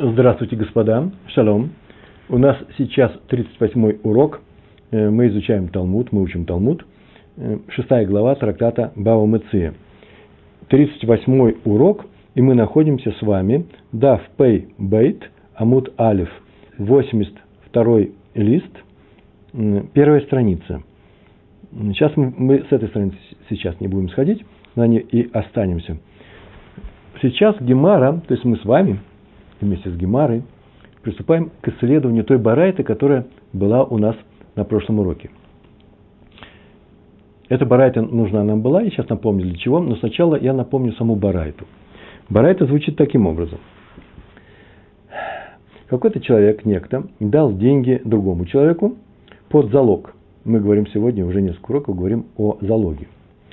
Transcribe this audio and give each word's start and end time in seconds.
Здравствуйте, 0.00 0.54
господа. 0.54 1.10
Шалом. 1.34 1.70
У 2.28 2.38
нас 2.38 2.56
сейчас 2.76 3.10
38-й 3.28 3.98
урок. 4.04 4.40
Э, 4.92 5.10
мы 5.10 5.26
изучаем 5.26 5.66
Талмуд, 5.70 6.12
мы 6.12 6.22
учим 6.22 6.44
Талмуд. 6.44 6.86
Э, 7.36 7.58
шестая 7.70 8.06
глава 8.06 8.36
трактата 8.36 8.92
Бава 8.94 9.26
Меция. 9.26 9.74
38-й 10.70 11.56
урок, 11.64 12.06
и 12.36 12.40
мы 12.40 12.54
находимся 12.54 13.10
с 13.10 13.20
вами 13.22 13.66
Дав 13.90 14.22
Пей 14.36 14.68
Бейт, 14.78 15.28
Амут 15.56 15.92
Алиф, 15.98 16.30
82-й 16.78 18.12
лист, 18.34 18.70
первая 19.94 20.20
страница. 20.20 20.84
Сейчас 21.72 22.16
мы, 22.16 22.32
мы 22.36 22.58
с 22.60 22.70
этой 22.70 22.88
страницы 22.88 23.18
сейчас 23.50 23.80
не 23.80 23.88
будем 23.88 24.10
сходить, 24.10 24.44
на 24.76 24.86
ней 24.86 25.00
и 25.00 25.28
останемся. 25.32 25.98
Сейчас 27.20 27.56
Гемара, 27.58 28.22
то 28.28 28.34
есть 28.34 28.44
мы 28.44 28.58
с 28.58 28.64
вами– 28.64 29.00
вместе 29.60 29.90
с 29.90 29.96
Гемарой 29.96 30.42
приступаем 31.02 31.50
к 31.60 31.68
исследованию 31.68 32.24
той 32.24 32.38
барайты, 32.38 32.82
которая 32.82 33.26
была 33.52 33.84
у 33.84 33.98
нас 33.98 34.16
на 34.56 34.64
прошлом 34.64 35.00
уроке. 35.00 35.30
Эта 37.48 37.64
барайта 37.64 38.02
нужна 38.02 38.44
нам 38.44 38.60
была, 38.60 38.82
и 38.82 38.90
сейчас 38.90 39.08
напомню 39.08 39.44
для 39.44 39.56
чего, 39.56 39.80
но 39.80 39.96
сначала 39.96 40.36
я 40.36 40.52
напомню 40.52 40.92
саму 40.92 41.16
барайту. 41.16 41.66
Барайта 42.28 42.66
звучит 42.66 42.96
таким 42.96 43.26
образом. 43.26 43.58
Какой-то 45.86 46.20
человек, 46.20 46.66
некто, 46.66 47.04
дал 47.18 47.54
деньги 47.56 48.02
другому 48.04 48.44
человеку 48.44 48.96
под 49.48 49.70
залог. 49.70 50.14
Мы 50.44 50.60
говорим 50.60 50.86
сегодня, 50.88 51.24
уже 51.24 51.40
несколько 51.40 51.70
уроков, 51.70 51.96
говорим 51.96 52.26
о 52.36 52.58
залоге. 52.60 53.08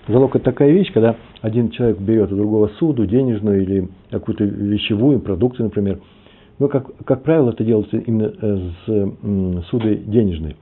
Залог– 0.08 0.36
это 0.36 0.46
такая 0.46 0.72
вещь, 0.72 0.92
когда 0.94 1.16
один 1.42 1.72
человек 1.72 1.98
берет 1.98 2.32
у 2.32 2.36
другого 2.36 2.68
суду, 2.80 3.08
денежную 3.08 3.64
или 3.64 3.90
какую-то 4.12 4.44
вещевую, 4.44 5.20
продукты, 5.20 5.64
например. 5.64 6.00
Но, 6.60 6.68
как, 6.68 6.96
как 7.06 7.24
правило, 7.24 7.50
это 7.50 7.64
делается 7.64 7.98
именно 7.98 8.32
э, 8.40 8.70
с 8.86 9.66
судой 9.70 9.98
денежной. 9.98 10.58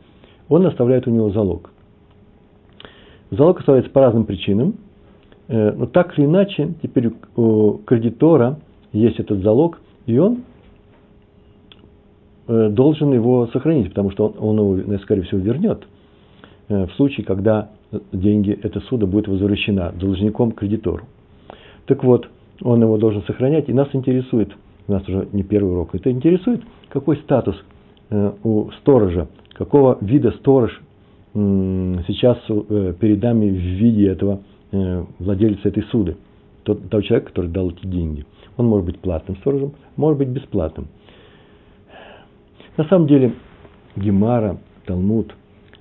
Он 0.47 0.65
оставляет 0.65 1.07
у 1.07 1.11
него 1.11 1.29
залог. 1.31 1.71
Залог 3.31 3.59
оставляется 3.59 3.91
по 3.91 4.01
разным 4.01 4.25
причинам, 4.25 4.75
э, 5.49 5.71
но 5.73 5.87
так 5.87 6.17
или 6.17 6.25
иначе, 6.25 6.73
теперь 6.81 7.11
у 7.35 7.79
кредитора 7.85 8.59
есть 8.93 9.19
этот 9.19 9.43
залог, 9.43 9.81
и 10.05 10.17
он 10.17 10.43
э, 12.47 12.69
должен 12.69 13.11
его 13.11 13.47
сохранить, 13.47 13.89
потому 13.89 14.09
что 14.11 14.27
он, 14.27 14.57
он 14.57 14.79
его, 14.85 14.97
скорее 14.99 15.23
всего, 15.23 15.41
вернет 15.41 15.85
в 16.69 16.89
случае, 16.95 17.25
когда 17.25 17.71
деньги, 18.11 18.57
это 18.61 18.79
суда 18.81 19.05
будет 19.05 19.27
возвращена 19.27 19.91
должником 19.91 20.51
кредитору. 20.51 21.03
Так 21.85 22.03
вот, 22.03 22.29
он 22.61 22.81
его 22.81 22.97
должен 22.97 23.23
сохранять, 23.23 23.69
и 23.69 23.73
нас 23.73 23.89
интересует, 23.93 24.51
у 24.87 24.91
нас 24.91 25.07
уже 25.07 25.27
не 25.33 25.43
первый 25.43 25.71
урок, 25.73 25.95
это 25.95 26.11
интересует, 26.11 26.61
какой 26.89 27.17
статус 27.17 27.55
э, 28.09 28.31
у 28.43 28.71
сторожа, 28.81 29.27
какого 29.53 29.97
вида 30.01 30.31
сторож 30.31 30.71
сейчас 31.33 32.37
э, 32.47 32.93
перед 32.99 33.21
нами 33.23 33.49
в 33.49 33.53
виде 33.53 34.07
этого 34.07 34.41
э, 34.71 35.03
владельца 35.17 35.69
этой 35.69 35.83
суды, 35.83 36.15
тот, 36.63 36.89
того 36.89 37.01
человека, 37.01 37.29
который 37.29 37.49
дал 37.49 37.71
эти 37.71 37.85
деньги. 37.87 38.25
Он 38.57 38.67
может 38.67 38.85
быть 38.85 38.99
платным 38.99 39.37
сторожем, 39.37 39.73
может 39.95 40.19
быть 40.19 40.27
бесплатным. 40.27 40.87
На 42.77 42.85
самом 42.85 43.07
деле 43.07 43.33
Гемара, 43.95 44.57
Талмуд 44.85 45.33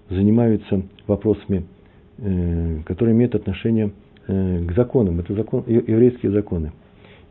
занимаются 0.08 0.82
вопросами 1.06 1.64
которые 2.84 3.14
имеют 3.14 3.34
отношение 3.34 3.90
э, 4.26 4.64
к 4.64 4.72
законам. 4.72 5.20
Это 5.20 5.34
закон, 5.34 5.64
еврейские 5.66 6.32
законы. 6.32 6.72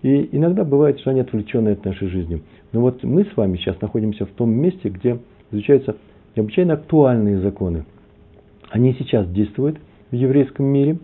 И 0.02 0.30
иногда 0.32 0.64
бывает, 0.64 1.00
что 1.00 1.12
они 1.12 1.20
отвлеченные 1.20 1.74
от 1.74 1.86
нашей 1.86 2.08
жизни. 2.08 2.42
Но 2.72 2.82
вот 2.82 3.04
мы 3.04 3.24
с 3.26 3.38
вами 3.38 3.58
сейчас 3.58 3.80
находимся 3.82 4.26
в 4.26 4.32
том 4.32 4.50
месте, 4.52 4.90
где 4.90 5.20
изучаются 5.52 5.96
необычайно 6.36 6.74
актуальные 6.74 7.40
законы. 7.42 7.86
Они 8.70 8.94
сейчас 8.98 9.28
действуют 9.30 9.78
в 10.10 10.16
еврейском 10.16 10.66
мире. 10.66 10.98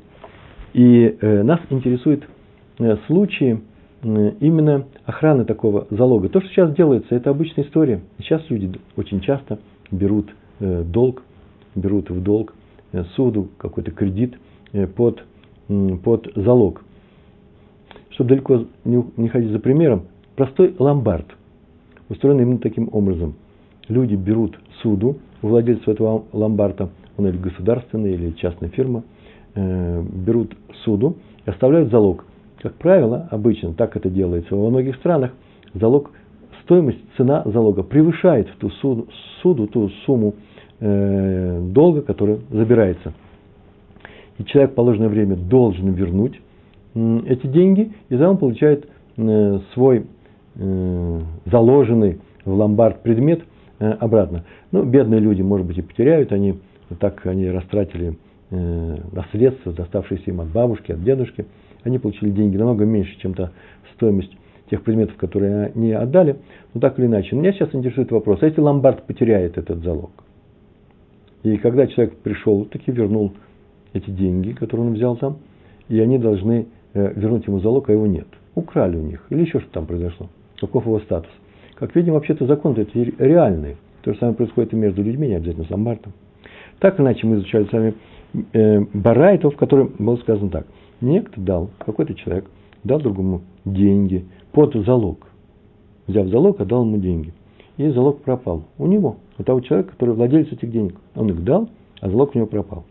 И 0.73 1.15
э, 1.21 1.43
нас 1.43 1.59
интересуют 1.69 2.27
э, 2.79 2.97
случаи 3.05 3.61
э, 4.03 4.31
именно 4.39 4.85
охраны 5.05 5.45
такого 5.45 5.87
залога. 5.91 6.29
То, 6.29 6.41
что 6.41 6.49
сейчас 6.49 6.73
делается, 6.75 7.15
это 7.15 7.29
обычная 7.29 7.63
история. 7.65 8.01
Сейчас 8.19 8.41
люди 8.49 8.71
очень 8.95 9.21
часто 9.21 9.59
берут 9.91 10.29
э, 10.59 10.83
долг, 10.83 11.23
берут 11.75 12.09
в 12.09 12.21
долг 12.21 12.53
Э, 12.53 12.56
суду, 13.15 13.49
какой-то 13.57 13.91
кредит 13.91 14.37
э, 14.73 14.87
под, 14.87 15.23
под 16.03 16.31
залог. 16.35 16.83
Чтобы 18.11 18.29
далеко 18.29 18.65
не 18.83 19.27
ходить 19.27 19.51
за 19.51 19.59
примером, 19.59 20.03
простой 20.35 20.75
ломбард 20.79 21.25
устроен 22.09 22.39
именно 22.41 22.59
таким 22.59 22.89
образом. 22.91 23.35
Люди 23.87 24.15
берут 24.15 24.57
суду 24.81 25.17
у 25.41 25.47
владельца 25.47 25.91
этого 25.91 26.25
ломбарда, 26.33 26.89
он 27.17 27.27
или 27.27 27.37
государственный, 27.37 28.13
или 28.13 28.31
частная 28.31 28.69
фирма, 28.69 29.03
э, 29.55 30.03
берут 30.25 30.55
суду 30.83 31.17
и 31.45 31.49
оставляют 31.49 31.91
залог. 31.91 32.25
Как 32.59 32.73
правило, 32.75 33.27
обычно 33.31 33.73
так 33.73 33.95
это 33.95 34.09
делается 34.09 34.55
во 34.55 34.69
многих 34.69 34.95
странах, 34.97 35.31
залог, 35.73 36.11
стоимость, 36.63 36.99
цена 37.17 37.43
залога 37.45 37.83
превышает 37.83 38.47
ту 38.59 38.69
суду, 38.81 39.07
суду 39.41 39.67
ту 39.67 39.89
сумму, 40.05 40.35
э, 40.79 41.59
долга, 41.71 42.01
который 42.01 42.39
забирается. 42.51 43.13
И 44.37 44.43
человек 44.45 44.71
в 44.71 44.75
положенное 44.75 45.09
время 45.09 45.35
должен 45.35 45.93
вернуть 45.93 46.39
эти 47.25 47.47
деньги, 47.47 47.91
и 48.09 48.15
за 48.15 48.29
он 48.29 48.37
получает 48.37 48.87
э, 49.17 49.59
свой 49.73 50.05
э, 50.55 51.19
заложенный 51.45 52.19
в 52.45 52.53
ломбард 52.53 53.01
предмет 53.01 53.41
обратно. 53.79 54.43
Ну, 54.71 54.83
бедные 54.83 55.19
люди, 55.19 55.43
может 55.43 55.67
быть, 55.67 55.77
и 55.77 55.83
потеряют, 55.83 56.31
они 56.31 56.55
так 56.95 57.25
они 57.25 57.49
растратили 57.49 58.17
э, 58.49 58.97
наследство, 59.11 59.73
доставшееся 59.73 60.23
им 60.27 60.41
от 60.41 60.47
бабушки, 60.47 60.91
от 60.91 61.03
дедушки. 61.03 61.45
Они 61.83 61.99
получили 61.99 62.29
деньги 62.29 62.57
намного 62.57 62.85
меньше, 62.85 63.17
чем 63.19 63.33
та 63.33 63.51
стоимость 63.95 64.35
тех 64.69 64.83
предметов, 64.83 65.15
которые 65.17 65.71
они 65.75 65.91
отдали. 65.93 66.37
Но 66.73 66.81
так 66.81 66.97
или 66.99 67.05
иначе. 67.05 67.35
Меня 67.35 67.53
сейчас 67.53 67.73
интересует 67.73 68.11
вопрос, 68.11 68.39
а 68.41 68.45
если 68.45 68.61
ломбард 68.61 69.03
потеряет 69.03 69.57
этот 69.57 69.83
залог? 69.83 70.11
И 71.47 71.57
когда 71.59 71.87
человек 71.87 72.17
пришел, 72.17 72.65
таки 72.65 72.91
вернул 72.91 73.31
эти 73.93 74.09
деньги, 74.09 74.51
которые 74.51 74.87
он 74.87 74.95
взял 74.95 75.15
там, 75.15 75.37
и 75.87 75.97
они 75.97 76.17
должны 76.17 76.67
э, 76.93 77.13
вернуть 77.15 77.47
ему 77.47 77.61
залог, 77.61 77.89
а 77.89 77.93
его 77.93 78.05
нет. 78.05 78.27
Украли 78.53 78.97
у 78.97 79.01
них, 79.01 79.25
или 79.29 79.43
еще 79.43 79.59
что-то 79.59 79.75
там 79.75 79.85
произошло. 79.85 80.27
Каков 80.59 80.85
его 80.85 80.99
статус? 80.99 81.31
Как 81.75 81.95
видим, 81.95 82.15
вообще-то 82.15 82.45
закон 82.47 82.73
это 82.73 82.91
реальный. 83.17 83.77
То 84.01 84.11
же 84.11 84.19
самое 84.19 84.35
происходит 84.35 84.73
и 84.73 84.75
между 84.75 85.01
людьми, 85.01 85.29
не 85.29 85.35
обязательно 85.35 85.65
с 85.65 85.69
ломбардом. 85.69 86.11
Так 86.79 86.99
иначе 86.99 87.25
мы 87.25 87.37
изучали 87.37 87.63
с 87.63 87.71
вами 87.71 87.93
э, 88.51 88.81
Барайтов, 88.93 89.53
в 89.53 89.57
котором 89.57 89.93
было 89.99 90.17
сказано 90.17 90.49
так. 90.49 90.67
Некто 90.99 91.39
дал, 91.39 91.69
какой-то 91.79 92.13
человек, 92.13 92.43
дал 92.83 92.99
другому 92.99 93.43
деньги 93.63 94.25
под 94.51 94.73
залог. 94.85 95.25
Взяв 96.07 96.27
залог, 96.27 96.59
отдал 96.59 96.83
ему 96.83 96.97
деньги. 96.97 97.31
И 97.77 97.89
залог 97.89 98.21
пропал. 98.21 98.63
У 98.77 98.87
него 98.87 99.17
у 99.37 99.43
того 99.43 99.61
человека, 99.61 99.91
который 99.91 100.15
владелец 100.15 100.51
этих 100.51 100.71
денег. 100.71 100.95
Он 101.15 101.29
их 101.29 101.43
дал, 101.43 101.69
а 102.01 102.09
залог 102.09 102.33
у 102.33 102.37
него 102.37 102.47
пропал. 102.47 102.83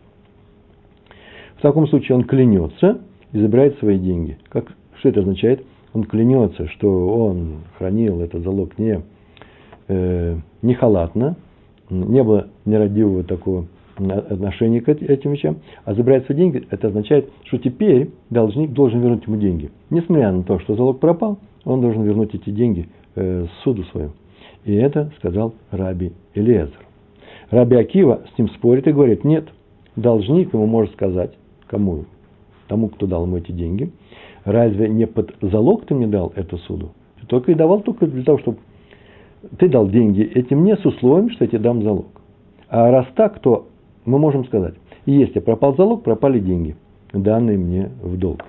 В 1.57 1.61
таком 1.61 1.87
случае 1.87 2.15
он 2.15 2.23
клянется 2.23 3.01
и 3.33 3.39
забирает 3.39 3.77
свои 3.79 3.97
деньги. 3.97 4.37
Как, 4.49 4.71
что 4.99 5.09
это 5.09 5.21
означает? 5.21 5.65
Он 5.93 6.03
клянется, 6.03 6.67
что 6.67 7.07
он 7.25 7.63
хранил 7.77 8.21
этот 8.21 8.43
залог 8.43 8.77
не, 8.77 9.01
э, 9.87 10.37
не 10.61 10.73
халатно, 10.75 11.35
не 11.89 12.23
было 12.23 12.47
нерадивого 12.65 13.23
такого 13.23 13.65
отношения 13.97 14.81
к 14.81 14.89
этим 14.89 15.31
вещам, 15.31 15.57
а 15.83 15.95
забирает 15.95 16.25
свои 16.25 16.37
деньги, 16.37 16.67
это 16.69 16.87
означает, 16.87 17.29
что 17.45 17.57
теперь 17.57 18.11
должник 18.29 18.71
должен 18.73 18.99
вернуть 19.01 19.25
ему 19.25 19.37
деньги. 19.37 19.71
Несмотря 19.89 20.31
на 20.31 20.43
то, 20.43 20.59
что 20.59 20.75
залог 20.75 20.99
пропал, 20.99 21.39
он 21.65 21.81
должен 21.81 22.03
вернуть 22.03 22.35
эти 22.35 22.51
деньги 22.51 22.87
э, 23.15 23.47
суду 23.63 23.83
своему. 23.85 24.11
И 24.67 24.75
это 24.75 25.09
сказал 25.17 25.53
Раби 25.71 26.11
Элиезер. 26.35 26.85
Раби 27.49 27.77
Акива 27.77 28.23
с 28.35 28.37
ним 28.37 28.49
спорит 28.49 28.85
и 28.85 28.91
говорит, 28.91 29.23
нет, 29.23 29.47
должник 29.95 30.53
ему 30.53 30.65
может 30.65 30.91
сказать, 30.91 31.31
кому? 31.67 32.03
Тому, 32.67 32.89
кто 32.89 33.07
дал 33.07 33.23
ему 33.25 33.37
эти 33.37 33.53
деньги. 33.53 33.89
Разве 34.43 34.89
не 34.89 35.07
под 35.07 35.33
залог 35.41 35.85
ты 35.85 35.95
мне 35.95 36.05
дал 36.05 36.33
эту 36.35 36.57
суду? 36.57 36.89
Ты 37.21 37.27
только 37.27 37.53
и 37.53 37.55
давал 37.55 37.79
только 37.79 38.07
для 38.07 38.25
того, 38.25 38.39
чтобы 38.39 38.57
ты 39.57 39.69
дал 39.69 39.87
деньги 39.87 40.21
этим 40.21 40.59
мне 40.59 40.75
с 40.75 40.85
условием, 40.85 41.29
что 41.29 41.45
я 41.45 41.47
тебе 41.49 41.59
дам 41.59 41.81
залог. 41.81 42.07
А 42.67 42.91
раз 42.91 43.07
так, 43.15 43.39
то 43.39 43.69
мы 44.03 44.19
можем 44.19 44.43
сказать, 44.47 44.73
если 45.05 45.39
пропал 45.39 45.77
залог, 45.77 46.03
пропали 46.03 46.39
деньги, 46.39 46.75
данные 47.13 47.57
мне 47.57 47.89
в 48.01 48.17
долг. 48.17 48.43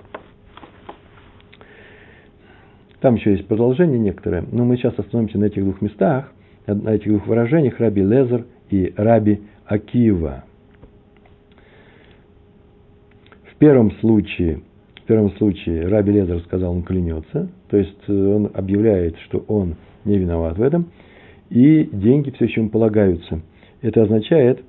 Там 3.01 3.15
еще 3.15 3.31
есть 3.31 3.47
продолжение 3.47 3.99
некоторое, 3.99 4.43
но 4.51 4.65
мы 4.65 4.77
сейчас 4.77 4.97
остановимся 4.97 5.37
на 5.37 5.45
этих 5.45 5.63
двух 5.63 5.81
местах, 5.81 6.31
на 6.67 6.89
этих 6.89 7.07
двух 7.07 7.27
выражениях, 7.27 7.79
Раби 7.79 8.03
Лезер 8.03 8.45
и 8.69 8.93
Раби 8.97 9.41
Акива. 9.65 10.43
В 13.51 13.55
первом 13.55 13.91
случае 13.99 14.61
первом 15.09 15.31
случае 15.37 15.87
Раби 15.87 16.11
Лезер 16.11 16.39
сказал, 16.41 16.71
он 16.71 16.83
клянется, 16.83 17.49
то 17.69 17.77
есть 17.77 17.97
э, 18.07 18.13
он 18.13 18.51
объявляет, 18.53 19.17
что 19.25 19.43
он 19.47 19.75
не 20.05 20.19
виноват 20.19 20.59
в 20.59 20.61
этом, 20.61 20.91
и 21.49 21.89
деньги 21.91 22.29
все 22.29 22.45
еще 22.45 22.61
ему 22.61 22.69
полагаются. 22.69 23.41
Это 23.81 24.03
означает, 24.03 24.61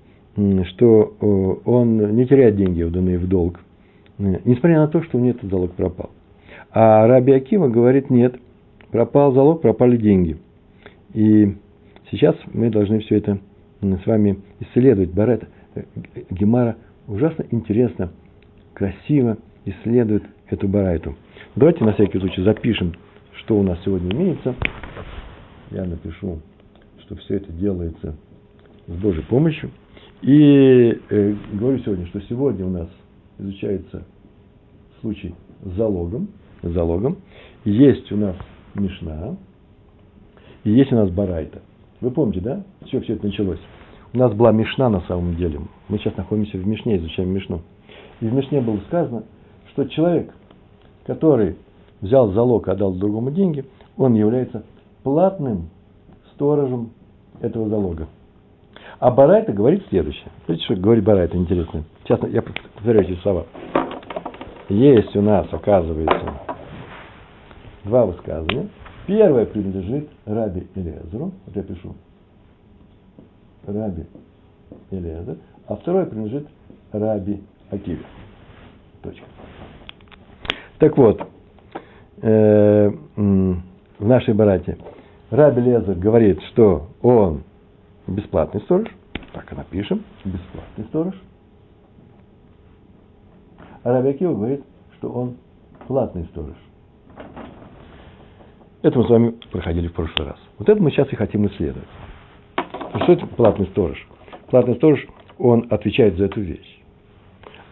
что 0.69 1.15
э, 1.21 1.69
он 1.69 2.17
не 2.17 2.27
теряет 2.27 2.57
деньги, 2.57 2.83
отданные 2.83 3.19
в 3.19 3.29
долг, 3.29 3.61
э, 4.19 4.39
несмотря 4.47 4.79
на 4.79 4.89
то, 4.89 5.03
что 5.03 5.19
у 5.19 5.21
него 5.21 5.37
этот 5.37 5.51
залог 5.51 5.73
пропал. 5.73 6.09
А 6.73 7.07
Раби 7.07 7.33
Акима 7.33 7.69
говорит, 7.69 8.11
нет, 8.11 8.37
пропал 8.91 9.33
залог, 9.33 9.63
пропали 9.63 9.97
деньги. 9.97 10.37
И 11.15 11.57
сейчас 12.11 12.37
мы 12.53 12.71
должны 12.71 13.01
все 13.01 13.17
это 13.17 13.39
с 13.81 14.07
вами 14.07 14.39
исследовать. 14.61 15.13
Барет 15.13 15.49
Гемара 16.31 16.77
ужасно 17.07 17.45
интересно, 17.51 18.11
красиво 18.75 19.39
исследует 19.65 20.25
эту 20.49 20.69
барайту. 20.69 21.17
Давайте 21.57 21.85
на 21.85 21.93
всякий 21.95 22.19
случай 22.19 22.43
запишем, 22.43 22.95
что 23.33 23.59
у 23.59 23.63
нас 23.63 23.79
сегодня 23.85 24.15
имеется. 24.15 24.55
Я 25.71 25.85
напишу, 25.85 26.41
что 27.01 27.17
все 27.17 27.37
это 27.37 27.53
делается 27.53 28.17
с 28.87 28.93
Божьей 28.93 29.25
помощью. 29.25 29.71
И 30.23 31.01
э, 31.09 31.35
говорю 31.53 31.79
сегодня, 31.79 32.07
что 32.07 32.21
сегодня 32.23 32.67
у 32.67 32.71
нас 32.71 32.89
изучается 33.39 34.05
случай 35.01 35.35
с 35.65 35.71
залогом. 35.77 36.29
Залогом. 36.63 37.19
Есть 37.65 38.11
у 38.13 38.17
нас 38.17 38.37
Мишна, 38.75 39.37
и 40.65 40.71
есть 40.71 40.93
у 40.93 40.97
нас 40.97 41.11
Барайта. 41.11 41.61
Вы 42.01 42.11
помните, 42.11 42.41
да, 42.41 42.65
чего 42.87 43.03
все 43.03 43.15
это 43.15 43.27
началось? 43.27 43.61
У 44.13 44.19
нас 44.19 44.33
была 44.33 44.53
Мишна 44.53 44.89
на 44.89 45.01
самом 45.03 45.37
деле. 45.37 45.61
Мы 45.89 45.99
сейчас 45.99 46.17
находимся 46.17 46.59
в 46.59 46.67
Мишне, 46.67 46.97
изучаем 46.97 47.31
Мишну. 47.31 47.61
И 48.21 48.27
в 48.27 48.33
Мишне 48.33 48.61
было 48.61 48.79
сказано, 48.89 49.25
что 49.73 49.85
человек, 49.87 50.33
который 51.07 51.57
взял 52.01 52.33
залог, 52.33 52.69
отдал 52.69 52.93
другому 52.95 53.31
деньги, 53.31 53.65
он 53.97 54.15
является 54.15 54.65
платным 55.03 55.71
сторожем 56.35 56.91
этого 57.41 57.69
залога. 57.69 58.09
А 58.99 59.11
Барайта 59.11 59.53
говорит 59.53 59.85
следующее. 59.89 60.31
Смотрите, 60.45 60.65
что 60.65 60.75
говорит 60.75 61.05
Барайта, 61.05 61.37
интересно. 61.37 61.85
Сейчас 62.05 62.21
я 62.31 62.43
повторяю 62.43 63.09
эти 63.09 63.19
слова. 63.21 63.47
Есть 64.69 65.17
у 65.17 65.23
нас, 65.23 65.47
оказывается, 65.51 66.33
два 67.85 68.07
высказывания. 68.07 68.69
Первое 69.07 69.47
принадлежит 69.47 70.09
Раби 70.25 70.67
Элезеру. 70.75 71.33
Вот 71.47 71.57
я 71.57 71.63
пишу. 71.63 71.95
Раби 73.67 74.07
Элезер. 74.91 75.39
А 75.67 75.77
второе 75.77 76.07
принадлежит 76.07 76.49
Раби 76.93 77.43
Акиве. 77.71 78.05
Точка. 79.03 79.25
Так 80.79 80.97
вот, 80.97 81.21
э, 82.23 82.91
в 83.17 84.07
нашей 84.07 84.35
барате 84.35 84.79
Раби 85.31 85.61
Лезер 85.63 85.95
говорит, 85.95 86.41
что 86.53 86.89
он 87.03 87.43
бесплатный 88.07 88.61
сторож. 88.63 88.89
Так 89.33 89.53
и 89.53 89.55
напишем. 89.55 90.05
Бесплатный 90.25 90.85
сторож. 90.87 91.15
А 93.83 93.93
Раби 93.93 94.11
Акива 94.11 94.35
говорит, 94.35 94.65
что 94.99 95.11
он 95.11 95.37
платный 95.87 96.25
сторож. 96.27 96.57
Это 98.83 98.99
мы 98.99 99.05
с 99.05 99.11
вами 99.11 99.35
проходили 99.51 99.89
в 99.89 99.93
прошлый 99.93 100.29
раз. 100.29 100.39
Вот 100.59 100.69
это 100.69 100.83
мы 100.83 100.91
сейчас 100.91 101.13
и 101.13 101.17
хотим 101.17 101.47
исследовать. 101.47 101.89
Что 103.03 103.13
это 103.13 103.27
платный 103.27 103.67
сторож? 103.67 104.07
Платный 104.49 104.77
сторож, 104.77 105.07
он 105.39 105.67
отвечает 105.71 106.17
за 106.17 106.25
эту 106.25 106.41
вещь. 106.41 106.81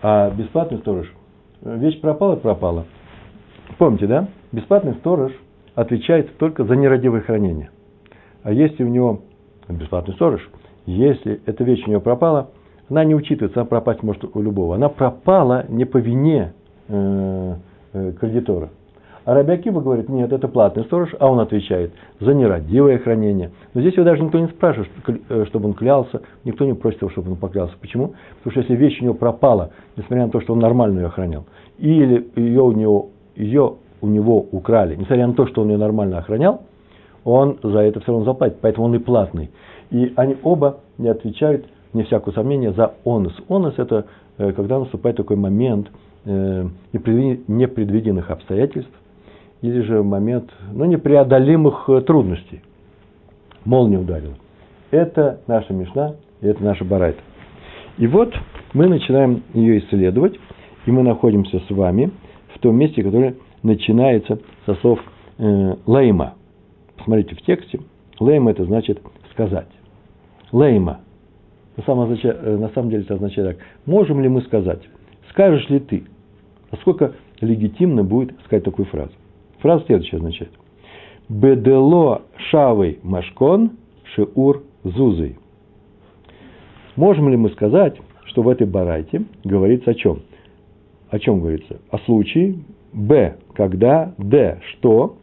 А 0.03 0.31
бесплатный 0.31 0.79
сторож, 0.79 1.11
вещь 1.63 2.01
пропала 2.01 2.37
пропала. 2.37 2.85
Помните, 3.79 4.07
да? 4.07 4.29
Бесплатный 4.53 4.95
сторож 4.95 5.33
отвечает 5.75 6.37
только 6.37 6.65
за 6.65 6.77
нерадивое 6.77 7.23
хранение. 7.23 7.71
А 8.43 8.53
если 8.53 8.85
у 8.85 8.89
него 8.89 9.23
бесплатный 9.69 10.15
сторож, 10.15 10.47
если 10.85 11.41
эта 11.47 11.65
вещь 11.65 11.85
у 11.87 11.91
него 11.91 12.01
пропала, 12.01 12.51
она 12.91 13.05
не 13.05 13.15
учитывается, 13.15 13.61
она 13.61 13.69
пропасть 13.69 14.03
может 14.03 14.25
у 14.25 14.43
любого. 14.43 14.75
Она 14.75 14.89
пропала 14.89 15.65
не 15.69 15.85
по 15.85 15.99
вине 15.99 16.53
э, 16.89 17.55
э, 17.93 18.13
кредитора. 18.21 18.71
А 19.29 19.35
Рабиакиба 19.35 19.83
говорит, 19.83 20.09
нет, 20.09 20.33
это 20.33 20.49
платный 20.49 20.85
сторож, 20.85 21.15
а 21.21 21.31
он 21.31 21.39
отвечает 21.39 21.93
за 22.19 22.33
нерадивое 22.33 22.97
хранение. 22.97 23.51
Но 23.75 23.83
здесь 23.83 23.93
его 23.93 24.05
даже 24.05 24.23
никто 24.23 24.39
не 24.39 24.47
спрашивает, 24.47 24.89
э, 25.29 25.45
чтобы 25.49 25.67
он 25.69 25.75
клялся, 25.75 26.23
никто 26.45 26.65
не 26.65 26.73
просит 26.73 27.03
его, 27.03 27.11
чтобы 27.11 27.33
он 27.33 27.37
поклялся. 27.37 27.75
Почему? 27.79 28.15
Потому 28.39 28.53
что 28.53 28.61
если 28.61 28.75
вещь 28.75 29.03
у 29.03 29.05
него 29.05 29.13
пропала, 29.13 29.69
несмотря 29.99 30.25
на 30.25 30.33
то, 30.33 30.41
что 30.41 30.55
он 30.55 30.61
нормально 30.61 31.01
ее 31.01 31.07
охранял, 31.09 31.45
или 31.77 32.27
ее 32.37 32.63
у 32.63 32.73
него, 32.73 33.11
ее 33.37 33.75
у 34.01 34.07
него 34.07 34.47
украли, 34.51 34.97
несмотря 34.97 35.27
на 35.27 35.35
то, 35.35 35.47
что 35.47 35.61
он 35.61 35.69
ее 35.73 35.77
нормально 35.77 36.17
охранял, 36.17 36.63
он 37.23 37.59
за 37.63 37.81
это 37.81 38.01
все 38.01 38.13
равно 38.13 38.25
заплатит, 38.25 38.57
поэтому 38.63 38.87
он 38.87 38.95
и 38.95 38.99
платный. 38.99 39.51
И 39.91 40.11
они 40.17 40.39
оба 40.43 40.79
не 40.97 41.09
отвечают, 41.09 41.67
не 41.93 42.05
всякого 42.05 42.33
сомнения, 42.33 42.73
за 42.73 42.95
онос. 43.05 43.35
Онос– 43.51 43.75
это 43.77 44.07
э, 44.39 44.53
когда 44.53 44.79
наступает 44.79 45.19
такой 45.19 45.37
момент 45.37 45.89
э, 46.25 46.67
непредвиденных 46.95 48.31
обстоятельств, 48.31 48.91
или 49.63 49.81
же 49.83 50.03
момент 50.03 50.51
ну, 50.73 50.85
непреодолимых 50.85 51.89
э, 51.89 52.01
трудностей. 52.03 52.63
Молния 53.65 53.99
ударила. 53.99 54.35
Это 54.91 55.41
наша 55.47 55.73
Мишна, 55.73 56.15
и 56.41 56.47
это 56.47 56.63
наша 56.63 56.85
Барайта. 56.85 57.21
И 57.99 58.07
вот 58.07 58.33
мы 58.73 58.87
начинаем 58.87 59.43
ее 59.53 59.81
исследовать, 59.81 60.39
и 60.87 60.91
мы 60.91 61.03
находимся 61.03 61.61
с 61.61 61.71
вами 61.71 62.11
в 62.55 62.59
том 62.61 62.77
месте, 62.77 63.03
которое 63.03 63.35
начинается 63.63 64.39
со 64.67 64.75
слов 64.77 65.01
э, 65.39 65.75
лейма. 65.87 66.35
Посмотрите 66.97 67.35
в 67.35 67.43
тексте. 67.43 67.81
Лейма 68.21 68.53
это 68.53 68.65
значит 68.65 69.01
сказать. 69.33 69.69
Лейма. 70.53 71.01
На 71.77 71.83
самом, 71.85 72.13
э, 72.13 72.57
на 72.57 72.69
самом 72.71 72.91
деле 72.91 73.03
это 73.03 73.15
означает 73.15 73.57
так. 73.57 73.67
Можем 73.87 74.23
ли 74.23 74.29
мы 74.29 74.43
сказать? 74.43 74.81
Скажешь 75.31 75.69
ли 75.69 75.81
ты? 75.81 76.05
Насколько 76.71 77.15
легитимно 77.41 78.05
будет 78.05 78.33
сказать 78.45 78.65
такую 78.65 78.87
фразу? 78.87 79.13
Фраза 79.61 79.85
следующая 79.87 80.17
означает. 80.17 80.53
Бедело 81.29 82.23
шавой 82.51 82.99
машкон 83.03 83.73
шиур 84.15 84.63
зузой. 84.85 85.37
Можем 86.97 87.29
ли 87.29 87.37
мы 87.37 87.51
сказать, 87.51 87.97
что 88.25 88.43
в 88.43 88.49
этой 88.49 88.67
барайте 88.67 89.23
говорится 89.45 89.91
о 89.91 89.95
чем? 89.95 90.21
О 91.11 91.19
чем 91.19 91.41
говорится? 91.41 91.81
О 91.91 91.99
случае, 91.99 92.57
Б, 92.93 93.37
когда, 93.55 94.15
Д, 94.19 94.61
что, 94.73 95.17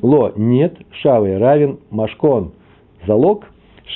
Ло, 0.00 0.32
нет, 0.36 0.76
Шавы, 0.90 1.38
равен, 1.38 1.78
Машкон, 1.90 2.52
залог, 3.06 3.46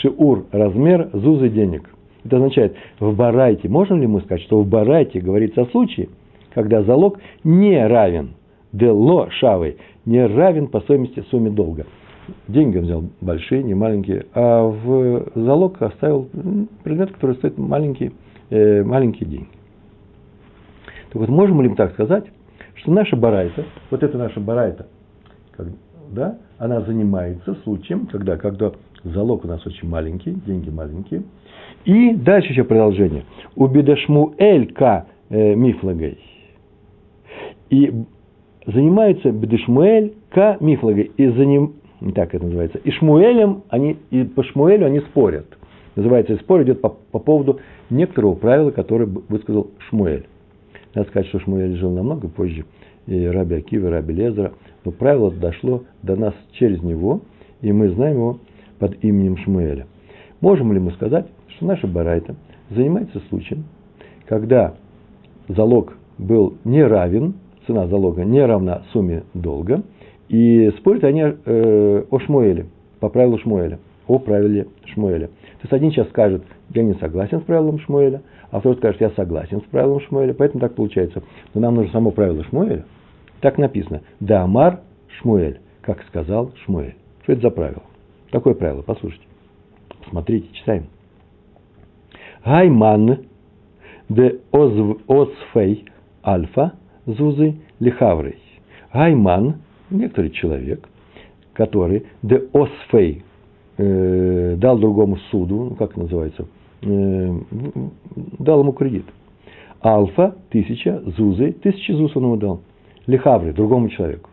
Шиур, 0.00 0.46
размер, 0.52 1.10
Зузы, 1.12 1.48
денег. 1.48 1.90
Это 2.24 2.36
означает, 2.36 2.76
в 3.00 3.14
Барайте, 3.14 3.68
можем 3.68 4.00
ли 4.00 4.06
мы 4.06 4.20
сказать, 4.20 4.42
что 4.42 4.60
в 4.60 4.66
Барайте 4.66 5.20
говорится 5.20 5.62
о 5.62 5.66
случае, 5.66 6.08
когда 6.54 6.82
залог 6.82 7.18
не 7.44 7.86
равен, 7.86 8.34
Д, 8.76 8.90
Ло, 8.90 9.30
Шавы, 9.30 9.76
не 10.04 10.24
равен 10.26 10.68
по 10.68 10.80
стоимости 10.80 11.20
сумме 11.30 11.50
долга. 11.50 11.86
Деньги 12.48 12.76
он 12.76 12.84
взял 12.84 13.04
большие, 13.20 13.62
не 13.62 13.74
маленькие, 13.74 14.26
а 14.34 14.64
в 14.64 15.30
залог 15.34 15.80
оставил 15.80 16.28
предмет, 16.84 17.12
который 17.12 17.36
стоит 17.36 17.56
маленькие, 17.56 18.12
э, 18.50 18.82
маленькие 18.82 19.28
деньги. 19.28 19.48
Так 21.08 21.16
вот, 21.16 21.28
можем 21.28 21.62
ли 21.62 21.68
мы 21.68 21.76
так 21.76 21.92
сказать, 21.92 22.24
что 22.74 22.90
наша 22.90 23.16
барайта, 23.16 23.64
вот 23.90 24.02
это 24.02 24.18
наша 24.18 24.40
барайта, 24.40 24.88
как, 25.52 25.68
да, 26.10 26.38
она 26.58 26.82
занимается 26.82 27.54
случаем, 27.62 28.06
когда, 28.06 28.36
когда 28.36 28.72
залог 29.04 29.44
у 29.44 29.48
нас 29.48 29.64
очень 29.66 29.88
маленький, 29.88 30.32
деньги 30.32 30.68
маленькие. 30.68 31.22
И 31.84 32.12
дальше 32.14 32.50
еще 32.50 32.64
продолжение. 32.64 33.24
У 33.54 33.68
Бедешмуэль 33.68 34.72
к 34.72 35.06
э, 35.30 35.54
мифлагой. 35.54 36.18
И 37.70 38.04
занимается 38.66 39.30
Бедешмуэль 39.30 40.14
к 40.30 40.58
мифлагой. 40.60 41.10
И 41.16 41.26
за 41.28 41.44
ним, 41.44 41.74
так 42.14 42.34
это 42.34 42.44
называется, 42.44 42.78
и 42.78 42.90
Шмуэлем, 42.90 43.62
они, 43.68 43.96
и 44.10 44.24
по 44.24 44.42
Шмуэлю 44.42 44.86
они 44.86 45.00
спорят. 45.00 45.46
Называется, 45.94 46.36
спор 46.36 46.62
идет 46.62 46.82
по, 46.82 46.90
по 46.90 47.18
поводу 47.18 47.60
некоторого 47.88 48.34
правила, 48.34 48.70
которое 48.70 49.06
высказал 49.06 49.70
Шмуэль. 49.88 50.26
Надо 50.94 51.08
сказать, 51.08 51.28
что 51.28 51.40
Шмуэль 51.40 51.76
жил 51.76 51.90
намного 51.90 52.28
позже 52.28 52.64
и 53.06 53.26
Раби 53.26 53.56
Акива, 53.56 53.88
и 53.88 53.90
Раби 53.90 54.12
Лезера, 54.12 54.52
но 54.84 54.92
правило 54.92 55.30
дошло 55.30 55.84
до 56.02 56.16
нас 56.16 56.34
через 56.52 56.82
него, 56.82 57.22
и 57.62 57.72
мы 57.72 57.88
знаем 57.90 58.16
его 58.16 58.40
под 58.78 59.02
именем 59.02 59.38
Шмуэля. 59.38 59.86
Можем 60.40 60.72
ли 60.72 60.80
мы 60.80 60.90
сказать, 60.92 61.26
что 61.48 61.66
наша 61.66 61.86
барайта 61.86 62.34
занимается 62.70 63.20
случаем, 63.30 63.64
когда 64.26 64.74
залог 65.48 65.94
был 66.18 66.58
не 66.64 66.82
равен, 66.82 67.34
цена 67.66 67.86
залога 67.86 68.24
не 68.24 68.44
равна 68.44 68.82
сумме 68.92 69.24
долга, 69.34 69.82
и 70.28 70.72
спорят 70.78 71.04
они 71.04 71.22
э, 71.22 72.04
о 72.10 72.18
Шмуэле, 72.20 72.66
по 73.00 73.08
правилу 73.08 73.38
Шмуэля, 73.38 73.78
о 74.06 74.18
правиле 74.18 74.66
Шмуэля. 74.86 75.26
То 75.26 75.62
есть 75.62 75.72
один 75.72 75.90
сейчас 75.90 76.08
скажет, 76.08 76.42
я 76.74 76.82
не 76.82 76.94
согласен 76.94 77.40
с 77.40 77.44
правилом 77.44 77.78
Шмуэля, 77.80 78.22
а 78.50 78.60
второй 78.60 78.76
скажет, 78.78 79.00
я 79.00 79.10
согласен 79.10 79.60
с 79.60 79.64
правилом 79.64 80.00
Шмуэля, 80.00 80.34
поэтому 80.34 80.60
так 80.60 80.74
получается. 80.74 81.22
Но 81.54 81.60
нам 81.60 81.74
нужно 81.74 81.92
само 81.92 82.10
правило 82.10 82.44
Шмуэля, 82.44 82.84
Так 83.40 83.58
написано. 83.58 84.02
Да 84.20 84.42
Амар 84.42 84.80
Шмуэль, 85.20 85.60
как 85.82 86.02
сказал 86.04 86.52
Шмуэль. 86.64 86.94
Что 87.22 87.32
это 87.32 87.42
за 87.42 87.50
правило? 87.50 87.82
Такое 88.30 88.54
правило, 88.54 88.82
послушайте. 88.82 89.24
Смотрите, 90.08 90.48
читаем. 90.52 90.86
Гайман 92.44 93.26
де 94.08 94.38
озфей 94.52 95.86
альфа 96.24 96.74
зузы 97.06 97.54
лихаврей. 97.80 98.38
Гайман, 98.92 99.56
некоторый 99.90 100.30
человек, 100.30 100.88
который 101.52 102.06
де 102.22 102.42
осфей 102.52 103.22
э, 103.78 104.56
дал 104.56 104.78
другому 104.78 105.16
суду, 105.30 105.68
ну, 105.70 105.74
как 105.76 105.96
называется, 105.96 106.46
э, 106.82 107.38
дал 108.38 108.60
ему 108.60 108.72
кредит. 108.72 109.06
Альфа– 109.84 110.36
тысяча, 110.50 111.02
зузы– 111.16 111.52
тысяча 111.62 111.94
зуз 111.94 112.16
он 112.16 112.24
ему 112.24 112.36
дал. 112.36 112.60
Лихавры– 113.06 113.52
другому 113.54 113.88
человеку. 113.88 114.30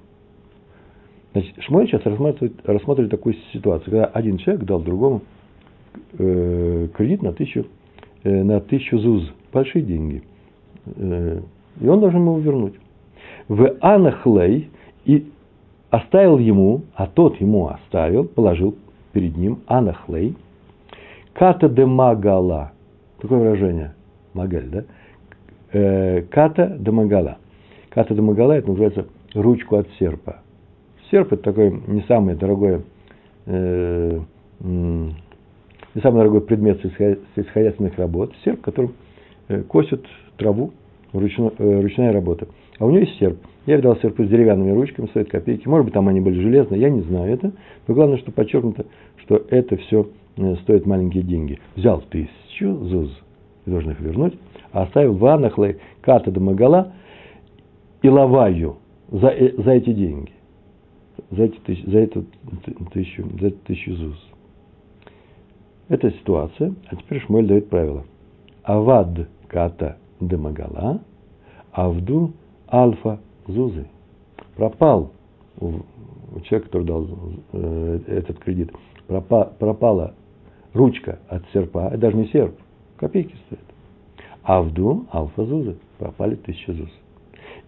Значит, 1.34 1.56
Шмуэль 1.64 1.88
сейчас 1.88 2.06
рассматривает, 2.06 2.54
рассматривает 2.64 3.12
такую 3.12 3.36
ситуацию, 3.52 3.86
когда 3.86 4.06
один 4.06 4.38
человек 4.38 4.64
дал 4.66 4.82
другому 4.82 5.22
э, 6.18 6.88
кредит 6.96 7.24
на 7.24 7.34
тысячу, 7.34 7.66
э, 8.24 8.44
на 8.44 8.60
тысячу 8.62 9.00
зуз, 9.00 9.32
большие 9.52 9.84
деньги. 9.84 10.24
Э, 10.96 11.42
и 11.80 11.88
он 11.88 12.00
должен 12.00 12.22
ему 12.22 12.40
вернуть. 12.40 12.76
В 13.48 13.76
Анахлей 13.82 14.70
и 15.06 15.32
оставил 15.90 16.38
ему, 16.38 16.84
а 16.96 17.08
тот 17.08 17.40
ему 17.42 17.68
оставил, 17.68 18.26
положил 18.26 18.76
перед 19.12 19.38
ним 19.38 19.60
Анахлей, 19.68 20.36
Ката 21.34 21.68
де 21.70 21.86
Магала. 21.86 22.72
Такое 23.20 23.40
выражение. 23.40 23.94
Магаль, 24.34 24.70
да? 24.70 24.84
Э, 25.72 26.22
ката 26.30 26.76
де 26.80 26.92
Магала. 26.92 27.38
Ката 27.90 28.14
де 28.14 28.22
Магала, 28.22 28.54
это 28.54 28.70
называется 28.70 29.06
ручку 29.34 29.78
от 29.78 29.88
серпа. 30.00 30.38
Серп 31.10 31.34
это 31.34 31.44
такой 31.44 31.72
не 31.88 32.02
самый 32.02 32.36
дорогой, 32.36 32.82
э, 33.46 34.20
не 34.62 36.02
самый 36.02 36.18
дорогой 36.18 36.42
предмет 36.42 36.82
сельскохозяйственных 37.36 37.98
работ. 37.98 38.32
Серп, 38.44 38.62
которым 38.62 38.94
э, 39.48 39.62
косят 39.64 40.06
траву, 40.38 40.72
ручно, 41.14 41.52
э, 41.58 41.82
ручная 41.82 42.12
работа. 42.12 42.48
А 42.80 42.86
у 42.86 42.90
него 42.90 43.00
есть 43.00 43.18
серп. 43.20 43.38
Я 43.66 43.78
видал 43.78 43.96
серпы 43.98 44.26
с 44.26 44.30
деревянными 44.30 44.72
ручками, 44.72 45.08
стоят 45.08 45.30
копейки. 45.30 45.68
Может 45.68 45.86
быть, 45.86 45.94
там 45.94 46.08
они 46.08 46.20
были 46.20 46.40
железные, 46.42 46.82
я 46.82 46.90
не 46.90 47.02
знаю 47.02 47.34
это. 47.34 47.54
Но 47.88 47.94
главное, 47.94 48.18
что 48.18 48.32
подчеркнуто, 48.32 48.86
что 49.18 49.42
это 49.50 49.78
все 49.78 50.10
э, 50.38 50.56
стоит 50.64 50.86
маленькие 50.86 51.24
деньги. 51.24 51.60
Взял 51.76 52.02
тысячу 52.10 52.76
зуз, 52.86 53.18
должен 53.66 53.92
их 53.92 54.00
вернуть, 54.02 54.38
а 54.72 54.84
оставил 54.84 55.14
в 55.14 55.26
Анахле 55.26 55.80
Ката 56.02 56.32
Дамагала 56.32 56.94
и 58.02 58.10
Лаваю 58.10 58.78
за, 59.10 59.28
э, 59.28 59.54
за 59.62 59.72
эти 59.72 59.94
деньги 59.94 60.32
за, 61.36 61.44
эти, 61.44 61.90
за, 61.90 62.00
эту 62.00 62.26
тысячу, 62.92 63.28
за 63.40 63.48
эту 63.48 63.58
тысячу 63.66 63.94
ЗУЗ. 63.96 64.30
Это 65.90 66.12
ситуация, 66.12 66.74
а 66.88 66.96
теперь 66.96 67.22
Шмуэль 67.22 67.48
дает 67.48 67.70
правило. 67.70 68.06
Авад 68.64 69.28
ката 69.48 69.98
демагала, 70.20 71.02
авду 71.72 72.34
альфа 72.72 73.20
зузы. 73.48 73.88
Пропал 74.56 75.12
у, 75.60 75.72
человека, 76.44 76.68
который 76.68 76.86
дал 76.86 77.08
э, 77.54 78.00
этот 78.08 78.40
кредит, 78.40 78.72
пропа, 79.08 79.54
пропала 79.60 80.16
ручка 80.74 81.20
от 81.28 81.44
серпа, 81.54 81.88
это 81.90 81.98
даже 81.98 82.18
не 82.18 82.28
серп, 82.28 82.56
копейки 82.98 83.36
стоят. 83.48 83.64
Авду 84.44 85.06
альфа 85.14 85.46
зузы, 85.46 85.78
пропали 85.98 86.36
тысяча 86.36 86.74
зуз. 86.74 86.90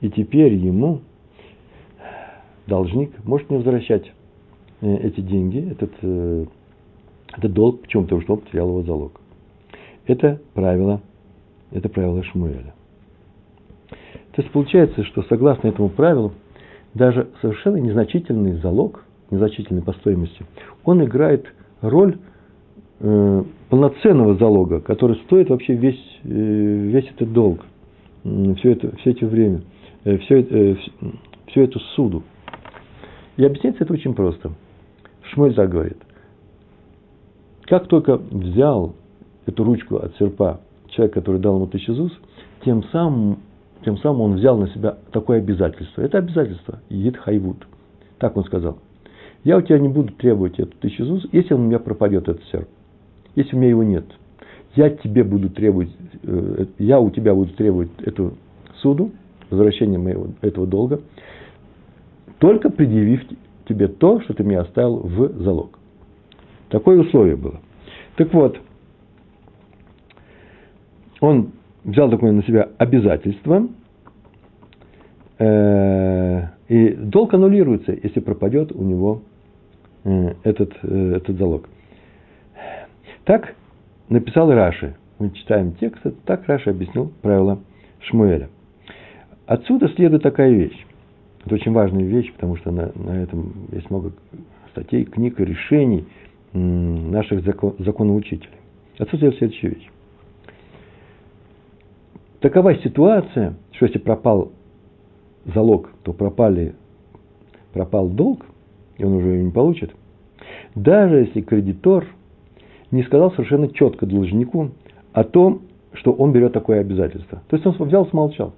И 0.01 0.09
теперь 0.09 0.53
ему 0.53 1.01
должник 2.67 3.11
может 3.23 3.49
не 3.49 3.57
возвращать 3.57 4.11
э, 4.81 4.95
эти 4.97 5.21
деньги, 5.21 5.71
этот, 5.71 5.91
э, 6.01 6.45
этот 7.37 7.53
долг, 7.53 7.81
почему? 7.81 8.03
Потому 8.03 8.21
что 8.21 8.33
он 8.33 8.39
потерял 8.41 8.67
его 8.69 8.83
залог. 8.83 9.21
Это 10.07 10.41
правило, 10.53 11.01
это 11.75 11.89
правило 11.89 12.23
Шмуэля. 12.23 12.73
То 13.89 14.41
есть 14.41 14.51
получается, 14.51 15.03
что 15.03 15.23
согласно 15.23 15.67
этому 15.67 15.89
правилу, 15.89 16.33
даже 16.93 17.27
совершенно 17.41 17.77
незначительный 17.77 18.53
залог, 18.59 19.03
незначительный 19.29 19.81
по 19.81 19.93
стоимости, 19.93 20.45
он 20.85 21.03
играет 21.03 21.45
роль 21.81 22.17
э, 22.99 23.43
полноценного 23.69 24.35
залога, 24.35 24.79
который 24.79 25.17
стоит 25.25 25.49
вообще 25.49 25.73
весь, 25.73 26.19
э, 26.23 26.29
весь 26.29 27.09
этот 27.09 27.33
долг, 27.33 27.65
все, 28.23 28.71
это, 28.71 28.95
все 28.97 29.11
это 29.11 29.25
время, 29.25 29.61
э, 30.05 30.17
все, 30.19 30.39
э, 30.39 30.75
всю 31.47 31.61
эту 31.61 31.79
суду. 31.95 32.23
И 33.35 33.43
объясняется 33.43 33.83
это 33.83 33.93
очень 33.93 34.13
просто. 34.13 34.53
Шмоль 35.33 35.53
так 35.53 35.69
говорит. 35.69 35.97
Как 37.63 37.87
только 37.87 38.17
взял 38.17 38.95
эту 39.45 39.63
ручку 39.63 39.97
от 39.97 40.15
серпа 40.17 40.61
человек, 40.95 41.13
который 41.13 41.39
дал 41.39 41.55
ему 41.55 41.67
тысячу 41.67 41.93
ЗУС, 41.93 42.11
тем 42.63 42.83
самым, 42.85 43.39
тем 43.83 43.97
самым 43.97 44.21
он 44.21 44.35
взял 44.35 44.57
на 44.57 44.67
себя 44.69 44.97
такое 45.11 45.39
обязательство. 45.39 46.01
Это 46.01 46.17
обязательство. 46.17 46.79
Ид 46.89 47.17
хайвуд. 47.17 47.67
Так 48.17 48.35
он 48.37 48.45
сказал. 48.45 48.79
Я 49.43 49.57
у 49.57 49.61
тебя 49.61 49.77
не 49.77 49.89
буду 49.89 50.13
требовать 50.13 50.59
эту 50.59 50.75
тысячу 50.77 51.05
ЗУС, 51.05 51.27
если 51.31 51.53
у 51.53 51.57
меня 51.57 51.79
пропадет 51.79 52.27
этот 52.27 52.43
серп. 52.45 52.67
Если 53.35 53.55
у 53.55 53.59
меня 53.59 53.69
его 53.69 53.83
нет. 53.83 54.05
Я 54.75 54.89
тебе 54.89 55.23
буду 55.23 55.49
требовать, 55.49 55.89
э, 56.23 56.65
я 56.79 56.99
у 56.99 57.09
тебя 57.09 57.33
буду 57.33 57.53
требовать 57.53 57.91
эту 57.99 58.33
суду, 58.81 59.11
возвращение 59.49 59.99
моего, 59.99 60.27
этого 60.41 60.65
долга, 60.65 61.01
только 62.39 62.69
предъявив 62.69 63.23
тебе 63.67 63.87
то, 63.87 64.19
что 64.21 64.33
ты 64.33 64.43
мне 64.43 64.59
оставил 64.59 64.97
в 64.97 65.41
залог. 65.43 65.79
Такое 66.69 66.99
условие 66.99 67.35
было. 67.35 67.61
Так 68.17 68.33
вот, 68.33 68.57
он 71.21 71.51
взял 71.83 72.09
такое 72.09 72.31
на 72.31 72.43
себя 72.43 72.69
обязательство, 72.77 73.67
э, 75.39 76.41
и 76.67 76.89
долг 76.89 77.33
аннулируется, 77.33 77.91
если 77.91 78.19
пропадет 78.19 78.71
у 78.71 78.83
него 78.83 79.21
э, 80.03 80.33
этот, 80.43 80.73
э, 80.83 81.13
этот 81.17 81.37
залог. 81.37 81.69
Так 83.25 83.55
написал 84.09 84.51
Раши. 84.51 84.95
Мы 85.19 85.31
читаем 85.31 85.73
текст, 85.73 86.01
так 86.25 86.47
Раши 86.47 86.71
объяснил 86.71 87.11
правила 87.21 87.59
Шмуэля. 88.01 88.49
Отсюда 89.45 89.87
следует 89.89 90.23
такая 90.23 90.51
вещь. 90.51 90.85
Это 91.45 91.55
очень 91.55 91.71
важная 91.71 92.03
вещь, 92.03 92.33
потому 92.33 92.57
что 92.57 92.71
на, 92.71 92.91
на 92.95 93.21
этом 93.21 93.53
есть 93.71 93.89
много 93.89 94.11
статей, 94.71 95.05
книг 95.05 95.39
и 95.39 95.45
решений 95.45 96.05
наших 96.53 97.43
закон, 97.43 97.75
законоучителей. 97.79 98.57
Отсюда 98.97 99.31
следующая 99.33 99.69
вещь. 99.69 99.89
Такова 102.45 102.75
ситуация, 102.75 103.55
что 103.71 103.87
если 103.87 103.97
пропал 103.97 104.51
залог, 105.51 105.89
то 106.03 106.13
пропали, 106.13 106.75
пропал 107.73 108.07
долг, 108.07 108.45
и 108.99 109.03
он 109.03 109.13
уже 109.13 109.41
не 109.41 109.49
получит. 109.49 109.95
Даже 110.75 111.21
если 111.21 111.41
кредитор 111.41 112.05
не 112.91 113.01
сказал 113.01 113.31
совершенно 113.31 113.67
четко 113.69 114.05
должнику 114.05 114.69
о 115.11 115.23
том, 115.23 115.63
что 115.93 116.11
он 116.11 116.33
берет 116.33 116.53
такое 116.53 116.81
обязательство. 116.81 117.41
То 117.47 117.55
есть 117.55 117.65
он 117.65 117.73
взял, 117.87 118.05
смолчал. 118.09 118.53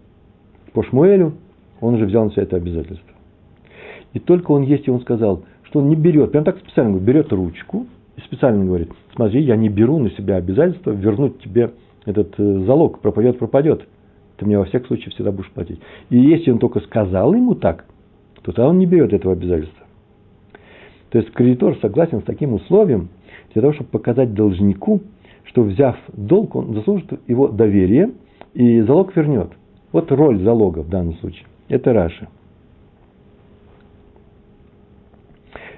По 0.73 0.83
Шмуэлю 0.83 1.35
он 1.79 1.93
уже 1.93 2.07
взял 2.07 2.25
на 2.25 2.31
себя 2.31 2.43
это 2.43 2.57
обязательство. 2.57 3.13
И 4.11 4.19
только 4.19 4.51
он 4.51 4.63
есть, 4.63 4.85
и 4.89 4.91
он 4.91 4.99
сказал, 4.99 5.43
что 5.63 5.79
он 5.79 5.87
не 5.87 5.95
берет, 5.95 6.33
прям 6.33 6.43
так 6.43 6.57
специально 6.57 6.91
говорит, 6.91 7.07
берет 7.07 7.31
ручку 7.31 7.85
и 8.17 8.19
специально 8.19 8.65
говорит, 8.65 8.91
смотри, 9.15 9.43
я 9.43 9.55
не 9.55 9.69
беру 9.69 9.97
на 9.97 10.09
себя 10.09 10.35
обязательство 10.35 10.91
вернуть 10.91 11.39
тебе 11.39 11.71
этот 12.07 12.39
э, 12.39 12.59
залог, 12.65 12.99
пропадет, 12.99 13.37
пропадет. 13.37 13.85
Ты 14.37 14.45
мне 14.45 14.57
во 14.57 14.65
всяком 14.65 14.87
случае 14.87 15.11
всегда 15.11 15.31
будешь 15.31 15.51
платить. 15.51 15.79
И 16.09 16.17
если 16.17 16.51
он 16.51 16.59
только 16.59 16.79
сказал 16.79 17.33
ему 17.33 17.53
так, 17.53 17.85
то 18.41 18.53
тогда 18.53 18.69
он 18.69 18.79
не 18.79 18.85
берет 18.85 19.13
этого 19.13 19.33
обязательства. 19.33 19.85
То 21.09 21.19
есть 21.19 21.31
кредитор 21.33 21.77
согласен 21.81 22.21
с 22.21 22.23
таким 22.23 22.53
условием 22.53 23.09
для 23.53 23.61
того, 23.61 23.73
чтобы 23.73 23.89
показать 23.89 24.33
должнику, 24.33 25.01
что 25.43 25.63
взяв 25.63 25.97
долг, 26.13 26.55
он 26.55 26.73
заслужит 26.73 27.11
его 27.27 27.49
доверие 27.49 28.11
и 28.53 28.81
залог 28.81 29.15
вернет. 29.15 29.49
Вот 29.91 30.11
роль 30.11 30.41
залога 30.41 30.79
в 30.79 30.89
данном 30.89 31.15
случае. 31.15 31.45
Это 31.67 31.93
Раша. 31.93 32.29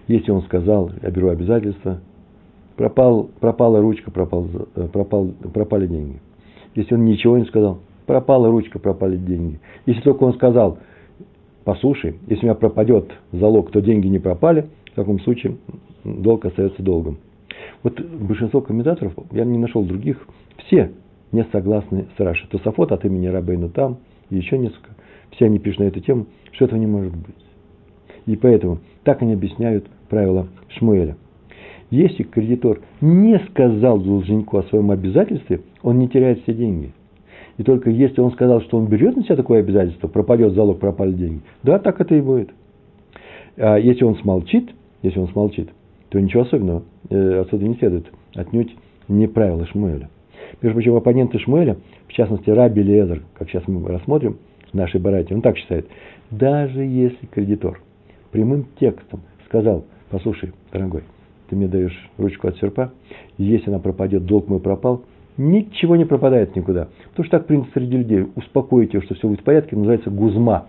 Если 0.07 0.31
он 0.31 0.41
сказал, 0.43 0.91
я 1.01 1.09
беру 1.09 1.29
обязательства, 1.29 2.01
пропал, 2.79 3.29
пропала 3.41 3.81
ручка, 3.81 4.09
пропал, 4.09 4.47
э, 4.75 4.87
пропал, 4.87 5.33
пропали 5.53 5.85
деньги. 5.85 6.21
Если 6.75 6.95
он 6.95 7.03
ничего 7.03 7.37
не 7.37 7.43
сказал, 7.43 7.79
пропала 8.05 8.49
ручка, 8.49 8.79
пропали 8.79 9.17
деньги. 9.17 9.59
Если 9.85 10.01
только 10.01 10.23
он 10.23 10.33
сказал, 10.35 10.77
послушай, 11.65 12.15
если 12.27 12.43
у 12.43 12.45
меня 12.45 12.55
пропадет 12.55 13.11
залог, 13.33 13.71
то 13.71 13.81
деньги 13.81 14.07
не 14.07 14.19
пропали, 14.19 14.69
в 14.93 14.95
таком 14.95 15.19
случае 15.19 15.57
долг 16.05 16.45
остается 16.45 16.81
долгом. 16.81 17.17
Вот 17.83 17.99
большинство 17.99 18.61
комментаторов, 18.61 19.11
я 19.31 19.43
не 19.43 19.57
нашел 19.57 19.83
других, 19.83 20.25
все 20.65 20.93
не 21.33 21.43
согласны 21.51 22.07
с 22.15 22.19
Рашей. 22.21 22.47
Тософот 22.49 22.93
от 22.93 23.03
имени 23.03 23.27
Рабейна 23.27 23.67
там, 23.67 23.97
и 24.29 24.37
еще 24.37 24.57
несколько 24.57 24.91
все 25.31 25.47
они 25.47 25.59
пишут 25.59 25.79
на 25.79 25.83
эту 25.83 25.99
тему, 25.99 26.27
что 26.53 26.63
этого 26.63 26.79
не 26.79 26.87
может 26.87 27.13
быть. 27.13 27.35
И 28.25 28.37
поэтому 28.37 28.79
так 29.03 29.21
они 29.21 29.33
объясняют 29.33 29.85
правила 30.07 30.47
Шмуэля. 30.69 31.17
Если 31.89 32.23
кредитор 32.23 32.81
не 33.01 33.39
сказал 33.49 33.99
должнику 33.99 34.57
о 34.57 34.63
своем 34.63 34.91
обязательстве, 34.91 35.61
он 35.81 35.97
не 35.97 36.07
теряет 36.07 36.41
все 36.43 36.53
деньги. 36.53 36.91
И 37.57 37.63
только 37.63 37.89
если 37.89 38.21
он 38.21 38.31
сказал, 38.31 38.61
что 38.61 38.77
он 38.77 38.87
берет 38.87 39.17
на 39.17 39.23
себя 39.23 39.35
такое 39.35 39.59
обязательство, 39.59 40.07
пропадет 40.07 40.53
залог, 40.53 40.79
пропали 40.79 41.13
деньги, 41.13 41.41
да, 41.63 41.79
так 41.79 41.99
это 41.99 42.15
и 42.15 42.21
будет. 42.21 42.51
А 43.57 43.77
если 43.77 44.05
он 44.05 44.15
смолчит, 44.17 44.69
если 45.01 45.19
он 45.19 45.27
смолчит, 45.29 45.69
то 46.09 46.19
ничего 46.19 46.43
особенного 46.43 46.83
э, 47.09 47.41
отсюда 47.41 47.67
не 47.67 47.75
следует. 47.75 48.05
Отнюдь 48.35 48.75
не 49.07 49.27
правила 49.27 49.65
Шмуэля. 49.65 50.09
Между 50.61 50.75
прочим, 50.75 50.95
оппоненты 50.95 51.39
Шмуэля, 51.39 51.77
в 52.07 52.13
частности, 52.13 52.49
Раби 52.49 52.81
Лезер, 52.81 53.23
как 53.33 53.49
сейчас 53.49 53.67
мы 53.67 53.85
рассмотрим, 53.87 54.37
нашей 54.73 54.99
братья, 54.99 55.35
он 55.35 55.41
так 55.41 55.57
считает, 55.57 55.87
даже 56.31 56.81
если 56.81 57.25
кредитор 57.25 57.81
прямым 58.31 58.67
текстом 58.79 59.21
сказал, 59.45 59.85
послушай, 60.09 60.53
дорогой, 60.71 61.03
ты 61.49 61.55
мне 61.55 61.67
даешь 61.67 62.09
ручку 62.17 62.47
от 62.47 62.57
серпа, 62.57 62.91
если 63.37 63.69
она 63.69 63.79
пропадет, 63.79 64.25
долг 64.25 64.47
мой 64.47 64.59
пропал, 64.59 65.03
ничего 65.37 65.95
не 65.95 66.05
пропадает 66.05 66.55
никуда. 66.55 66.89
Потому 67.11 67.25
что 67.25 67.37
так 67.37 67.47
принято 67.47 67.69
среди 67.73 67.97
людей. 67.97 68.27
Успокоить 68.35 68.93
ее, 68.93 69.01
что 69.01 69.15
все 69.15 69.27
будет 69.27 69.41
в 69.41 69.43
порядке, 69.43 69.75
называется 69.75 70.09
гузма. 70.09 70.67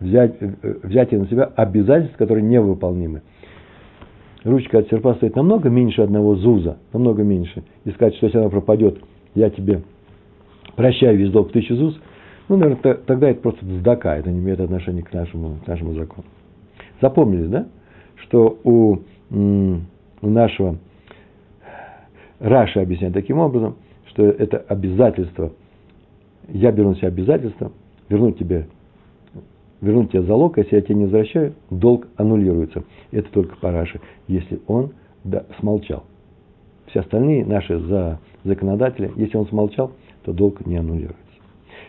Взять, 0.00 0.34
э, 0.40 0.74
взятие 0.82 1.20
на 1.20 1.26
себя 1.28 1.44
обязательств, 1.44 2.16
которые 2.16 2.44
невыполнимы. 2.44 3.22
Ручка 4.42 4.78
от 4.78 4.88
серпа 4.88 5.14
стоит 5.14 5.36
намного 5.36 5.70
меньше 5.70 6.02
одного 6.02 6.34
зуза, 6.34 6.76
намного 6.92 7.22
меньше. 7.22 7.62
И 7.84 7.90
сказать, 7.92 8.14
что 8.16 8.26
если 8.26 8.38
она 8.38 8.50
пропадет, 8.50 8.98
я 9.34 9.48
тебе 9.48 9.82
прощаю 10.76 11.16
весь 11.16 11.30
долг 11.30 11.48
в 11.48 11.52
тысячу 11.52 11.76
зуз, 11.76 11.98
ну, 12.48 12.56
наверное, 12.56 12.94
тогда 12.94 13.30
это 13.30 13.40
просто 13.40 13.64
сдака, 13.64 14.16
это 14.16 14.30
не 14.30 14.40
имеет 14.40 14.60
отношения 14.60 15.02
к 15.02 15.12
нашему, 15.14 15.56
к 15.64 15.66
нашему 15.66 15.94
закону. 15.94 16.24
Запомнили, 17.00 17.46
да, 17.46 17.66
что 18.16 18.58
у, 18.64 18.98
нашего 20.30 20.78
Раша 22.40 22.82
объясняет 22.82 23.14
таким 23.14 23.38
образом, 23.38 23.76
что 24.06 24.24
это 24.24 24.58
обязательство, 24.68 25.52
я 26.48 26.72
беру 26.72 26.90
на 26.90 26.96
себя 26.96 27.08
обязательство, 27.08 27.72
вернуть 28.08 28.38
тебе, 28.38 28.66
вернуть 29.80 30.10
тебе 30.10 30.22
залог, 30.22 30.58
если 30.58 30.76
я 30.76 30.82
тебе 30.82 30.96
не 30.96 31.04
возвращаю, 31.04 31.54
долг 31.70 32.06
аннулируется. 32.16 32.84
Это 33.12 33.30
только 33.30 33.56
по 33.56 33.70
Раше, 33.70 34.00
если 34.28 34.60
он 34.66 34.92
да, 35.24 35.44
смолчал. 35.58 36.04
Все 36.86 37.00
остальные 37.00 37.44
наши 37.44 37.78
за, 37.78 38.20
законодатели, 38.44 39.10
если 39.16 39.36
он 39.36 39.46
смолчал, 39.46 39.92
то 40.24 40.32
долг 40.32 40.64
не 40.66 40.76
аннулируется. 40.76 41.18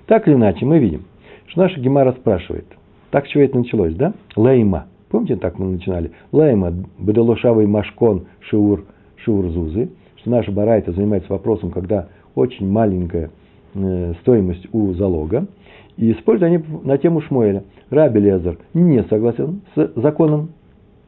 Так 0.07 0.27
или 0.27 0.35
иначе, 0.35 0.65
мы 0.65 0.79
видим, 0.79 1.05
что 1.47 1.61
наша 1.61 1.79
Гемара 1.79 2.13
спрашивает, 2.13 2.65
так 3.11 3.25
с 3.25 3.29
чего 3.29 3.43
это 3.43 3.57
началось, 3.57 3.93
да? 3.95 4.13
Лейма. 4.35 4.87
Помните, 5.09 5.35
так 5.35 5.59
мы 5.59 5.67
начинали? 5.67 6.11
Лейма, 6.31 6.73
бедалошавый 6.99 7.67
машкон, 7.67 8.25
шиур, 8.41 8.85
шиур 9.17 9.47
зузы. 9.49 9.89
Что 10.17 10.29
наша 10.31 10.51
барайта 10.51 10.91
занимается 10.91 11.31
вопросом, 11.31 11.71
когда 11.71 12.07
очень 12.33 12.69
маленькая 12.69 13.29
э, 13.73 14.13
стоимость 14.21 14.67
у 14.73 14.93
залога. 14.93 15.47
И 15.97 16.11
используют 16.11 16.53
они 16.53 16.63
на 16.83 16.97
тему 16.97 17.21
Шмуэля. 17.21 17.63
Раби 17.89 18.19
Лезер 18.19 18.57
не 18.73 19.03
согласен 19.03 19.61
с 19.75 19.91
законом, 19.95 20.49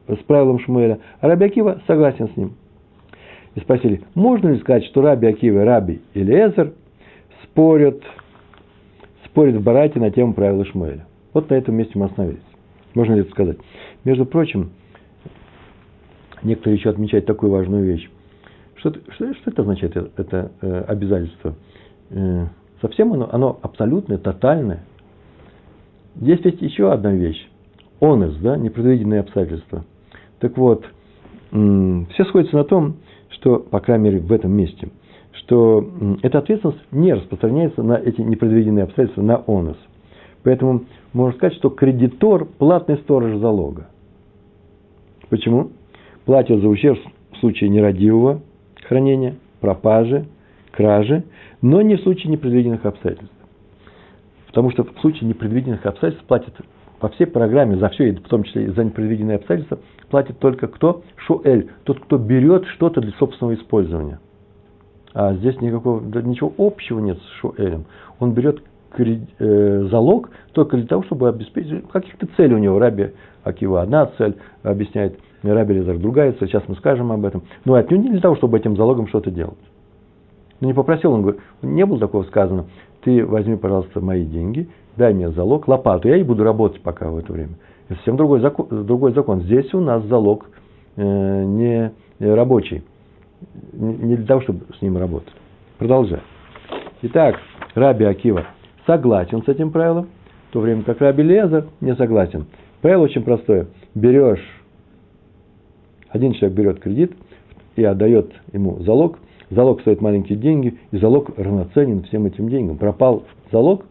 с 0.06 0.18
правилом 0.24 0.58
Шмуэля, 0.60 1.00
а 1.20 1.28
Раби 1.28 1.46
Акива 1.46 1.80
согласен 1.86 2.28
с 2.32 2.36
ним. 2.36 2.52
И 3.54 3.60
спросили, 3.60 4.02
можно 4.14 4.48
ли 4.48 4.58
сказать, 4.60 4.84
что 4.84 5.02
Раби 5.02 5.26
Акива, 5.26 5.64
Раби 5.64 6.00
и 6.14 6.22
Лезер 6.22 6.72
спорят, 7.42 8.02
спорят 9.24 9.56
в 9.56 9.62
Барате 9.62 9.98
на 9.98 10.10
тему 10.10 10.32
правила 10.32 10.64
Шмуэля. 10.64 11.06
Вот 11.34 11.50
на 11.50 11.54
этом 11.54 11.74
месте 11.74 11.98
мы 11.98 12.06
остановились. 12.06 12.42
Можно 12.94 13.14
ли 13.14 13.20
это 13.20 13.30
сказать? 13.30 13.58
Между 14.08 14.24
прочим, 14.24 14.70
некоторые 16.42 16.78
еще 16.78 16.88
отмечают 16.88 17.26
такую 17.26 17.52
важную 17.52 17.84
вещь. 17.84 18.08
Что, 18.76 18.90
что, 18.90 19.34
что 19.34 19.50
это 19.50 19.60
означает, 19.60 19.96
это, 19.98 20.10
это 20.16 20.52
э, 20.62 20.80
обязательство? 20.88 21.54
Э, 22.08 22.46
совсем 22.80 23.12
оно, 23.12 23.28
оно 23.30 23.58
абсолютное, 23.60 24.16
тотальное. 24.16 24.80
Есть 26.14 26.42
ведь 26.46 26.62
еще 26.62 26.90
одна 26.90 27.12
вещь. 27.12 27.50
Онес, 28.00 28.34
да, 28.36 28.56
непредвиденные 28.56 29.20
обстоятельства. 29.20 29.84
Так 30.38 30.56
вот, 30.56 30.86
э, 31.52 32.04
все 32.14 32.24
сходятся 32.24 32.56
на 32.56 32.64
том, 32.64 32.96
что, 33.28 33.58
по 33.58 33.80
крайней 33.80 34.04
мере, 34.04 34.20
в 34.20 34.32
этом 34.32 34.52
месте, 34.52 34.88
что 35.32 35.86
э, 36.00 36.16
эта 36.22 36.38
ответственность 36.38 36.80
не 36.92 37.12
распространяется 37.12 37.82
на 37.82 37.98
эти 37.98 38.22
непредвиденные 38.22 38.84
обстоятельства, 38.84 39.20
на 39.20 39.36
онес. 39.46 39.76
Поэтому 40.44 40.84
можно 41.12 41.36
сказать, 41.36 41.58
что 41.58 41.68
кредитор– 41.68 42.46
платный 42.58 42.96
сторож 42.96 43.36
залога. 43.36 43.88
Почему? 45.30 45.70
Платит 46.24 46.60
за 46.60 46.68
ущерб 46.68 46.98
в 47.32 47.38
случае 47.38 47.70
нерадивого 47.70 48.40
хранения, 48.84 49.36
пропажи, 49.60 50.26
кражи, 50.72 51.24
но 51.60 51.82
не 51.82 51.96
в 51.96 52.02
случае 52.02 52.32
непредвиденных 52.32 52.84
обстоятельств. 52.86 53.34
Потому 54.46 54.70
что 54.70 54.84
в 54.84 54.98
случае 55.00 55.28
непредвиденных 55.28 55.84
обстоятельств 55.84 56.26
платит 56.26 56.54
по 57.00 57.08
всей 57.10 57.26
программе 57.26 57.76
за 57.76 57.90
все, 57.90 58.12
в 58.12 58.28
том 58.28 58.42
числе 58.44 58.64
и 58.64 58.68
за 58.68 58.84
непредвиденные 58.84 59.36
обстоятельства, 59.36 59.78
платит 60.10 60.38
только 60.38 60.66
кто? 60.68 61.02
Шуэль, 61.16 61.70
тот, 61.84 62.00
кто 62.00 62.16
берет 62.16 62.64
что-то 62.66 63.00
для 63.00 63.12
собственного 63.12 63.54
использования. 63.54 64.18
А 65.14 65.34
здесь 65.34 65.60
никакого, 65.60 66.00
ничего 66.00 66.52
общего 66.58 66.98
нет 67.00 67.18
с 67.18 67.40
Шуэлем. 67.40 67.84
Он 68.18 68.32
берет 68.32 68.62
Э, 68.96 69.86
залог 69.90 70.30
только 70.52 70.76
для 70.76 70.86
того, 70.86 71.02
чтобы 71.04 71.28
обеспечить 71.28 71.86
каких-то 71.88 72.26
целей 72.36 72.54
у 72.54 72.58
него. 72.58 72.78
Раби 72.78 73.10
Акива 73.48 73.82
одна 73.82 74.06
цель, 74.18 74.36
объясняет 74.62 75.18
Раби 75.42 75.74
Лезар 75.74 75.98
другая 75.98 76.32
цель, 76.32 76.48
сейчас 76.48 76.62
мы 76.68 76.74
скажем 76.76 77.12
об 77.12 77.24
этом. 77.24 77.42
Но 77.64 77.74
отнюдь 77.74 78.02
не 78.02 78.10
для 78.10 78.20
того, 78.20 78.36
чтобы 78.36 78.58
этим 78.58 78.76
залогом 78.76 79.08
что-то 79.08 79.30
делать. 79.30 79.58
Но 80.60 80.66
не 80.66 80.74
попросил, 80.74 81.12
он 81.12 81.22
говорит, 81.22 81.40
не 81.62 81.86
было 81.86 81.98
такого 81.98 82.24
сказано, 82.24 82.66
ты 83.02 83.24
возьми, 83.24 83.56
пожалуйста, 83.56 84.00
мои 84.00 84.24
деньги, 84.24 84.68
дай 84.96 85.14
мне 85.14 85.30
залог, 85.30 85.68
лопату, 85.68 86.08
я 86.08 86.16
и 86.16 86.22
буду 86.22 86.42
работать 86.42 86.82
пока 86.82 87.10
в 87.10 87.18
это 87.18 87.32
время. 87.32 87.52
Это 87.88 87.96
совсем 87.96 88.16
другой 88.16 88.40
закон. 88.40 88.66
Другой 88.70 89.12
закон. 89.12 89.42
Здесь 89.42 89.72
у 89.72 89.80
нас 89.80 90.04
залог 90.04 90.46
э, 90.96 91.44
не 91.44 91.92
рабочий, 92.18 92.82
не 93.72 94.16
для 94.16 94.26
того, 94.26 94.40
чтобы 94.42 94.66
с 94.76 94.82
ним 94.82 94.98
работать. 94.98 95.32
Продолжаем. 95.78 96.24
Итак, 97.02 97.36
Раби 97.74 98.04
Акива– 98.04 98.46
согласен 98.88 99.42
с 99.42 99.48
этим 99.48 99.70
правилом, 99.70 100.08
в 100.48 100.52
то 100.54 100.60
время 100.60 100.82
как 100.82 101.00
Раби 101.00 101.22
Лезер 101.22 101.66
не 101.80 101.94
согласен. 101.94 102.46
Правило 102.80 103.02
очень 103.02 103.22
простое. 103.22 103.66
Берешь, 103.94 104.44
один 106.10 106.32
человек 106.32 106.56
берет 106.56 106.80
кредит 106.80 107.12
и 107.76 107.84
отдает 107.84 108.32
ему 108.52 108.80
залог. 108.82 109.18
Залог 109.50 109.80
стоит 109.80 110.00
маленькие 110.00 110.38
деньги, 110.38 110.78
и 110.90 110.98
залог 110.98 111.30
равноценен 111.38 112.02
всем 112.04 112.26
этим 112.26 112.48
деньгам. 112.48 112.76
Пропал 112.76 113.24
залог, 113.50 113.84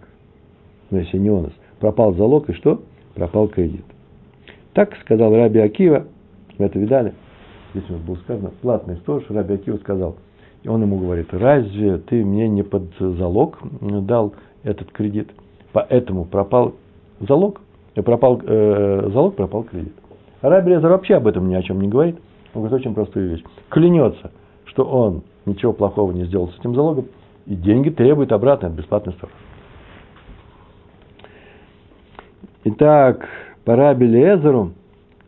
ну 0.92 1.00
если 1.00 1.18
не 1.18 1.32
он, 1.32 1.52
пропал 1.80 2.14
залог, 2.14 2.50
и 2.50 2.54
что? 2.54 2.82
Пропал 3.16 3.48
кредит. 3.48 3.84
Так 4.74 4.96
сказал 4.98 5.36
Раби 5.36 5.60
Акива, 5.60 6.06
мы 6.60 6.66
это 6.66 6.78
видали, 6.78 7.14
здесь 7.74 7.90
у 7.90 7.94
нас 7.94 8.02
было 8.04 8.16
сказано, 8.18 8.52
платный 8.62 8.98
сторож, 8.98 9.24
Раби 9.30 9.56
Акива 9.56 9.78
сказал, 9.78 10.18
и 10.62 10.68
он 10.68 10.84
ему 10.84 11.00
говорит, 11.00 11.28
разве 11.32 11.98
ты 11.98 12.24
мне 12.24 12.48
не 12.48 12.62
под 12.62 12.84
залог 13.00 13.58
дал 13.82 14.34
этот 14.64 14.92
кредит. 14.92 15.32
Поэтому 15.72 16.26
пропал 16.26 16.76
залог, 17.20 17.62
пропал 18.04 18.42
э, 18.44 19.10
залог, 19.12 19.36
пропал 19.36 19.64
кредит. 19.64 19.94
Раби 20.42 20.72
Лезер 20.72 20.90
вообще 20.90 21.16
об 21.16 21.28
этом 21.28 21.50
ни 21.50 21.56
о 21.56 21.64
чем 21.64 21.82
не 21.82 21.88
говорит. 21.88 22.18
Он 22.54 22.62
говорит 22.62 22.80
очень 22.80 22.94
простую 22.94 23.30
вещь. 23.30 23.44
Клянется, 23.70 24.32
что 24.66 24.84
он 24.84 25.24
ничего 25.46 25.74
плохого 25.74 26.12
не 26.12 26.26
сделал 26.26 26.50
с 26.50 26.60
этим 26.60 26.76
залогом, 26.76 27.06
и 27.46 27.56
деньги 27.56 27.90
требует 27.90 28.32
обратно 28.32 28.68
от 28.68 28.74
бесплатной 28.74 29.14
стороны. 29.14 29.38
Итак, 32.66 33.28
по 33.64 33.76
Раби 33.76 34.06
Лезеру 34.06 34.74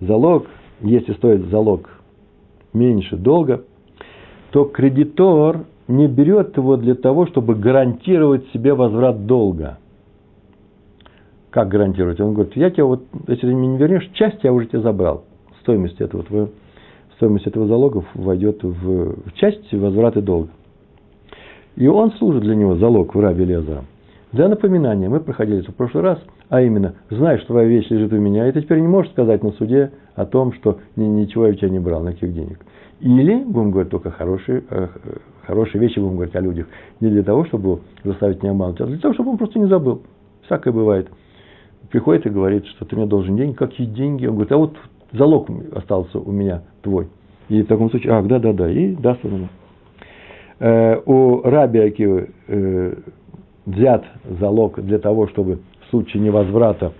залог, 0.01 0.47
если 0.81 1.13
стоит 1.13 1.45
залог 1.45 1.89
меньше 2.73 3.15
долга, 3.15 3.63
то 4.51 4.65
кредитор 4.65 5.61
не 5.87 6.07
берет 6.07 6.55
его 6.57 6.77
для 6.77 6.95
того, 6.95 7.27
чтобы 7.27 7.55
гарантировать 7.55 8.47
себе 8.51 8.73
возврат 8.73 9.25
долга. 9.25 9.77
Как 11.49 11.67
гарантировать? 11.67 12.19
Он 12.19 12.33
говорит, 12.33 12.55
я 12.55 12.69
тебе 12.69 12.83
вот, 12.83 13.03
если 13.27 13.47
ты 13.47 13.55
мне 13.55 13.67
не 13.67 13.77
вернешь, 13.77 14.07
часть 14.13 14.43
я 14.43 14.53
уже 14.53 14.67
тебе 14.67 14.81
забрал. 14.81 15.23
Стоимость 15.61 15.99
этого, 15.99 16.23
твоего, 16.23 16.49
стоимость 17.15 17.47
этого 17.47 17.67
залога 17.67 18.03
войдет 18.13 18.63
в, 18.63 19.29
в 19.29 19.33
часть 19.33 19.71
возврата 19.73 20.21
долга. 20.21 20.49
И 21.75 21.87
он 21.87 22.11
служит 22.13 22.43
для 22.43 22.55
него, 22.55 22.75
залог 22.75 23.15
в 23.15 23.19
рабе 23.19 23.45
Лезера. 23.45 23.83
Для 24.31 24.47
напоминания, 24.47 25.09
мы 25.09 25.21
проходили 25.21 25.61
это 25.61 25.71
в 25.71 25.75
прошлый 25.75 26.03
раз, 26.03 26.19
а 26.49 26.61
именно, 26.61 26.93
знаешь, 27.09 27.39
что 27.41 27.53
твоя 27.53 27.67
вещь 27.67 27.89
лежит 27.89 28.13
у 28.13 28.17
меня, 28.17 28.47
и 28.47 28.51
ты 28.51 28.61
теперь 28.61 28.79
не 28.79 28.87
можешь 28.87 29.11
сказать 29.11 29.43
на 29.43 29.51
суде 29.53 29.91
о 30.13 30.25
том, 30.25 30.53
что 30.53 30.79
ничего 30.95 31.47
я 31.47 31.53
у 31.53 31.55
тебя 31.55 31.69
не 31.69 31.79
брал, 31.79 32.03
никаких 32.03 32.33
денег. 32.33 32.59
Или, 32.99 33.43
будем 33.43 33.71
говорить 33.71 33.91
только 33.91 34.11
хорошие, 34.11 34.63
э, 34.69 34.87
хорошие 35.47 35.81
вещи 35.81 35.99
будем 35.99 36.15
говорить 36.15 36.35
о 36.35 36.41
людях, 36.41 36.67
не 36.99 37.09
для 37.09 37.23
того, 37.23 37.45
чтобы 37.45 37.79
заставить 38.03 38.43
не 38.43 38.49
обмануть, 38.49 38.79
а 38.81 38.85
для 38.85 38.99
того, 38.99 39.13
чтобы 39.15 39.31
он 39.31 39.37
просто 39.37 39.57
не 39.57 39.67
забыл. 39.67 40.01
Всякое 40.45 40.73
бывает. 40.73 41.07
Приходит 41.89 42.25
и 42.25 42.29
говорит, 42.29 42.65
что 42.67 42.85
ты 42.85 42.95
мне 42.95 43.05
должен 43.05 43.35
деньги. 43.35 43.55
Какие 43.55 43.87
деньги? 43.87 44.25
Он 44.25 44.35
говорит, 44.35 44.51
а 44.51 44.57
вот 44.57 44.75
залог 45.11 45.49
остался 45.73 46.19
у 46.19 46.31
меня 46.31 46.63
твой. 46.81 47.07
И 47.49 47.61
в 47.63 47.67
таком 47.67 47.89
случае, 47.89 48.13
ах, 48.13 48.27
да, 48.27 48.39
да, 48.39 48.53
да, 48.53 48.69
и 48.69 48.95
даст 48.95 49.23
он 49.25 49.33
ему. 49.33 49.47
Э, 50.59 51.01
у 51.05 51.41
Раби 51.41 51.79
Акивы 51.79 52.29
э, 52.47 52.93
взят 53.65 54.05
залог 54.39 54.79
для 54.81 54.99
того, 54.99 55.27
чтобы 55.27 55.59
в 55.81 55.89
случае 55.89 56.21
невозврата 56.21 56.93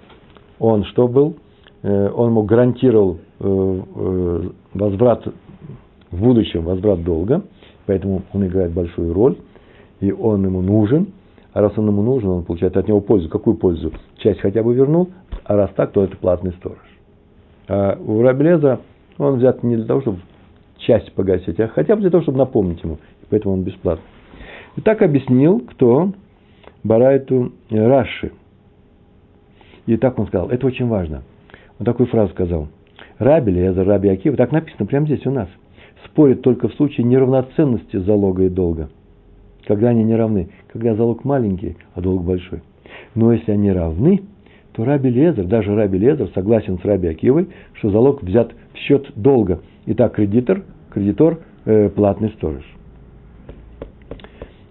он 0.58 0.84
что 0.86 1.08
был? 1.08 1.36
Э, 1.84 2.10
он 2.10 2.30
ему 2.30 2.44
гарантировал 2.44 3.20
э, 3.40 3.44
э, 3.46 4.50
возврат 4.74 5.28
в 6.10 6.20
будущем, 6.20 6.64
возврат 6.64 7.04
долга, 7.04 7.44
поэтому 7.86 8.24
он 8.34 8.48
играет 8.48 8.72
большую 8.72 9.14
роль, 9.14 9.38
и 10.00 10.12
он 10.12 10.44
ему 10.46 10.62
нужен– 10.62 11.10
а 11.54 11.62
раз 11.62 11.74
он 11.78 11.88
ему 11.88 12.02
нужен, 12.04 12.30
он 12.30 12.44
получает 12.44 12.78
от 12.78 12.88
него 12.88 13.02
пользу. 13.02 13.30
Какую 13.30 13.58
пользу? 13.58 13.92
Часть 14.20 14.40
хотя 14.42 14.64
бы 14.64 14.74
вернул, 14.74 15.10
а 15.44 15.56
раз 15.56 15.72
так, 15.76 15.92
то 15.92 16.04
это 16.04 16.16
платный 16.18 16.52
сторож. 16.54 16.78
А 17.68 17.98
у 18.00 18.22
Рабелеза 18.22 18.80
он 19.18 19.38
взят 19.38 19.64
не 19.64 19.76
для 19.76 19.86
того, 19.86 20.02
чтобы 20.02 20.20
часть 20.78 21.14
погасить, 21.14 21.60
а 21.60 21.68
хотя 21.68 21.96
бы 21.96 22.02
для 22.02 22.10
того, 22.10 22.24
чтобы 22.24 22.38
напомнить 22.38 22.84
ему. 22.84 22.96
И 22.96 23.26
поэтому 23.30 23.54
он 23.56 23.64
бесплатный. 23.64 24.06
И 24.76 24.82
так 24.82 25.02
объяснил, 25.02 25.60
кто 25.60 26.14
Барайту 26.84 27.54
Раши. 27.70 28.32
И 29.86 29.98
так 29.98 30.20
он 30.20 30.28
сказал, 30.28 30.50
это 30.50 30.68
очень 30.68 30.88
важно. 30.88 31.24
Он 31.80 31.86
такую 31.86 32.08
фразу 32.08 32.32
сказал. 32.32 32.68
Раби 33.18 33.52
Леза, 33.52 33.84
Раби 33.84 34.10
Акива, 34.10 34.38
так 34.38 34.52
написано 34.52 34.86
прямо 34.86 35.06
здесь 35.06 35.26
у 35.26 35.32
нас, 35.32 35.50
спорит 36.06 36.42
только 36.42 36.68
в 36.70 36.74
случае 36.76 37.06
неравноценности 37.06 37.98
залога 37.98 38.44
и 38.44 38.50
долга– 38.50 38.90
когда 39.70 39.90
они 39.90 40.04
не 40.04 40.16
равны, 40.16 40.50
когда 40.74 40.96
залог 40.96 41.24
маленький, 41.24 41.78
а 41.94 42.02
долг 42.02 42.24
большой. 42.24 42.64
Но 43.16 43.34
если 43.34 43.52
они 43.52 43.72
равны, 43.72 44.22
то 44.74 44.86
Раби 44.86 45.10
Лезер, 45.10 45.46
даже 45.46 45.76
Раби 45.76 45.98
Лезер 45.98 46.30
согласен 46.34 46.80
с 46.80 46.86
Раби 46.86 47.08
Акивой, 47.08 47.50
что 47.74 47.90
залог 47.90 48.24
взят 48.24 48.54
в 48.74 48.78
счет 48.78 49.12
долга. 49.16 49.62
И 49.86 49.94
так 49.94 50.16
кредитор, 50.16 50.64
кредитор 50.92 51.40
э, 51.66 51.90
платный 51.90 52.30
сторож. 52.30 52.64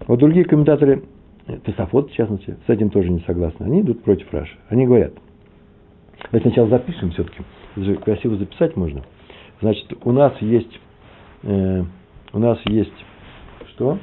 Вот 0.07 0.19
другие 0.19 0.45
комментаторы, 0.45 1.03
Тесофот 1.65 2.11
в 2.11 2.13
частности, 2.15 2.57
с 2.65 2.69
этим 2.69 2.89
тоже 2.89 3.09
не 3.09 3.19
согласны. 3.21 3.65
Они 3.65 3.81
идут 3.81 4.03
против 4.03 4.31
Раши. 4.33 4.55
Они 4.69 4.85
говорят, 4.85 5.13
давайте 6.31 6.49
сначала 6.49 6.69
запишем 6.69 7.11
все-таки, 7.11 7.43
красиво 8.03 8.35
записать 8.37 8.75
можно. 8.75 9.03
Значит, 9.61 9.93
у 10.03 10.11
нас 10.11 10.33
есть, 10.41 10.79
э, 11.43 11.83
у 12.33 12.39
нас 12.39 12.57
есть 12.65 13.05
что? 13.69 13.99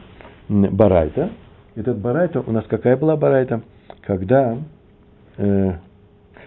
Барайта. 0.49 1.31
Этот 1.75 1.99
Барайта, 1.99 2.41
у 2.47 2.53
нас 2.53 2.65
какая 2.69 2.97
была 2.97 3.17
Барайта? 3.17 3.63
Когда... 4.07 4.57
Э, 5.37 5.73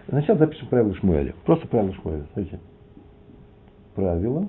сначала 0.07 0.39
запишем 0.39 0.67
правила 0.67 0.95
Шмуэля. 0.95 1.35
Просто 1.45 1.67
правила 1.67 1.93
Шмуэля. 1.93 2.25
Смотрите. 2.33 2.59
Правило. 3.95 4.47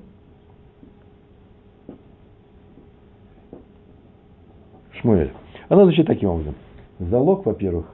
Шмуэль. 4.92 5.32
Оно 5.68 5.84
звучит 5.84 6.06
таким 6.06 6.28
образом. 6.28 6.54
Залог, 7.00 7.44
во-первых, 7.46 7.86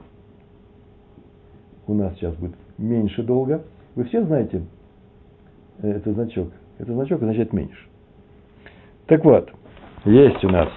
у 1.87 1.93
нас 1.93 2.13
сейчас 2.15 2.35
будет 2.35 2.55
меньше 2.77 3.23
долга. 3.23 3.63
Вы 3.95 4.03
все 4.03 4.23
знаете 4.23 4.61
э, 5.79 5.89
этот 5.89 6.13
значок. 6.13 6.49
Этот 6.77 6.93
значок 6.93 7.23
означает 7.23 7.53
меньше. 7.53 7.87
Так 9.07 9.25
вот, 9.25 9.49
есть 10.05 10.43
у 10.43 10.49
нас 10.49 10.69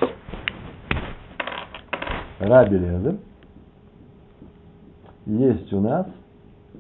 Раби 2.39 2.79
Лезер, 2.79 3.19
есть 5.27 5.73
у 5.73 5.81
нас 5.81 6.07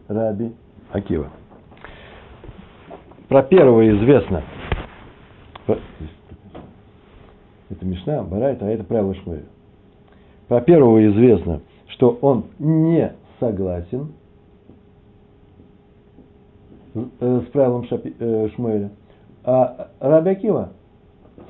Раби 0.08 0.52
Акива. 0.92 1.30
Про 3.28 3.42
первого 3.44 3.88
известно. 3.88 4.42
Это 7.68 7.84
Мишна, 7.84 8.22
Барайта, 8.24 8.66
а 8.66 8.70
это 8.70 8.82
правило 8.82 9.14
Шмуэля. 9.14 9.44
Про 10.48 10.60
первого 10.62 11.06
известно, 11.12 11.60
что 11.86 12.18
он 12.20 12.46
не 12.58 13.12
согласен 13.38 14.12
с 16.92 17.44
правилом 17.52 17.86
э, 17.90 18.48
Шмуэля, 18.56 18.90
а 19.44 19.90
Раби 20.00 20.30
Акива 20.30 20.70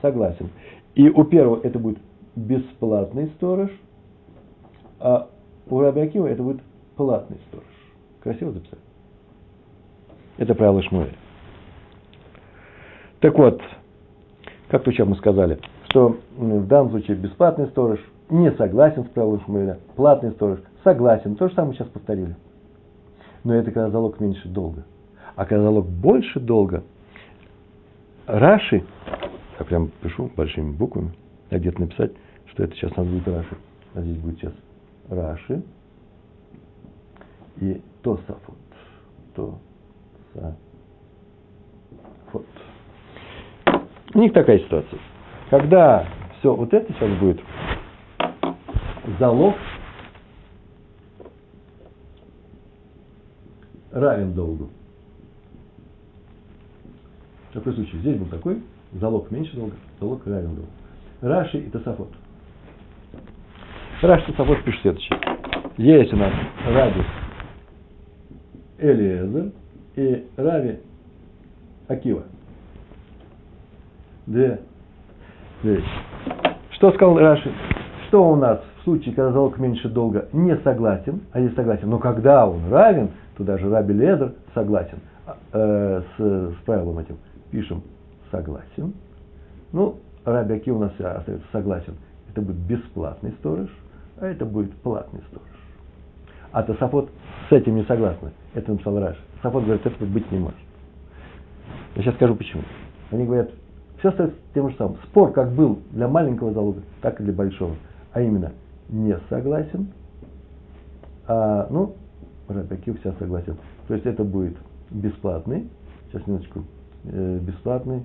согласен. 0.03 0.51
И 0.95 1.09
у 1.09 1.25
первого 1.25 1.61
это 1.63 1.79
будет 1.79 1.99
бесплатный 2.37 3.29
сторож– 3.37 3.71
а 5.01 5.29
у 5.69 5.81
Раби 5.81 6.03
Акива 6.03 6.27
это 6.27 6.43
будет 6.43 6.61
платный 7.01 7.39
сторож. 7.49 7.65
Красиво 8.23 8.53
записать? 8.53 8.79
Это 10.37 10.55
правило 10.55 10.83
Шмуэля. 10.83 11.15
Так 13.21 13.39
вот, 13.39 13.59
как 14.69 14.85
то 14.85 14.93
сейчас 14.93 15.09
мы 15.09 15.17
сказали, 15.17 15.59
что 15.89 16.19
в 16.37 16.67
данном 16.67 16.91
случае 16.91 17.17
бесплатный 17.17 17.69
сторож 17.69 18.01
не 18.29 18.53
согласен 18.53 19.07
с 19.07 19.09
правилом 19.09 19.41
Шмуэля, 19.47 19.79
платный 19.97 20.33
сторож 20.33 20.59
согласен. 20.85 21.37
То 21.37 21.49
же 21.49 21.55
самое 21.55 21.75
сейчас 21.75 21.89
повторили. 21.89 22.37
Но 23.45 23.55
это 23.55 23.71
когда 23.71 23.89
залог 23.89 24.21
меньше 24.21 24.47
долга. 24.49 24.85
А 25.37 25.47
когда 25.47 25.65
залог 25.65 25.87
больше 25.87 26.39
долга, 26.39 26.83
Раши, 28.27 28.85
я 29.59 29.65
прям 29.65 29.91
пишу 30.03 30.31
большими 30.37 30.71
буквами, 30.71 31.15
я 31.51 31.61
где-то 31.61 31.81
написать, 31.81 32.13
что 32.49 32.63
это 32.63 32.75
сейчас 32.75 32.95
надо 32.95 33.09
будет 33.09 33.27
Раши, 33.27 33.57
а 33.95 34.03
здесь 34.03 34.19
будет 34.19 34.39
сейчас 34.39 34.53
Раши 35.09 35.63
и 37.61 37.81
Тосафот. 38.03 38.57
Тосафот. 39.35 40.57
У 44.15 44.19
них 44.19 44.33
такая 44.33 44.59
ситуация. 44.59 44.99
Когда 45.51 46.07
все 46.39 46.55
вот 46.55 46.73
это 46.73 46.93
сейчас 46.93 47.19
будет, 47.19 47.41
залог 49.19 49.55
равен 53.93 54.33
долгу. 54.35 54.71
Такой 57.53 57.75
случай 57.75 57.99
здесь 57.99 58.17
был 58.17 58.27
такой, 58.27 58.63
залог 58.93 59.31
меньше 59.31 59.55
долга, 59.57 59.75
залог 60.01 60.27
равен 60.27 60.55
долгу. 60.55 60.71
Раши 61.21 61.59
и 61.59 61.71
Тосафот. 61.71 62.11
Раши 64.01 64.33
Савод 64.35 64.65
пишет 64.65 64.81
следующее. 64.81 65.21
Есть 65.77 66.13
у 66.13 66.17
нас 66.17 66.33
Раби 66.67 67.03
Элиезер 68.81 69.53
и 69.97 70.27
Рави 70.37 70.81
Акива. 71.89 72.23
Две 74.27 74.61
вещи. 75.63 75.85
Что 76.73 76.93
сказал 76.93 77.19
Раши? 77.19 77.53
Что 78.09 78.31
у 78.31 78.37
нас 78.37 78.61
в 78.81 78.85
случае, 78.85 79.15
когда 79.15 79.33
залог 79.33 79.59
меньше 79.59 79.89
долга, 79.89 80.29
не 80.33 80.57
согласен, 80.59 81.21
а 81.33 81.41
есть 81.41 81.55
согласен, 81.55 81.89
но 81.89 81.99
когда 81.99 82.47
он 82.47 82.71
равен, 82.71 83.11
то 83.37 83.45
даже 83.45 83.69
Раби 83.69 83.93
Лезер 83.93 84.35
согласен 84.55 84.99
а, 85.27 85.37
э, 85.53 86.03
с, 86.17 86.55
с 86.55 86.65
правилом 86.65 86.99
этим. 86.99 87.19
Пишем 87.51 87.83
согласен. 88.31 88.95
Ну, 89.73 89.97
Раби 90.25 90.55
Аки 90.55 90.71
у 90.71 90.79
нас 90.79 90.93
остается 90.99 91.47
согласен. 91.53 91.95
Это 92.31 92.41
будет 92.41 92.57
бесплатный 92.57 93.33
сторож– 93.41 93.69
а 94.21 94.27
это 94.27 94.45
будет 94.45 94.75
платный 94.77 95.23
сторож. 95.29 95.49
А 96.53 96.63
Тософот 96.63 97.11
с 97.49 97.53
этим 97.53 97.77
не 97.77 97.85
согласны. 97.85 98.33
Это 98.55 98.73
написал 98.73 98.99
Раш. 98.99 99.17
Тософот 99.37 99.65
говорит, 99.65 99.87
этого 99.87 100.09
быть 100.09 100.31
не 100.33 100.39
может. 100.39 100.59
Я 101.97 102.03
сейчас 102.03 102.15
скажу 102.15 102.35
почему. 102.35 102.63
Они 103.11 103.25
говорят, 103.25 103.51
все 103.99 104.09
остается 104.09 104.37
тем 104.55 104.71
же 104.71 104.77
самым. 104.77 104.97
Спор 105.05 105.33
как 105.33 105.53
был 105.53 105.81
для 105.91 106.09
маленького 106.09 106.53
залога, 106.53 106.83
так 107.03 107.21
и 107.21 107.25
для 107.25 107.33
большого. 107.33 107.75
А 108.13 108.21
именно, 108.21 108.53
не 108.89 109.17
согласен, 109.29 109.89
а, 111.27 111.69
ну, 111.71 111.95
Рабиакив 112.49 112.99
вся 113.01 113.13
согласен. 113.13 113.57
То 113.87 113.95
есть 113.95 114.07
это 114.07 114.25
будет 114.25 114.57
бесплатный, 114.91 115.69
сейчас 116.11 116.27
минуточку, 116.27 116.65
э, 117.05 117.39
бесплатный, 117.41 118.03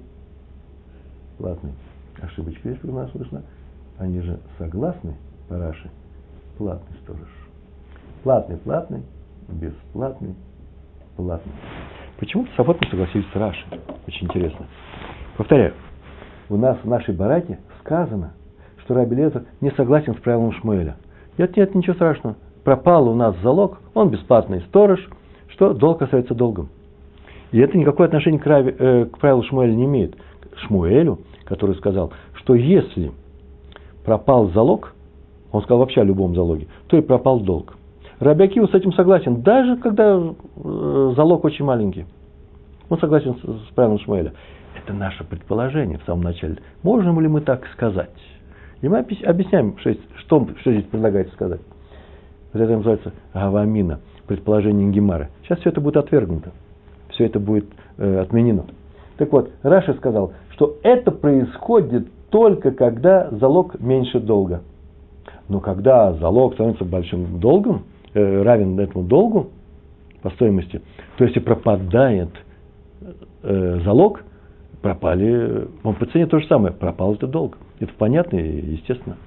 платный. 1.37 1.71
Ошибочка 2.21 2.69
есть 2.69 2.83
у 2.83 2.91
нас 2.91 3.09
слышно. 3.11 3.41
Они 3.97 4.21
же 4.21 4.39
согласны 4.57 5.15
по 5.49 5.57
Раши 5.57 5.89
платный 6.57 6.95
сторож. 7.03 7.44
Платный, 8.25 8.57
платный, 8.57 9.03
бесплатный, 9.47 10.33
платный. 11.15 11.53
Почему-то 12.17 12.49
Сафот 12.57 12.81
не 12.81 12.89
согласились 12.89 13.27
с 13.31 13.35
Раши. 13.35 13.63
Очень 14.07 14.25
интересно. 14.25 14.65
Повторяю, 15.37 15.75
у 16.49 16.57
нас 16.57 16.75
в 16.83 16.87
нашей 16.87 17.13
барате 17.13 17.59
сказано, 17.81 18.33
что 18.79 18.95
Раби 18.95 19.15
Лезер 19.15 19.45
не 19.61 19.69
согласен 19.73 20.15
с 20.15 20.17
правилом 20.21 20.53
Шмуэля. 20.53 20.95
Нет, 21.37 21.55
нет, 21.55 21.75
ничего 21.75 21.93
страшного. 21.93 22.35
Пропал 22.63 23.07
у 23.09 23.13
нас 23.13 23.35
залог, 23.43 23.77
он 23.93 24.09
бесплатный 24.09 24.61
сторож, 24.61 25.07
что 25.49 25.75
долг 25.75 26.01
остается 26.01 26.33
долгом. 26.33 26.69
И 27.51 27.59
это 27.59 27.77
никакое 27.77 28.07
отношение 28.07 28.39
к, 28.39 28.47
Рави, 28.47 28.75
э, 28.75 29.05
к 29.05 29.19
правилу 29.19 29.43
Шмуэля 29.43 29.75
не 29.75 29.85
имеет. 29.85 30.17
Шмуэлю, 30.65 31.19
который 31.43 31.75
сказал, 31.75 32.11
что 32.33 32.55
если 32.55 33.11
пропал 34.03 34.49
залог, 34.49 34.95
он 35.51 35.61
сказал 35.61 35.77
вообще 35.77 36.01
о 36.01 36.05
любом 36.05 36.33
залоге, 36.33 36.65
то 36.87 36.97
и 36.97 37.01
пропал 37.01 37.39
долг. 37.41 37.75
Рабиакива 38.19 38.67
с 38.67 38.73
этим 38.73 38.93
согласен, 38.93 39.41
даже 39.41 39.77
когда 39.77 40.17
э, 40.17 41.13
залог 41.15 41.43
очень 41.43 41.65
маленький. 41.65 42.05
Он 42.89 42.99
согласен 42.99 43.35
с, 43.35 43.73
правилом 43.73 43.99
Шмуэля. 43.99 44.33
Это 44.75 44.93
наше 44.93 45.23
предположение 45.23 45.97
в 45.97 46.03
самом 46.03 46.23
начале. 46.23 46.57
Можем 46.83 47.19
ли 47.19 47.27
мы 47.27 47.41
так 47.41 47.65
сказать? 47.73 48.09
И 48.81 48.87
мы 48.87 48.99
объясняем, 48.99 49.77
что, 49.79 49.93
что, 50.17 50.47
что 50.61 50.71
здесь 50.71 50.85
предлагается 50.85 51.33
сказать. 51.33 51.61
Это 52.53 52.67
называется 52.67 53.11
гавамина, 53.33 53.99
предположение 54.27 54.89
Гемара. 54.91 55.29
Сейчас 55.43 55.59
все 55.59 55.69
это 55.69 55.81
будет 55.81 55.97
отвергнуто. 55.97 56.51
Все 57.09 57.25
это 57.25 57.39
будет 57.39 57.65
э, 57.97 58.19
отменено. 58.19 58.65
Так 59.17 59.31
вот, 59.31 59.49
Раша 59.63 59.93
сказал, 59.95 60.33
что 60.51 60.77
это 60.83 61.11
происходит 61.11 62.07
только 62.29 62.71
когда 62.71 63.29
залог 63.31 63.79
меньше 63.79 64.19
долга. 64.19 64.61
Но 65.47 65.59
когда 65.59 66.13
залог 66.13 66.53
становится 66.53 66.85
большим 66.85 67.39
долгом, 67.39 67.83
равен 68.19 68.79
этому 68.79 69.03
долгу 69.03 69.49
по 70.21 70.29
стоимости, 70.31 70.81
то 71.17 71.23
если 71.23 71.39
пропадает 71.39 72.29
э, 73.43 73.79
залог, 73.83 74.23
пропали, 74.81 75.67
он 75.83 75.95
по 75.95 76.05
цене 76.05 76.25
то 76.27 76.39
же 76.39 76.47
самое, 76.47 76.73
пропал 76.73 77.15
этот 77.15 77.31
долг. 77.31 77.57
Это 77.79 77.91
понятно 77.97 78.37
и 78.37 78.73
естественно. 78.73 79.17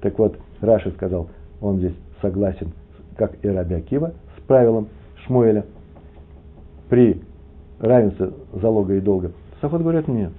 Так 0.00 0.18
вот, 0.18 0.38
Раши 0.60 0.90
сказал, 0.92 1.28
он 1.60 1.78
здесь 1.78 1.94
согласен, 2.20 2.72
как 3.16 3.44
и 3.44 3.48
Раби 3.48 3.76
Акива, 3.76 4.12
с 4.36 4.40
правилом 4.42 4.88
Шмуэля 5.24 5.64
при 6.88 7.22
равенстве 7.78 8.30
залога 8.52 8.94
и 8.94 9.00
долга. 9.00 9.32
Сафот 9.60 9.80
говорят, 9.80 10.08
нет. 10.08 10.32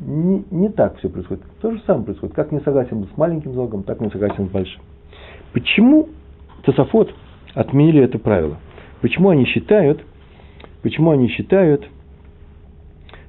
Не, 0.00 0.44
не 0.50 0.68
так 0.68 0.96
все 0.98 1.08
происходит. 1.08 1.42
То 1.60 1.72
же 1.72 1.80
самое 1.86 2.04
происходит. 2.04 2.34
Как 2.34 2.52
не 2.52 2.60
согласен 2.60 3.06
с 3.06 3.16
маленьким 3.16 3.54
залогом, 3.54 3.82
так 3.82 4.00
не 4.00 4.10
согласен 4.10 4.48
с 4.48 4.50
большим. 4.50 4.82
Почему 5.52 6.08
Тософот 6.62 7.12
отменили 7.54 8.02
это 8.02 8.18
правило? 8.18 8.58
Почему 9.00 9.30
они 9.30 9.44
считают, 9.46 10.04
почему 10.82 11.10
они 11.10 11.28
считают, 11.28 11.88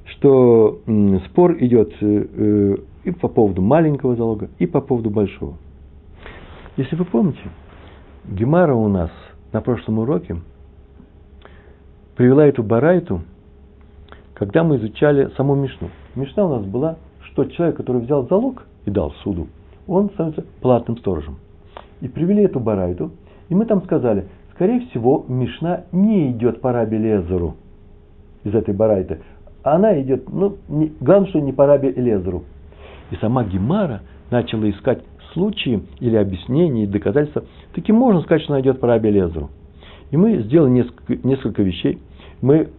что 0.06 0.80
спор 1.26 1.58
идет 1.60 1.93
э, 2.02 2.28
э, 2.32 2.78
и 3.04 3.12
по 3.12 3.28
поводу 3.28 3.62
маленького 3.62 4.15
залога, 4.15 4.50
и 4.60 4.65
по 4.65 4.82
поводу 4.82 5.10
большого. 5.10 5.56
Если 6.78 6.96
вы 6.96 7.06
помните, 7.06 7.41
Гемара 8.26 8.74
у 8.74 8.88
нас 8.88 9.12
на 9.52 9.62
прошлом 9.62 10.00
уроке 10.00 10.38
привела 12.15 12.46
эту 12.46 12.63
барайту, 12.63 13.22
когда 14.34 14.63
мы 14.63 14.78
изучали 14.78 15.30
саму 15.36 15.56
Мишну. 15.56 15.89
Мишна 16.15 16.46
у 16.46 16.50
нас 16.50 16.65
была, 16.65 16.98
что 17.22 17.46
человек, 17.46 17.78
который 17.78 18.02
взял 18.02 18.28
залог 18.28 18.65
и 18.86 18.91
дал 18.91 19.12
суду, 19.24 19.48
он 19.88 20.10
становится 20.12 20.46
платным 20.62 20.98
сторожем. 20.98 21.38
И 22.02 22.08
привели 22.08 22.43
эту 22.43 22.60
барайту, 22.60 23.12
и 23.54 23.56
мы 23.56 23.66
там 23.66 23.84
сказали, 23.84 24.26
скорее 24.56 24.80
всего, 24.88 25.26
Мишна 25.28 25.84
не 25.92 26.32
идет 26.32 26.60
по 26.60 26.72
Раби 26.72 26.98
Лезеру 26.98 27.54
из 28.44 28.56
этой 28.56 28.74
барайты. 28.74 29.20
Она 29.62 30.02
идет, 30.02 30.28
ну, 30.28 30.58
не, 30.68 30.92
главное, 31.00 31.30
что 31.30 31.39
не 31.39 31.54
по 31.54 31.68
Раби 31.68 31.92
Лезеру. 31.92 32.46
И 33.12 33.16
сама 33.18 33.44
Гемара 33.44 34.02
начала 34.32 34.68
искать 34.72 35.04
случаи 35.34 35.84
или 36.00 36.16
объяснения 36.16 36.86
и 36.86 36.88
доказательства. 36.88 37.44
Таким 37.76 37.96
можно 37.98 38.22
сказать, 38.22 38.42
что 38.42 38.54
она 38.54 38.62
идет 38.62 38.80
по 38.80 38.88
Раби 38.88 39.12
Лезеру. 39.12 39.52
И 40.10 40.18
мы 40.18 40.39
сделали 40.39 40.72
несколько, 40.72 41.28
несколько 41.28 41.62
вещей. 41.62 42.00
Мы 42.42 42.70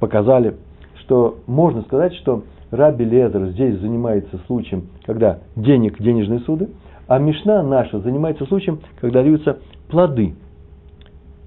показали, 0.00 0.56
что 0.96 1.38
можно 1.46 1.80
сказать, 1.80 2.12
что 2.16 2.44
Раби 2.70 3.06
Лезер 3.06 3.46
здесь 3.52 3.78
занимается 3.78 4.38
случаем, 4.48 4.88
когда 5.06 5.38
денег, 5.56 5.98
денежные 5.98 6.40
суды, 6.40 6.68
а 7.06 7.18
Мишна 7.18 7.62
наша 7.62 8.00
занимается 8.00 8.44
случаем, 8.44 8.80
когда 9.00 9.22
даются 9.22 9.60
плоды. 9.88 10.34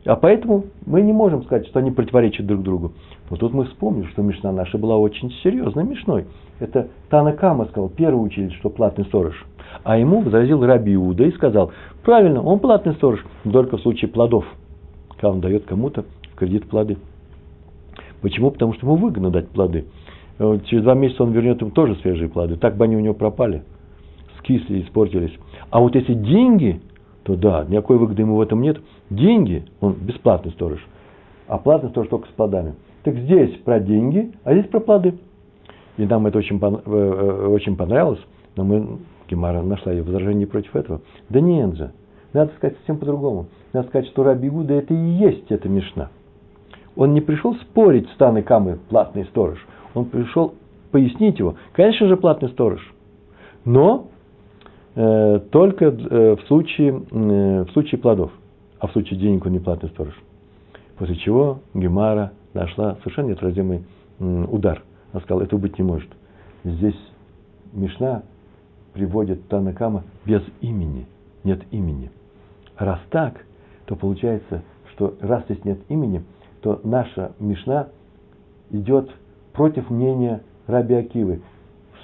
А 0.05 0.15
поэтому 0.15 0.65
мы 0.85 1.01
не 1.01 1.13
можем 1.13 1.43
сказать, 1.43 1.67
что 1.67 1.79
они 1.79 1.91
противоречат 1.91 2.47
друг 2.47 2.63
другу. 2.63 2.93
Вот 3.29 3.39
тут 3.39 3.53
мы 3.53 3.65
вспомнили, 3.65 4.07
что 4.07 4.23
Мишна 4.23 4.51
наша 4.51 4.77
была 4.77 4.97
очень 4.97 5.31
серьезной 5.43 5.83
Мишной. 5.83 6.25
Это 6.59 6.87
Тана 7.09 7.33
Кама 7.33 7.65
сказал, 7.65 7.89
первый 7.89 8.25
учитель, 8.25 8.53
что 8.55 8.69
платный 8.69 9.05
сторож. 9.05 9.45
А 9.83 9.97
ему 9.97 10.21
возразил 10.21 10.65
Раби 10.65 10.95
Иуда 10.95 11.23
и 11.23 11.31
сказал, 11.31 11.71
правильно, 12.03 12.41
он 12.41 12.59
платный 12.59 12.93
сторож, 12.95 13.23
только 13.43 13.77
в 13.77 13.81
случае 13.81 14.09
плодов, 14.09 14.45
когда 15.11 15.29
он 15.29 15.39
дает 15.39 15.65
кому-то 15.65 16.03
в 16.33 16.35
кредит 16.35 16.67
плоды. 16.67 16.97
Почему? 18.21 18.51
Потому 18.51 18.73
что 18.73 18.85
ему 18.85 18.95
выгодно 18.95 19.29
дать 19.29 19.49
плоды. 19.49 19.85
Через 20.37 20.83
два 20.83 20.95
месяца 20.95 21.23
он 21.23 21.31
вернет 21.31 21.61
им 21.61 21.71
тоже 21.71 21.95
свежие 21.97 22.27
плоды. 22.27 22.55
Так 22.55 22.75
бы 22.75 22.85
они 22.85 22.97
у 22.97 22.99
него 22.99 23.13
пропали, 23.13 23.63
скисли, 24.39 24.81
испортились. 24.81 25.33
А 25.69 25.79
вот 25.79 25.95
если 25.95 26.15
деньги, 26.15 26.81
то 27.23 27.35
да, 27.35 27.65
никакой 27.67 27.97
выгоды 27.97 28.21
ему 28.23 28.35
в 28.35 28.41
этом 28.41 28.61
нет. 28.61 28.79
Деньги, 29.09 29.65
он 29.79 29.93
бесплатный 29.93 30.51
сторож. 30.51 30.85
А 31.47 31.57
платный 31.57 31.89
сторож 31.89 32.09
только 32.09 32.27
с 32.27 32.31
плодами. 32.31 32.75
Так 33.03 33.15
здесь 33.15 33.57
про 33.63 33.79
деньги, 33.79 34.31
а 34.43 34.53
здесь 34.53 34.67
про 34.67 34.79
плоды. 34.79 35.15
И 35.97 36.05
нам 36.05 36.25
это 36.27 36.37
очень, 36.37 36.57
э, 36.57 36.79
э, 36.85 37.47
очень 37.47 37.75
понравилось, 37.75 38.21
но 38.55 38.63
мы, 38.63 38.99
Гемара 39.29 39.61
нашла 39.61 39.91
ее 39.91 40.03
возражение 40.03 40.47
против 40.47 40.75
этого. 40.75 41.01
Да 41.29 41.39
нет 41.41 41.75
же, 41.75 41.91
надо 42.33 42.51
сказать 42.55 42.77
совсем 42.77 42.97
по-другому. 42.97 43.47
Надо 43.73 43.87
сказать, 43.89 44.07
что 44.09 44.23
Раби 44.23 44.49
Гуда 44.49 44.73
это 44.73 44.93
и 44.93 44.97
есть 44.97 45.51
эта 45.51 45.67
Мишна. 45.67 46.09
Он 46.95 47.13
не 47.13 47.21
пришел 47.21 47.55
спорить 47.55 48.09
с 48.09 48.15
Таной 48.17 48.43
Камы, 48.43 48.79
платный 48.89 49.25
сторож. 49.25 49.59
Он 49.93 50.05
пришел 50.05 50.55
пояснить 50.91 51.39
его. 51.39 51.55
Конечно 51.73 52.07
же, 52.07 52.17
платный 52.17 52.49
сторож. 52.49 52.81
Но 53.65 54.07
только 55.51 55.85
э, 55.85 56.35
в, 56.35 56.41
случае, 56.47 57.01
э, 57.11 57.63
в 57.63 57.71
случае 57.71 57.99
плодов. 57.99 58.31
А 58.79 58.87
в 58.87 58.91
случае 58.91 59.19
денег 59.19 59.45
он 59.45 59.53
не 59.53 59.59
платный 59.59 59.89
сторож. 59.89 60.13
После 60.97 61.15
чего 61.15 61.59
Гемара 61.73 62.33
нашла 62.53 62.95
совершенно 62.95 63.27
неотразимый 63.27 63.83
удар. 64.19 64.83
Она 65.13 65.21
сказала, 65.21 65.43
этого 65.43 65.59
быть 65.59 65.77
не 65.77 65.83
может. 65.83 66.09
Здесь 66.63 66.97
Мишна 67.73 68.23
приводит 68.93 69.47
Танакама 69.47 70.03
без 70.25 70.41
имени, 70.61 71.07
нет 71.43 71.61
имени. 71.71 72.11
Раз 72.77 72.99
так, 73.09 73.45
то 73.85 73.95
получается, 73.95 74.63
что 74.93 75.15
раз 75.21 75.43
здесь 75.45 75.63
нет 75.63 75.79
имени, 75.89 76.23
то 76.61 76.81
наша 76.83 77.31
Мишна 77.39 77.87
идет 78.69 79.09
против 79.53 79.89
мнения 79.89 80.41
Раби 80.67 80.95
Акивы. 80.95 81.41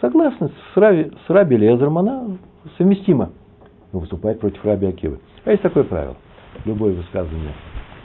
Согласно 0.02 0.50
с 0.50 0.78
Раби, 0.78 1.12
с 1.26 1.30
Раби 1.30 1.58
Лезером, 1.58 1.98
она 1.98 2.38
совместима, 2.78 3.32
но 3.92 4.00
выступает 4.00 4.40
против 4.40 4.64
Раби 4.66 4.88
Акивы. 4.88 5.20
А 5.46 5.52
есть 5.52 5.64
такое 5.64 5.84
правило. 5.84 6.18
Любое 6.66 6.94
высказывание 6.94 7.54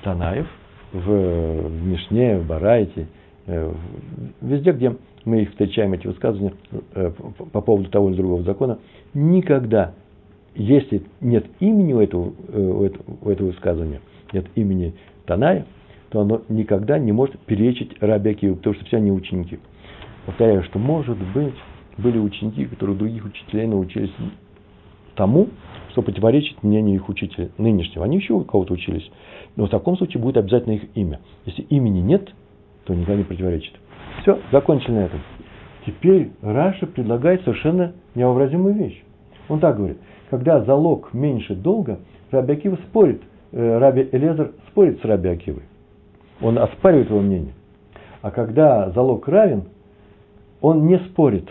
Танаев– 0.03 0.47
в, 0.93 1.69
в 1.69 1.87
Мишне, 1.87 2.39
в 2.39 2.47
Барайте, 2.47 3.09
э, 3.47 3.73
везде, 4.41 4.73
где 4.73 4.97
мы 5.25 5.43
их 5.43 5.51
встречаем, 5.51 5.93
эти 5.95 6.07
высказывания 6.07 6.55
э, 6.95 7.11
по 7.53 7.61
поводу 7.61 7.89
того 7.91 8.11
или 8.11 8.17
другого 8.17 8.43
закона, 8.43 8.79
никогда, 9.15 9.95
если 10.55 11.03
нет 11.21 11.47
имени 11.61 11.93
у 11.93 12.01
этого, 12.01 12.33
э, 12.49 12.59
у 12.59 12.85
этого, 12.85 13.47
у 13.47 13.51
высказывания, 13.51 14.01
нет 14.33 14.47
имени 14.55 14.95
Таная, 15.27 15.67
то 16.11 16.21
оно 16.21 16.43
никогда 16.49 16.99
не 16.99 17.13
может 17.13 17.39
перечить 17.41 17.97
Раби 18.01 18.31
Акиву, 18.31 18.57
потому 18.57 18.75
что 18.75 18.85
все 18.85 18.99
они 18.99 19.11
ученики. 19.11 19.59
Повторяю, 20.27 20.63
что, 20.65 20.79
может 20.79 21.19
быть, 21.33 21.55
были 21.97 22.19
ученики, 22.19 22.67
которые 22.67 22.97
других 22.97 23.25
учителей 23.25 23.67
научились 23.67 24.13
тому, 25.15 25.49
что 25.91 26.03
противоречит 26.03 26.63
мнению 26.63 26.97
их 26.97 27.09
учителя 27.09 27.51
нынешнего. 27.59 28.05
Они 28.05 28.17
еще 28.17 28.35
у 28.35 28.45
кого-то 28.45 28.75
учились. 28.75 29.09
Но 29.57 29.67
в 29.67 29.71
таком 29.71 29.97
случае 29.97 30.23
будет 30.23 30.39
обязательно 30.39 30.75
их 30.75 30.85
имя. 30.95 31.21
Если 31.45 31.63
имени 31.63 32.01
нет, 32.01 32.33
то 32.85 32.95
никогда 32.95 33.17
не 33.17 33.25
противоречит. 33.25 33.75
Все, 34.23 34.39
закончили 34.51 34.93
на 34.93 35.01
этом. 35.01 35.21
Теперь 35.87 36.31
Раша 36.41 36.87
предлагает 36.87 37.43
совершенно 37.43 37.93
невообразимую 38.15 38.75
вещь. 38.75 39.03
Он 39.49 39.61
так 39.61 39.77
говорит. 39.77 39.99
Когда 40.31 40.65
залог 40.65 41.13
меньше 41.13 41.55
долга, 41.55 41.99
Раби 42.31 42.55
Акива 42.55 42.77
спорит, 42.89 43.23
э, 43.53 43.79
Раби 43.79 44.09
Элезер 44.13 44.53
спорит 44.69 45.01
с 45.01 45.05
Раби 45.05 45.29
Акивой. 45.29 45.65
Он 46.41 46.59
оспаривает 46.59 47.11
его 47.11 47.21
мнение. 47.21 47.53
А 48.23 48.31
когда 48.31 48.91
залог 48.91 49.29
равен, 49.29 49.65
он 50.61 50.87
не 50.87 50.99
спорит. 51.01 51.49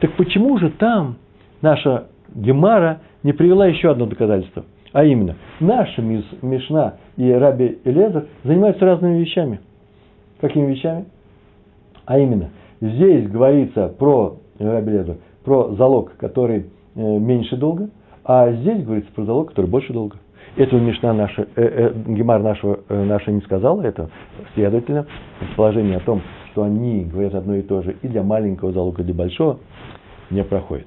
Так 0.00 0.16
почему 0.16 0.58
же 0.58 0.70
там 0.70 1.16
наша 1.60 2.08
Гемара 2.34 3.00
не 3.22 3.32
привела 3.32 3.66
еще 3.66 3.90
одно 3.90 4.06
доказательство. 4.06 4.64
А 4.92 5.04
именно, 5.04 5.36
наша 5.60 6.00
Мишна 6.00 6.94
и 7.16 7.30
Раби 7.30 7.78
Элезер 7.84 8.26
занимаются 8.44 8.84
разными 8.84 9.18
вещами. 9.18 9.60
Какими 10.40 10.72
вещами? 10.72 11.06
А 12.06 12.18
именно, 12.18 12.50
здесь 12.80 13.28
говорится 13.28 13.88
про 13.88 14.38
Раби 14.58 14.92
Элезер, 14.92 15.16
про 15.44 15.74
залог, 15.74 16.16
который 16.16 16.66
э, 16.94 17.18
меньше 17.18 17.56
долга, 17.56 17.90
а 18.24 18.52
здесь 18.52 18.84
говорится 18.84 19.12
про 19.12 19.24
залог, 19.24 19.48
который 19.50 19.66
больше 19.66 19.92
долга. 19.92 20.16
Этого 20.56 20.80
Мишна 20.80 21.12
наша, 21.12 21.46
э, 21.56 21.62
э, 21.62 21.92
Гемар 22.06 22.42
нашего, 22.42 22.80
э, 22.88 23.04
наша 23.04 23.30
не 23.30 23.42
сказала 23.42 23.82
это. 23.82 24.08
Следовательно, 24.54 25.06
предположение 25.38 25.98
о 25.98 26.00
том, 26.00 26.22
что 26.50 26.62
они 26.62 27.04
говорят 27.04 27.34
одно 27.34 27.56
и 27.56 27.62
то 27.62 27.82
же 27.82 27.96
и 28.00 28.08
для 28.08 28.22
маленького 28.22 28.72
залога, 28.72 29.02
и 29.02 29.04
для 29.04 29.14
большого, 29.14 29.58
не 30.30 30.42
проходит. 30.42 30.86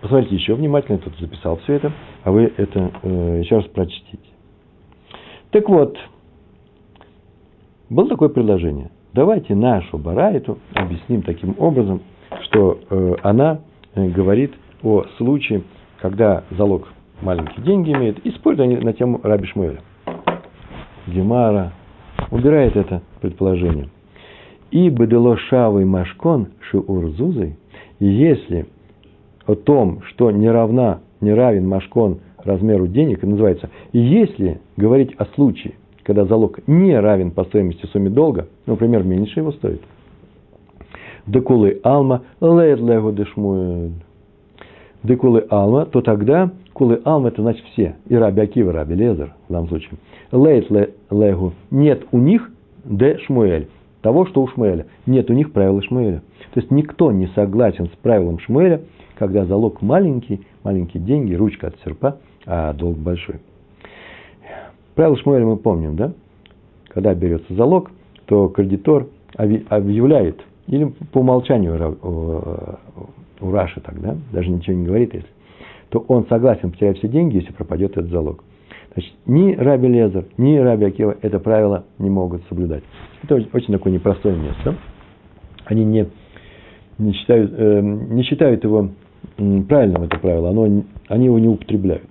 Посмотрите 0.00 0.36
еще 0.36 0.54
внимательно, 0.54 0.96
я 0.96 1.02
тут 1.02 1.18
записал 1.18 1.56
все 1.58 1.74
это, 1.74 1.92
а 2.24 2.30
вы 2.30 2.52
это 2.56 2.90
э, 3.02 3.40
еще 3.42 3.56
раз 3.56 3.66
прочтите. 3.66 4.18
Так 5.50 5.68
вот, 5.68 5.96
было 7.88 8.08
такое 8.08 8.28
предложение. 8.28 8.90
Давайте 9.12 9.54
нашу 9.54 9.98
барайту 9.98 10.58
объясним 10.74 11.22
таким 11.22 11.56
образом, 11.58 12.02
что 12.44 12.78
э, 12.88 13.14
она 13.22 13.60
э, 13.94 14.08
говорит 14.08 14.54
о 14.82 15.04
случае, 15.16 15.62
когда 16.00 16.44
залог 16.52 16.88
маленькие 17.20 17.64
деньги 17.64 17.92
имеет, 17.92 18.24
и 18.24 18.30
спорят 18.30 18.60
они 18.60 18.76
на 18.76 18.92
тему 18.92 19.20
Раби 19.22 19.46
Шмуэля. 19.46 19.80
Гемара 21.08 21.72
убирает 22.30 22.76
это 22.76 23.02
предположение. 23.20 23.88
И 24.70 24.88
бедело 24.88 25.36
шавой 25.36 25.84
машкон 25.84 26.50
шиурзузой, 26.70 27.56
если 27.98 28.68
о 29.50 29.54
том, 29.56 30.02
что 30.02 30.30
не 30.30 30.48
равна, 30.48 31.00
не 31.20 31.32
равен 31.32 31.66
машкон 31.66 32.20
размеру 32.44 32.86
денег, 32.86 33.22
называется, 33.22 33.68
если 33.92 34.60
говорить 34.76 35.14
о 35.18 35.26
случае, 35.34 35.74
когда 36.04 36.24
залог 36.24 36.60
не 36.66 36.98
равен 36.98 37.30
по 37.30 37.44
стоимости 37.44 37.86
сумме 37.86 38.10
долга, 38.10 38.46
ну, 38.66 38.74
например, 38.74 39.02
меньше 39.04 39.40
его 39.40 39.52
стоит, 39.52 39.82
декулы 41.26 41.80
алма 41.82 42.22
лед 42.40 42.80
лего 42.80 43.12
дешмуэль, 43.12 43.92
декулы 45.02 45.44
алма, 45.50 45.86
то 45.86 46.00
тогда 46.00 46.50
кулы 46.72 47.00
алма 47.04 47.28
это 47.28 47.42
значит 47.42 47.64
все, 47.72 47.96
и 48.08 48.14
раби 48.14 48.42
Акива, 48.42 48.72
раби 48.72 48.94
Лезер 48.94 49.34
в 49.48 49.52
данном 49.52 49.68
случае. 49.68 49.98
Лейт 50.32 50.70
легу, 50.70 51.52
нет 51.70 52.04
у 52.12 52.18
них 52.18 52.50
де 52.84 53.18
Шмуэль, 53.18 53.68
того, 54.02 54.26
что 54.26 54.42
у 54.42 54.48
Шмуэля. 54.48 54.86
Нет 55.06 55.30
у 55.30 55.34
них 55.34 55.52
правила 55.52 55.82
Шмуэля. 55.82 56.22
То 56.52 56.60
есть 56.60 56.70
никто 56.70 57.12
не 57.12 57.28
согласен 57.28 57.86
с 57.86 57.96
правилом 58.02 58.38
Шмуэля, 58.38 58.82
когда 59.16 59.44
залог 59.44 59.82
маленький, 59.82 60.46
маленькие 60.64 61.02
деньги, 61.02 61.34
ручка 61.34 61.68
от 61.68 61.76
серпа, 61.84 62.18
а 62.46 62.72
долг 62.72 62.96
большой. 62.98 63.36
Правило 64.94 65.16
Шмуэля 65.16 65.46
мы 65.46 65.56
помним, 65.56 65.96
да? 65.96 66.12
Когда 66.88 67.14
берется 67.14 67.54
залог, 67.54 67.90
то 68.26 68.48
кредитор 68.48 69.06
объявляет, 69.36 70.42
или 70.66 70.92
по 71.12 71.18
умолчанию 71.18 71.96
у 73.40 73.50
Раши 73.50 73.80
тогда, 73.80 74.16
даже 74.32 74.50
ничего 74.50 74.76
не 74.76 74.84
говорит, 74.84 75.14
если, 75.14 75.28
то 75.88 76.04
он 76.08 76.26
согласен 76.26 76.70
потерять 76.70 76.98
все 76.98 77.08
деньги, 77.08 77.36
если 77.36 77.52
пропадет 77.52 77.92
этот 77.92 78.10
залог. 78.10 78.44
Значит, 78.94 79.12
ни 79.26 79.54
Раби 79.54 79.88
Лезер, 79.88 80.24
ни 80.36 80.56
Раби 80.56 80.86
Акива 80.86 81.16
это 81.22 81.38
правило 81.38 81.84
не 81.98 82.10
могут 82.10 82.42
соблюдать. 82.48 82.82
Это 83.22 83.36
очень 83.52 83.72
такое 83.72 83.92
непростое 83.92 84.36
место. 84.36 84.76
Они 85.66 85.84
не, 85.84 86.06
не, 86.98 87.12
считают, 87.12 87.52
э, 87.56 87.80
не 87.80 88.22
считают 88.24 88.64
его 88.64 88.90
правильным, 89.36 90.02
это 90.02 90.18
правило. 90.18 90.50
Оно, 90.50 90.82
они 91.08 91.24
его 91.26 91.38
не 91.38 91.48
употребляют. 91.48 92.08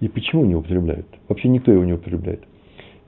И 0.00 0.08
почему 0.08 0.44
не 0.44 0.56
употребляют? 0.56 1.06
Вообще 1.28 1.48
никто 1.48 1.72
его 1.72 1.84
не 1.84 1.92
употребляет. 1.92 2.42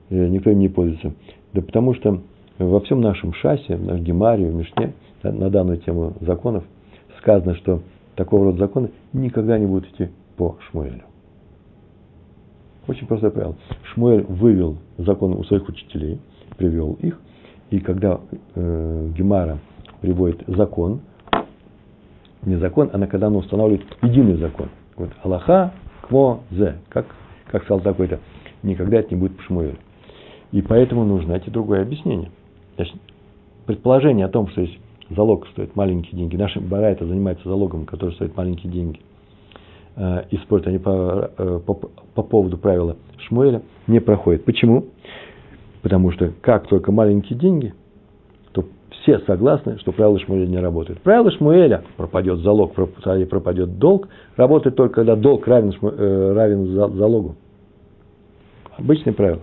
Э, 0.09 0.27
никто 0.27 0.51
им 0.51 0.59
не 0.59 0.69
пользуется. 0.69 1.13
Да 1.53 1.61
потому 1.61 1.93
что 1.95 2.21
во 2.57 2.79
всем 2.79 3.01
нашем 3.01 3.33
шасе, 3.33 3.75
в 3.75 3.85
нашем 3.85 4.03
гемаре, 4.03 4.49
в 4.49 4.55
Мишне, 4.55 4.93
на 5.23 5.49
данную 5.49 5.77
тему 5.77 6.13
законов, 6.21 6.63
сказано, 7.19 7.55
что 7.55 7.81
такого 8.15 8.45
рода 8.45 8.59
законы 8.59 8.91
никогда 9.13 9.57
не 9.57 9.65
будут 9.65 9.89
идти 9.89 10.09
по 10.37 10.57
Шмуэлю. 10.69 11.10
Очень 12.91 13.07
простое 13.07 13.31
правило. 13.31 13.55
Шмуэль 13.93 14.23
вывел 14.23 14.75
закон 14.97 15.31
у 15.31 15.45
своих 15.45 15.65
учителей, 15.69 16.19
привел 16.57 16.97
их, 16.99 17.17
и 17.69 17.79
когда 17.79 18.19
э, 18.53 19.09
Гемара 19.15 19.59
приводит 20.01 20.43
закон, 20.45 20.99
не 22.45 22.57
закон, 22.57 22.89
а 22.91 23.07
когда 23.07 23.27
он 23.27 23.37
устанавливает 23.37 23.87
единый 24.01 24.35
закон. 24.35 24.67
Вот 24.97 25.09
Аллаха, 25.23 25.71
кмо, 26.01 26.41
зе, 26.51 26.79
как, 26.89 27.05
как 27.49 27.63
сказал 27.63 27.79
такой-то, 27.79 28.19
никогда 28.61 28.99
это 28.99 29.15
не 29.15 29.21
будет 29.21 29.37
по 29.37 29.43
Шмуэлю. 29.43 29.77
И 30.51 30.61
поэтому 30.61 31.05
нужно 31.05 31.29
найти 31.29 31.49
другое 31.49 31.83
объяснение. 31.83 32.29
Предположение 33.67 34.25
о 34.25 34.29
том, 34.29 34.49
что 34.49 34.63
есть 34.63 34.77
залог 35.09 35.47
стоит 35.53 35.77
маленькие 35.77 36.17
деньги, 36.17 36.35
наши 36.35 36.59
барайта 36.59 37.07
занимаются 37.07 37.47
залогом, 37.47 37.85
который 37.85 38.15
стоит 38.15 38.35
маленькие 38.35 38.69
деньги, 38.69 38.99
э, 39.95 40.23
и 40.31 40.37
спорят 40.37 40.67
они 40.67 40.79
по, 40.79 41.31
э, 41.37 41.59
по, 41.65 41.73
по 41.73 42.23
поводу 42.23 42.57
правила 42.57 42.97
Шмуэля, 43.17 43.61
не 43.87 43.99
проходит. 43.99 44.45
Почему? 44.45 44.85
Потому 45.81 46.11
что 46.11 46.31
как 46.41 46.67
только 46.67 46.91
маленькие 46.91 47.37
деньги, 47.37 47.73
то 48.53 48.65
все 48.89 49.19
согласны, 49.19 49.79
что 49.79 49.91
правило 49.91 50.19
Шмуэля 50.19 50.47
не 50.47 50.59
работает. 50.59 51.01
Правило 51.01 51.31
Шмуэля 51.31 51.83
пропадет 51.97 52.39
залог, 52.39 52.73
пропадет 52.73 53.79
долг, 53.79 54.07
работает 54.35 54.75
только 54.75 54.95
когда 54.95 55.15
долг 55.15 55.47
равен, 55.47 55.73
э, 55.81 56.33
равен 56.33 56.65
залогу. 56.67 57.35
Обычное 58.77 59.13
правило. 59.13 59.41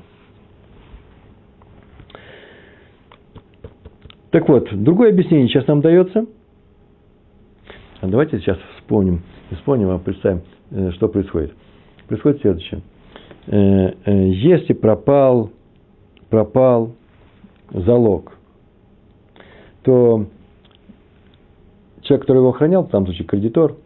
Так 4.31 4.49
вот, 4.49 4.69
другое 4.73 5.11
объяснение 5.11 5.49
сейчас 5.49 5.67
нам 5.67 5.81
дается. 5.81 6.27
А 8.01 8.07
давайте 8.07 8.39
сейчас 8.39 8.59
вспомним, 8.77 9.23
вспомним, 9.57 9.91
а 9.91 9.99
представим, 9.99 10.43
э, 10.71 10.91
что 10.93 11.09
происходит. 11.09 11.53
Происходит 12.07 12.41
следующее. 12.41 12.81
Э, 13.47 13.93
э, 14.05 14.29
если 14.31 14.73
пропал, 14.73 15.51
пропал 16.31 16.93
залог, 17.71 18.33
то 19.83 20.27
человек, 22.03 22.23
который 22.23 22.39
его 22.39 22.51
охранял, 22.51 22.85
в 22.85 22.91
том 22.91 23.05
случае 23.07 23.27
кредитор, 23.27 23.77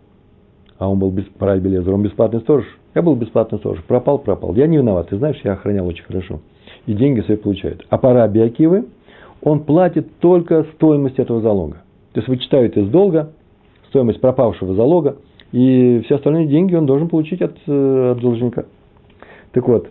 а 0.79 0.89
он 0.89 0.99
был 0.99 1.11
без, 1.11 1.25
Белезер, 1.27 1.93
он 1.93 2.03
бесплатный 2.03 2.41
сторож, 2.41 2.65
я 2.95 3.03
был 3.03 3.15
бесплатный 3.15 3.59
сторож, 3.59 3.83
пропал, 3.85 4.19
пропал. 4.19 4.55
Я 4.55 4.67
не 4.67 4.79
виноват, 4.79 5.09
ты 5.09 5.17
знаешь, 5.17 5.41
я 5.45 5.53
охранял 5.53 5.87
очень 5.87 6.05
хорошо. 6.05 6.41
И 6.87 6.95
деньги 6.95 7.21
свои 7.21 7.37
получают. 7.37 7.87
А 7.89 7.99
пора 7.99 8.27
Биакивы– 8.29 8.87
он 9.43 9.65
платит 9.65 10.19
только 10.21 10.65
стоимость 10.75 11.19
этого 11.19 11.41
залога. 11.41 11.83
То 12.13 12.21
есть 12.21 12.29
вычитают 12.29 12.77
из 12.77 12.89
долга 12.89 13.33
стоимость 13.89 14.21
пропавшего 14.21 14.75
залога, 14.75 15.17
и 15.53 16.01
все 16.05 16.17
остальные 16.17 16.47
деньги 16.47 16.75
он 16.75 16.87
должен 16.87 17.09
получить 17.09 17.43
от, 17.43 17.57
э, 17.67 18.13
от 18.13 18.21
должника. 18.21 18.65
Так 19.53 19.69
вот, 19.69 19.89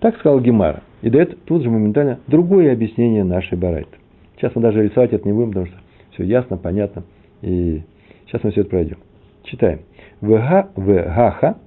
так 0.00 0.16
сказал 0.18 0.40
Гемара. 0.40 0.82
И 1.00 1.10
дает 1.10 1.44
тут 1.44 1.62
же 1.62 1.70
моментально 1.70 2.20
другое 2.26 2.72
объяснение 2.72 3.24
нашей 3.24 3.56
барайты. 3.56 3.96
Сейчас 4.36 4.54
мы 4.54 4.62
даже 4.62 4.82
рисовать 4.84 5.12
это 5.12 5.26
не 5.26 5.32
будем, 5.32 5.48
потому 5.48 5.66
что 5.66 5.76
все 6.12 6.24
ясно, 6.24 6.56
понятно. 6.56 7.04
И 7.40 7.82
сейчас 8.26 8.42
мы 8.44 8.50
все 8.50 8.60
это 8.60 8.70
пройдем. 8.70 8.98
Читаем. 9.44 9.80
Вега, 10.20 10.68
вегаха, 10.76 11.58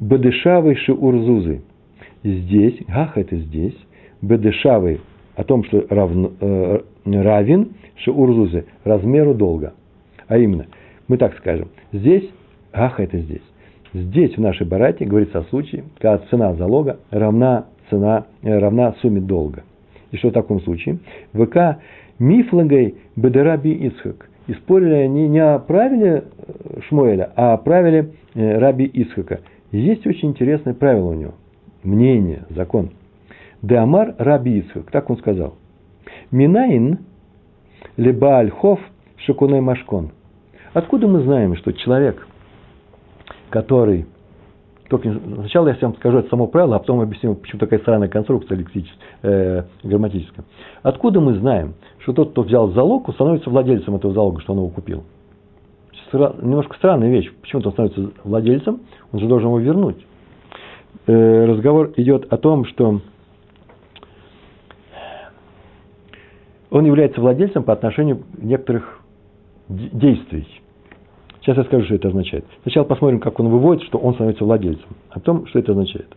бадышавы 0.00 0.74
шиурзузы. 0.76 1.62
Здесь, 2.24 2.78
гаха 2.88 3.20
это 3.20 3.36
здесь, 3.36 3.76
бедешавы 4.22 5.00
о 5.36 5.44
том, 5.44 5.62
что 5.64 5.86
равно, 5.90 6.32
э, 6.40 6.80
равен 7.04 7.74
шиурзузе 7.96 8.64
размеру 8.84 9.34
долга. 9.34 9.74
А 10.28 10.38
именно, 10.38 10.66
мы 11.08 11.16
так 11.16 11.36
скажем, 11.38 11.68
здесь, 11.92 12.28
аха 12.72 13.02
это 13.02 13.18
здесь. 13.18 13.42
Здесь 13.92 14.36
в 14.36 14.40
нашей 14.40 14.66
барате 14.66 15.04
говорится 15.04 15.38
о 15.38 15.44
случае, 15.44 15.84
когда 15.98 16.18
цена 16.30 16.54
залога 16.54 16.98
равна, 17.10 17.66
цена, 17.90 18.26
э, 18.42 18.58
равна 18.58 18.94
сумме 19.00 19.20
долга. 19.20 19.62
И 20.10 20.16
что 20.16 20.30
в 20.30 20.32
таком 20.32 20.60
случае? 20.62 20.98
ВК 21.32 21.78
мифлагой 22.18 22.96
бедераби 23.16 23.88
Исхак. 23.88 24.28
И 24.46 24.54
спорили 24.54 24.94
они 24.94 25.28
не 25.28 25.38
о 25.38 25.58
правиле 25.58 26.24
э, 26.36 26.80
Шмуэля, 26.88 27.30
а 27.36 27.54
о 27.54 27.56
правиле 27.58 28.10
э, 28.34 28.58
Раби 28.58 28.90
Исхака. 28.92 29.40
Есть 29.70 30.06
очень 30.06 30.30
интересное 30.30 30.74
правило 30.74 31.10
у 31.10 31.14
него. 31.14 31.34
Мнение, 31.82 32.44
закон– 32.50 32.90
Деамар 33.64 34.14
Раби 34.18 34.58
Ицхак, 34.58 34.90
так 34.90 35.08
он 35.08 35.16
сказал. 35.16 35.54
Минаин 36.30 36.98
либо 37.96 38.38
шакунай 39.26 39.60
машкон. 39.60 40.10
Откуда 40.72 41.06
мы 41.06 41.22
знаем, 41.22 41.56
что 41.56 41.72
человек, 41.72 42.26
который... 43.50 44.06
Только 44.88 45.12
сначала 45.12 45.68
я 45.68 45.76
вам 45.80 45.96
скажу 45.96 46.18
это 46.18 46.28
само 46.28 46.46
правило, 46.46 46.76
а 46.76 46.78
потом 46.78 47.00
объясню, 47.00 47.34
почему 47.34 47.58
такая 47.58 47.80
странная 47.80 48.08
конструкция 48.08 48.62
э, 49.22 49.62
грамматическая. 49.82 50.44
Откуда 50.82 51.20
мы 51.20 51.34
знаем, 51.34 51.74
что 52.00 52.12
тот, 52.12 52.32
кто 52.32 52.42
взял 52.42 52.70
залог, 52.72 53.10
становится 53.14 53.48
владельцем 53.48 53.96
этого 53.96 54.12
залога, 54.12 54.40
что 54.42 54.52
он 54.52 54.58
его 54.58 54.68
купил? 54.68 55.04
Немножко 56.12 56.76
странная 56.76 57.10
вещь. 57.10 57.32
Почему-то 57.40 57.68
он 57.68 57.72
становится 57.72 58.10
владельцем, 58.24 58.80
он 59.10 59.20
же 59.20 59.26
должен 59.26 59.48
его 59.48 59.58
вернуть. 59.58 60.04
Э, 61.06 61.46
разговор 61.46 61.92
идет 61.96 62.32
о 62.32 62.36
том, 62.36 62.66
что 62.66 63.00
он 66.70 66.84
является 66.84 67.20
владельцем 67.20 67.62
по 67.62 67.72
отношению 67.72 68.22
некоторых 68.36 69.03
действий. 69.68 70.46
Сейчас 71.40 71.58
я 71.58 71.64
скажу, 71.64 71.84
что 71.84 71.94
это 71.94 72.08
означает. 72.08 72.44
Сначала 72.62 72.84
посмотрим, 72.84 73.20
как 73.20 73.38
он 73.38 73.48
выводит, 73.48 73.84
что 73.84 73.98
он 73.98 74.14
становится 74.14 74.44
владельцем. 74.44 74.88
А 75.10 75.14
потом, 75.14 75.46
что 75.46 75.58
это 75.58 75.72
означает. 75.72 76.08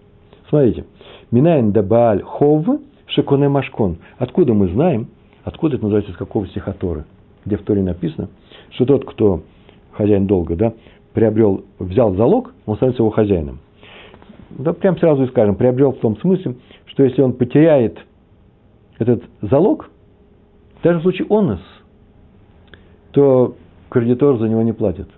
Смотрите. 0.49 0.85
Минайн 1.31 1.71
дабааль 1.71 2.21
хов 2.21 2.65
шеконе 3.07 3.49
машкон. 3.49 3.97
Откуда 4.17 4.53
мы 4.53 4.67
знаем, 4.67 5.07
откуда 5.43 5.75
это 5.75 5.83
называется, 5.83 6.11
из 6.11 6.17
какого 6.17 6.47
стиха 6.47 6.75
где 7.45 7.57
в 7.57 7.63
Торе 7.63 7.81
написано, 7.81 8.29
что 8.71 8.85
тот, 8.85 9.05
кто 9.05 9.43
хозяин 9.91 10.27
долга, 10.27 10.55
да, 10.55 10.73
приобрел, 11.13 11.63
взял 11.79 12.13
залог, 12.15 12.53
он 12.65 12.75
становится 12.75 13.01
его 13.01 13.09
хозяином. 13.09 13.59
Да, 14.51 14.73
прям 14.73 14.97
сразу 14.97 15.23
и 15.23 15.27
скажем, 15.27 15.55
приобрел 15.55 15.93
в 15.93 15.99
том 15.99 16.17
смысле, 16.17 16.55
что 16.85 17.03
если 17.03 17.21
он 17.21 17.33
потеряет 17.33 17.97
этот 18.99 19.23
залог, 19.41 19.89
даже 20.83 20.99
в 20.99 21.01
случае 21.01 21.27
онос, 21.29 21.61
то 23.17 23.55
кредитор 23.89 24.37
за 24.37 24.47
него 24.47 24.61
не 24.61 24.73
платит. 24.73 25.09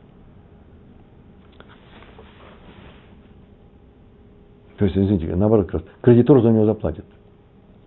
То 4.77 4.85
есть, 4.85 4.95
извините, 4.97 5.35
наоборот, 5.35 5.65
как 5.65 5.81
раз, 5.81 5.83
кредитор 5.99 6.41
за 6.41 6.49
него 6.49 6.63
заплатит. 6.63 7.03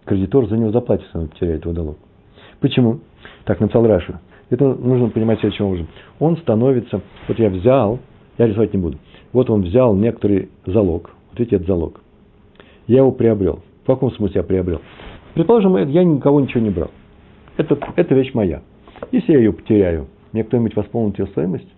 Кредитор 0.04 0.46
за 0.48 0.58
него 0.58 0.70
заплатит, 0.70 1.06
если 1.06 1.18
он 1.18 1.28
потеряет 1.28 1.64
его 1.64 1.72
долг. 1.72 1.96
Почему? 2.60 3.00
Так 3.46 3.60
написал 3.60 3.86
Раша. 3.86 4.20
Это 4.50 4.74
нужно 4.74 5.08
понимать 5.08 5.40
следующим 5.40 5.64
образом. 5.64 5.88
Он 6.18 6.36
становится, 6.36 7.00
вот 7.26 7.38
я 7.38 7.48
взял, 7.48 7.98
я 8.36 8.46
рисовать 8.46 8.74
не 8.74 8.80
буду, 8.80 8.98
вот 9.32 9.48
он 9.48 9.62
взял 9.62 9.94
некоторый 9.96 10.50
залог, 10.66 11.08
вот 11.30 11.38
видите, 11.38 11.56
это 11.56 11.64
залог. 11.64 12.02
Я 12.86 12.98
его 12.98 13.12
приобрел. 13.12 13.60
В 13.84 13.86
каком 13.86 14.12
смысле 14.12 14.42
я 14.42 14.42
приобрел? 14.42 14.82
Предположим, 15.32 15.74
я 15.88 16.04
никого 16.04 16.38
ничего 16.42 16.60
не 16.60 16.68
брал. 16.68 16.90
Это, 17.56 17.78
это 17.96 18.14
вещь 18.14 18.34
моя. 18.34 18.60
Если 19.10 19.32
я 19.32 19.38
ее 19.38 19.52
потеряю, 19.52 20.08
мне 20.32 20.44
кто-нибудь 20.44 20.76
восполнит 20.76 21.18
ее 21.18 21.26
стоимость? 21.28 21.68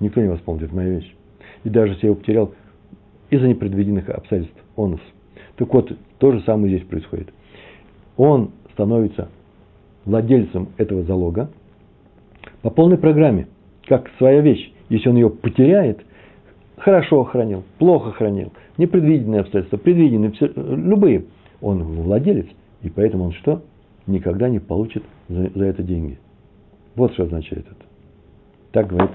Никто 0.00 0.20
не 0.20 0.28
восполнит, 0.28 0.64
это 0.64 0.74
моя 0.74 0.90
вещь. 0.90 1.14
И 1.64 1.70
даже 1.70 1.92
если 1.92 2.06
я 2.06 2.10
его 2.10 2.20
потерял 2.20 2.54
из-за 3.30 3.48
непредвиденных 3.48 4.08
обстоятельств, 4.08 4.58
онус. 4.76 5.00
Так 5.56 5.72
вот, 5.72 5.96
то 6.18 6.32
же 6.32 6.40
самое 6.42 6.76
здесь 6.76 6.86
происходит. 6.86 7.32
Он 8.16 8.50
становится 8.72 9.28
владельцем 10.04 10.68
этого 10.76 11.04
залога 11.04 11.50
по 12.62 12.70
полной 12.70 12.98
программе, 12.98 13.48
как 13.86 14.10
своя 14.18 14.40
вещь. 14.40 14.72
Если 14.88 15.08
он 15.08 15.16
ее 15.16 15.30
потеряет, 15.30 16.04
хорошо 16.76 17.24
хранил, 17.24 17.64
плохо 17.78 18.12
хранил, 18.12 18.52
непредвиденные 18.76 19.40
обстоятельства, 19.40 19.78
предвиденные, 19.78 20.32
все, 20.32 20.46
любые, 20.56 21.24
он 21.60 21.82
владелец, 21.82 22.46
и 22.82 22.90
поэтому 22.90 23.24
он 23.24 23.32
что? 23.32 23.62
Никогда 24.06 24.48
не 24.50 24.58
получит 24.58 25.02
за, 25.28 25.50
за 25.54 25.64
это 25.64 25.82
деньги. 25.82 26.18
Вот 26.96 27.12
что 27.14 27.24
означает 27.24 27.66
это. 27.66 27.86
Так 28.72 28.88
говорит 28.88 29.10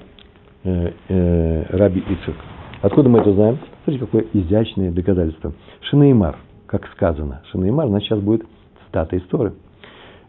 э, 0.64 0.92
э, 1.08 1.76
Раби 1.76 2.00
Ицук. 2.00 2.36
Откуда 2.82 3.08
мы 3.08 3.20
это 3.20 3.32
знаем? 3.32 3.58
Смотрите, 3.84 4.06
какое 4.06 4.26
изящное 4.32 4.90
доказательство. 4.90 5.52
Шинеймар, 5.82 6.36
как 6.66 6.86
сказано. 6.88 7.42
Шинеймар, 7.50 7.88
значит, 7.88 8.08
сейчас 8.08 8.20
будет 8.20 8.46
цитата 8.86 9.16
истории. 9.16 9.52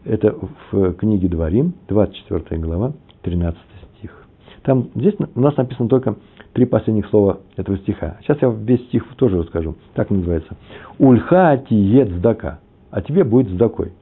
Это 0.04 0.36
в 0.70 0.94
книге 0.94 1.28
Дворим, 1.28 1.74
24 1.88 2.60
глава, 2.60 2.92
13 3.22 3.58
стих. 3.96 4.26
Там, 4.62 4.90
здесь 4.94 5.14
у 5.34 5.40
нас 5.40 5.56
написано 5.56 5.88
только 5.88 6.16
три 6.52 6.66
последних 6.66 7.06
слова 7.08 7.40
этого 7.56 7.78
стиха. 7.78 8.18
Сейчас 8.22 8.38
я 8.42 8.48
весь 8.48 8.82
стих 8.86 9.04
тоже 9.16 9.38
расскажу. 9.38 9.76
Так 9.94 10.10
называется. 10.10 10.56
Ульха 10.98 11.62
тиет 11.68 12.10
сдака. 12.10 12.60
А 12.90 13.00
тебе 13.00 13.24
будет 13.24 13.48
сдакой. 13.48 13.92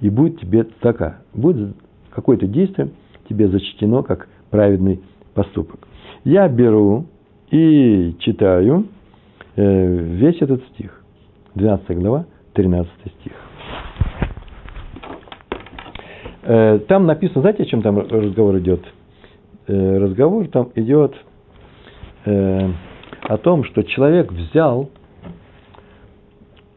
И 0.00 0.10
будет 0.10 0.40
тебе 0.40 0.66
сдака. 0.80 1.18
Будет 1.32 1.76
какое-то 2.16 2.46
действие 2.46 2.88
тебе 3.28 3.46
зачтено 3.48 4.02
как 4.02 4.28
праведный 4.50 5.00
поступок. 5.34 5.86
Я 6.24 6.48
беру 6.48 7.04
и 7.50 8.16
читаю 8.20 8.86
э, 9.54 9.96
весь 9.96 10.40
этот 10.40 10.64
стих. 10.68 11.04
12 11.54 11.98
глава, 11.98 12.24
13 12.54 12.90
стих. 13.20 13.32
Э, 16.42 16.78
там 16.88 17.06
написано, 17.06 17.42
знаете, 17.42 17.64
о 17.64 17.66
чем 17.66 17.82
там 17.82 17.98
разговор 17.98 18.58
идет? 18.58 18.82
Э, 19.66 19.98
разговор 19.98 20.48
там 20.48 20.70
идет 20.74 21.14
о 22.24 23.36
том, 23.38 23.62
что 23.62 23.84
человек 23.84 24.32
взял, 24.32 24.90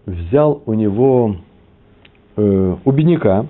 взял 0.06 0.62
у 0.68 0.76
него 0.76 1.38
у 2.36 2.92
бедняка, 2.92 3.48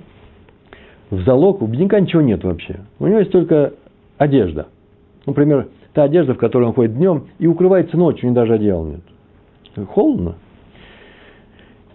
в 1.10 1.24
залог, 1.24 1.62
у 1.62 1.68
бедняка 1.68 1.99
ничего 1.99 2.22
нет 2.22 2.43
вообще. 2.43 2.82
У 2.99 3.07
него 3.07 3.20
есть 3.20 3.32
только 3.32 3.74
одежда. 4.18 4.68
Например, 5.26 5.68
та 5.93 6.03
одежда, 6.03 6.34
в 6.34 6.38
которой 6.38 6.66
он 6.66 6.74
ходит 6.74 6.95
днем, 6.95 7.28
и 7.39 7.47
укрывается 7.47 7.97
ночью, 7.97 8.26
у 8.26 8.32
него 8.32 8.41
даже 8.41 8.53
одеяла 8.53 8.86
нет. 8.86 9.01
Холодно. 9.88 10.36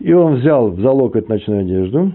И 0.00 0.12
он 0.12 0.36
взял 0.36 0.70
в 0.70 0.80
залог 0.80 1.16
эту 1.16 1.30
ночную 1.30 1.60
одежду, 1.60 2.12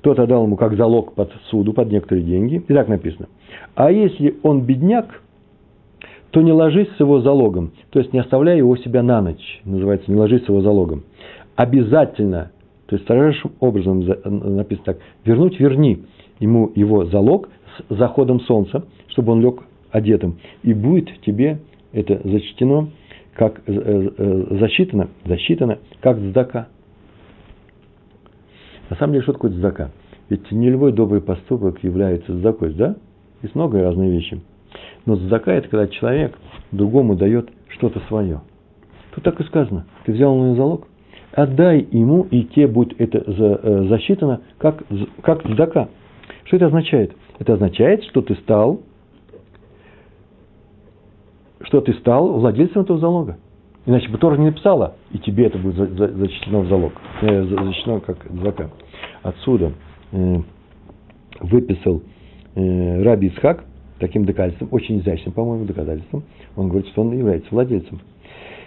тот 0.00 0.18
отдал 0.18 0.44
ему 0.44 0.56
как 0.56 0.76
залог 0.76 1.14
под 1.14 1.32
суду, 1.48 1.72
под 1.72 1.90
некоторые 1.90 2.24
деньги. 2.24 2.56
И 2.56 2.74
так 2.74 2.88
написано. 2.88 3.28
А 3.74 3.90
если 3.90 4.36
он 4.42 4.62
бедняк, 4.62 5.22
то 6.30 6.42
не 6.42 6.52
ложись 6.52 6.88
с 6.96 7.00
его 7.00 7.20
залогом. 7.20 7.72
То 7.90 8.00
есть 8.00 8.12
не 8.12 8.18
оставляй 8.18 8.58
его 8.58 8.76
себя 8.76 9.02
на 9.02 9.22
ночь. 9.22 9.62
Называется 9.64 10.10
не 10.10 10.18
ложись 10.18 10.44
с 10.44 10.48
его 10.48 10.60
залогом. 10.60 11.04
Обязательно, 11.56 12.50
то 12.86 12.96
есть 12.96 13.04
строжайшим 13.04 13.52
образом 13.60 14.00
написано 14.00 14.84
так, 14.84 14.98
вернуть 15.24 15.58
верни 15.58 16.02
ему 16.40 16.70
его 16.74 17.04
залог 17.06 17.48
с 17.88 17.96
заходом 17.96 18.40
солнца, 18.40 18.84
чтобы 19.08 19.32
он 19.32 19.40
лег 19.40 19.62
одетым. 19.90 20.38
И 20.62 20.74
будет 20.74 21.20
тебе 21.22 21.60
это 21.92 22.20
зачтено, 22.24 22.88
как 23.34 23.62
э, 23.66 23.72
э, 23.72 24.56
засчитано, 24.58 25.08
засчитано, 25.24 25.78
как 26.00 26.18
здака. 26.18 26.68
На 28.90 28.96
самом 28.96 29.14
деле, 29.14 29.22
что 29.22 29.32
такое 29.32 29.50
здака? 29.52 29.90
Ведь 30.28 30.50
не 30.50 30.70
любой 30.70 30.92
добрый 30.92 31.20
поступок 31.20 31.82
является 31.82 32.34
здакой, 32.34 32.72
да? 32.74 32.96
Есть 33.42 33.54
много 33.54 33.82
разных 33.82 34.10
вещей. 34.10 34.42
Но 35.06 35.16
здака– 35.16 35.52
это 35.54 35.68
когда 35.68 35.86
человек 35.88 36.38
другому 36.72 37.14
дает 37.14 37.50
что-то 37.68 38.00
свое. 38.08 38.40
Тут 39.14 39.24
так 39.24 39.40
и 39.40 39.44
сказано. 39.44 39.86
Ты 40.04 40.12
взял 40.12 40.34
на 40.34 40.54
залог, 40.54 40.88
отдай 41.32 41.86
ему, 41.90 42.26
и 42.30 42.44
тебе 42.44 42.66
будет 42.66 43.00
это 43.00 43.18
э, 43.18 43.86
засчитано 43.88 44.40
как, 44.58 44.82
как 45.22 45.46
здака. 45.48 45.88
Что 46.44 46.56
это 46.56 46.66
означает? 46.66 47.14
Это 47.38 47.54
означает, 47.54 48.04
что 48.04 48.22
ты 48.22 48.34
стал 48.36 48.80
что 51.64 51.80
ты 51.80 51.94
стал 51.94 52.38
владельцем 52.38 52.82
этого 52.82 52.98
залога. 52.98 53.38
Иначе 53.86 54.08
бы 54.08 54.18
Тора 54.18 54.36
не 54.36 54.46
написала, 54.46 54.96
и 55.12 55.18
тебе 55.18 55.46
это 55.46 55.58
будет 55.58 55.76
зачтено 55.76 56.60
в 56.60 56.68
залог, 56.68 56.92
э, 57.20 57.44
зачтено 57.44 58.00
как 58.00 58.18
зака. 58.42 58.70
Отсюда 59.22 59.72
э, 60.12 60.36
выписал 61.40 62.02
э, 62.54 63.02
Раби 63.02 63.28
Исхак 63.28 63.64
таким 63.98 64.24
доказательством, 64.24 64.68
очень 64.70 65.00
изящным, 65.00 65.34
по-моему, 65.34 65.64
доказательством. 65.64 66.24
Он 66.56 66.68
говорит, 66.68 66.88
что 66.92 67.02
он 67.02 67.12
является 67.12 67.48
владельцем. 67.50 68.00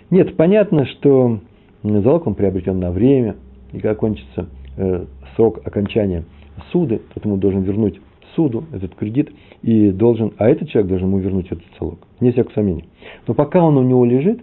Нет, 0.09 0.35
понятно, 0.37 0.85
что 0.85 1.39
залог 1.83 2.27
он 2.27 2.35
приобретен 2.35 2.79
на 2.79 2.91
время, 2.91 3.37
и 3.71 3.79
когда 3.79 3.95
кончится 3.95 4.47
э, 4.77 5.05
срок 5.35 5.61
окончания 5.65 6.25
суды, 6.71 7.01
то 7.13 7.21
ему 7.23 7.37
должен 7.37 7.61
вернуть 7.61 7.99
суду 8.35 8.65
этот 8.71 8.95
кредит, 8.95 9.31
и 9.63 9.89
должен, 9.91 10.33
а 10.37 10.47
этот 10.47 10.69
человек 10.69 10.89
должен 10.89 11.07
ему 11.07 11.19
вернуть 11.19 11.47
этот 11.47 11.65
залог. 11.79 11.99
Не 12.19 12.31
всякого 12.31 12.53
сомнения. 12.53 12.85
Но 13.27 13.33
пока 13.33 13.63
он 13.63 13.77
у 13.77 13.83
него 13.83 14.05
лежит, 14.05 14.41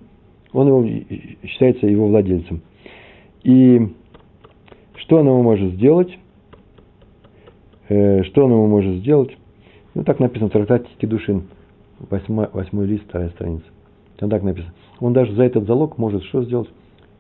он 0.53 0.69
его, 0.69 0.85
считается 1.47 1.87
его 1.87 2.09
владельцем. 2.09 2.62
И 3.43 3.89
что 4.97 5.17
он 5.19 5.27
ему 5.27 5.43
может 5.43 5.75
сделать? 5.75 6.19
Э, 7.89 8.23
что 8.25 8.45
он 8.45 8.53
ему 8.53 8.67
может 8.67 8.97
сделать? 8.97 9.37
Ну, 9.95 10.03
так 10.03 10.19
написано 10.19 10.49
в 10.49 10.53
трактате 10.53 10.87
Кедушин, 10.99 11.45
восьмой, 12.11 12.49
восьмой 12.53 12.87
лист, 12.87 13.05
вторая 13.09 13.31
страница. 13.31 13.67
Там 14.17 14.31
так 14.31 14.43
написано. 14.43 14.73
Он 15.01 15.12
даже 15.12 15.33
за 15.35 15.45
этот 15.45 15.67
залог 15.67 15.99
может 15.99 16.23
что 16.25 16.43
сделать? 16.43 16.69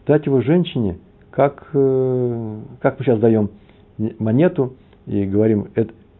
Дать 0.06 0.26
его 0.26 0.40
женщине, 0.40 0.98
как, 1.30 1.68
э, 1.72 2.60
как 2.80 2.98
мы 2.98 3.04
сейчас 3.04 3.18
даем 3.18 3.50
монету 4.18 4.74
и 5.06 5.24
говорим, 5.24 5.68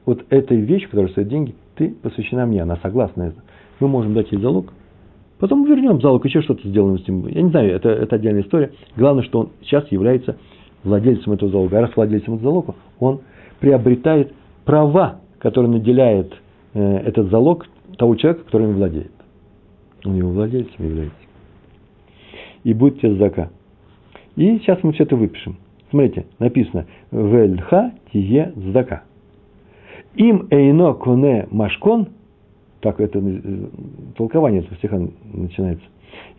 вот 0.06 0.24
этой 0.30 0.58
вещи, 0.58 0.86
которая 0.86 1.10
стоит 1.10 1.28
деньги, 1.28 1.54
ты 1.76 1.90
посвящена 1.90 2.46
мне, 2.46 2.62
она 2.62 2.76
согласна. 2.76 3.32
Мы 3.80 3.88
можем 3.88 4.14
дать 4.14 4.30
ей 4.30 4.40
залог, 4.40 4.72
потом 5.38 5.64
вернем 5.64 6.00
залог, 6.00 6.24
еще 6.24 6.42
что-то 6.42 6.68
сделаем 6.68 6.98
с 6.98 7.08
ним. 7.08 7.26
Я 7.26 7.42
не 7.42 7.50
знаю, 7.50 7.74
это, 7.74 7.88
это 7.88 8.16
отдельная 8.16 8.42
история. 8.42 8.72
Главное, 8.96 9.24
что 9.24 9.40
он 9.40 9.50
сейчас 9.62 9.90
является 9.90 10.36
владельцем 10.84 11.32
этого 11.32 11.50
залога. 11.50 11.78
А 11.78 11.80
раз 11.82 11.96
владельцем 11.96 12.34
этого 12.34 12.50
залога, 12.50 12.74
он 13.00 13.20
приобретает 13.60 14.32
права, 14.64 15.20
которые 15.38 15.70
наделяет 15.70 16.32
э, 16.74 16.96
этот 16.98 17.30
залог 17.30 17.66
того 17.96 18.14
человека, 18.16 18.44
который 18.44 18.68
им 18.68 18.74
владеет. 18.76 19.12
Он 20.04 20.14
его 20.14 20.30
владельцем 20.30 20.84
является. 20.84 21.16
И 22.62 22.72
будет 22.74 23.00
тебе 23.00 23.14
зака. 23.16 23.50
И 24.36 24.58
сейчас 24.58 24.82
мы 24.82 24.92
все 24.92 25.04
это 25.04 25.16
выпишем. 25.16 25.56
Смотрите, 25.94 26.26
написано 26.40 26.86
«Вельха 27.12 27.92
тие 28.12 28.52
здака». 28.56 29.04
Им 30.16 30.48
эйно 30.50 30.92
коне 30.94 31.46
машкон, 31.52 32.08
так 32.80 32.98
это 32.98 33.20
э, 33.20 33.66
толкование 34.16 34.62
этого 34.62 34.76
стиха 34.78 35.00
начинается. 35.32 35.84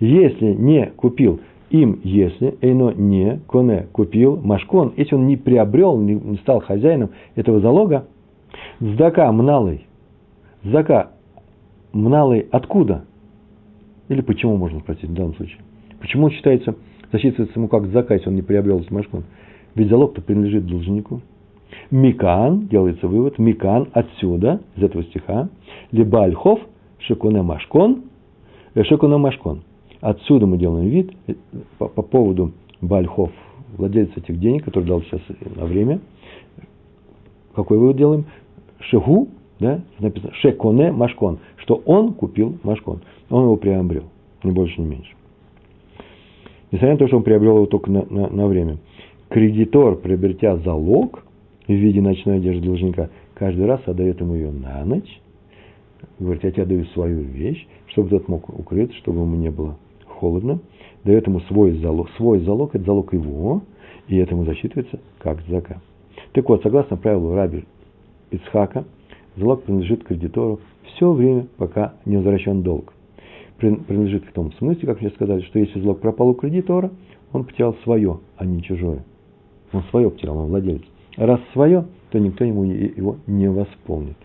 Если 0.01 0.51
не 0.51 0.87
купил 0.87 1.39
им, 1.69 2.01
если 2.03 2.57
эйно 2.59 2.91
не 2.97 3.39
коне 3.47 3.87
купил 3.93 4.35
машкон, 4.43 4.91
если 4.97 5.15
он 5.15 5.25
не 5.25 5.37
приобрел, 5.37 5.97
не 6.01 6.35
стал 6.39 6.59
хозяином 6.59 7.11
этого 7.35 7.61
залога, 7.61 8.07
Здака 8.81 9.31
мналый. 9.31 9.87
Здака 10.65 11.11
мналый 11.93 12.45
откуда? 12.51 13.05
Или 14.09 14.19
почему, 14.19 14.57
можно 14.57 14.81
спросить 14.81 15.09
в 15.09 15.13
данном 15.13 15.33
случае? 15.35 15.59
Почему 16.01 16.25
он 16.25 16.31
считается, 16.31 16.75
засчитывается 17.15 17.57
ему 17.57 17.67
как 17.67 17.87
зака, 17.87 18.13
если 18.13 18.29
он 18.29 18.35
не 18.35 18.41
приобрел 18.41 18.79
этот 18.79 18.91
машкон? 18.91 19.23
Ведь 19.73 19.89
залог-то 19.89 20.21
принадлежит 20.21 20.65
должнику. 20.65 21.21
Микан, 21.91 22.67
делается 22.67 23.07
вывод, 23.07 23.37
Микан 23.39 23.89
отсюда, 23.93 24.61
из 24.75 24.83
этого 24.83 25.03
стиха, 25.03 25.49
либо 25.91 26.23
альхов, 26.23 26.59
шекуне 26.99 27.41
машкон, 27.41 28.03
э, 28.73 28.83
шекуне 28.83 29.17
машкон. 29.17 29.63
Отсюда 30.01 30.45
мы 30.45 30.57
делаем 30.57 30.87
вид 30.87 31.11
э, 31.27 31.33
по, 31.77 31.87
по 31.87 32.01
поводу 32.01 32.51
Бальхов, 32.81 33.31
владелец 33.77 34.11
этих 34.15 34.39
денег, 34.39 34.65
который 34.65 34.85
дал 34.85 35.01
сейчас 35.03 35.21
на 35.55 35.65
время. 35.65 35.99
Какой 37.53 37.77
вывод 37.77 37.97
делаем? 37.97 38.25
Шегу, 38.79 39.29
да, 39.59 39.81
написано 39.99 40.33
Шеконе 40.35 40.91
Машкон, 40.91 41.39
что 41.57 41.81
он 41.85 42.13
купил 42.13 42.57
Машкон. 42.63 43.01
Он 43.29 43.43
его 43.43 43.55
приобрел, 43.55 44.03
ни 44.43 44.51
больше, 44.51 44.81
ни 44.81 44.85
меньше. 44.85 45.14
Несмотря 46.71 46.93
на 46.93 46.97
то, 46.97 47.07
что 47.07 47.17
он 47.17 47.23
приобрел 47.23 47.57
его 47.57 47.65
только 47.67 47.91
на, 47.91 48.05
на, 48.09 48.27
на 48.29 48.47
время. 48.47 48.77
Кредитор, 49.29 49.95
приобретя 49.95 50.57
залог 50.57 51.23
в 51.67 51.71
виде 51.71 52.01
ночной 52.01 52.37
одежды 52.37 52.65
должника, 52.65 53.09
каждый 53.33 53.65
раз 53.65 53.81
отдает 53.85 54.19
ему 54.19 54.35
ее 54.35 54.51
на 54.51 54.83
ночь. 54.85 55.21
Говорит, 56.19 56.43
я 56.43 56.51
тебе 56.51 56.65
даю 56.65 56.85
свою 56.85 57.21
вещь, 57.21 57.67
чтобы 57.87 58.09
тот 58.09 58.27
мог 58.27 58.47
укрыться, 58.49 58.95
чтобы 58.97 59.21
ему 59.21 59.35
не 59.35 59.49
было 59.51 59.77
холодно. 60.07 60.59
Дает 61.03 61.27
ему 61.27 61.39
свой 61.41 61.73
залог. 61.79 62.09
Свой 62.17 62.39
залог– 62.39 62.71
это 62.75 62.85
залог 62.85 63.13
его, 63.13 63.63
и 64.07 64.17
это 64.17 64.33
ему 64.33 64.45
засчитывается 64.45 64.99
как 65.19 65.41
зака. 65.47 65.81
Так 66.33 66.47
вот, 66.49 66.63
согласно 66.63 66.97
правилу 66.97 67.35
Раби 67.35 67.65
Ицхака, 68.31 68.85
залог 69.35 69.63
принадлежит 69.63 70.03
кредитору 70.03 70.59
все 70.95 71.11
время, 71.11 71.47
пока 71.57 71.93
не 72.05 72.17
возвращен 72.17 72.61
долг. 72.61 72.93
Принадлежит 73.57 74.25
в 74.25 74.33
том 74.33 74.51
смысле, 74.53 74.87
как 74.87 75.01
мне 75.01 75.09
сказали, 75.11 75.41
что 75.41 75.59
если 75.59 75.79
залог 75.79 76.01
пропал 76.01 76.29
у 76.29 76.33
кредитора, 76.33 76.91
он 77.31 77.45
потерял 77.45 77.75
свое, 77.83 78.19
а 78.37 78.45
не 78.45 78.61
чужое. 78.61 79.03
Он 79.71 79.83
свое 79.89 80.09
потерял, 80.09 80.37
он 80.37 80.47
владелец. 80.47 80.83
Раз 81.17 81.39
свое, 81.53 81.85
то 82.11 82.19
никто 82.19 82.43
ему 82.43 82.63
его 82.65 83.17
не 83.27 83.49
восполнит. 83.49 84.17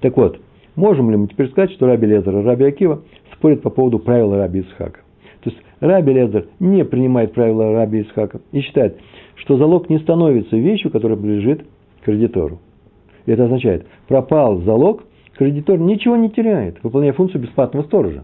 Так 0.00 0.16
вот, 0.16 0.40
можем 0.74 1.10
ли 1.10 1.16
мы 1.16 1.28
теперь 1.28 1.48
сказать, 1.50 1.70
что 1.72 1.86
Раби 1.86 2.06
Лезер 2.06 2.36
и 2.38 2.42
Раби 2.42 2.64
Акива 2.64 3.02
спорят 3.34 3.62
по 3.62 3.70
поводу 3.70 4.00
правила 4.00 4.36
Раби 4.36 4.60
Исхака? 4.60 5.00
То 5.42 5.50
есть 5.50 5.62
Раби 5.80 6.12
Лезер 6.12 6.48
не 6.58 6.84
принимает 6.84 7.32
правила 7.32 7.72
Раби 7.72 8.02
Исхака 8.02 8.40
и 8.50 8.60
считает, 8.60 8.98
что 9.36 9.56
залог 9.56 9.88
не 9.88 9.98
становится 9.98 10.56
вещью, 10.56 10.90
которая 10.90 11.16
принадлежит 11.16 11.64
кредитору. 12.04 12.58
Это 13.26 13.44
означает, 13.44 13.86
пропал 14.08 14.62
залог, 14.62 15.04
кредитор 15.42 15.78
ничего 15.78 16.16
не 16.16 16.30
теряет, 16.30 16.82
выполняя 16.84 17.12
функцию 17.12 17.42
бесплатного 17.42 17.84
сторожа. 17.84 18.22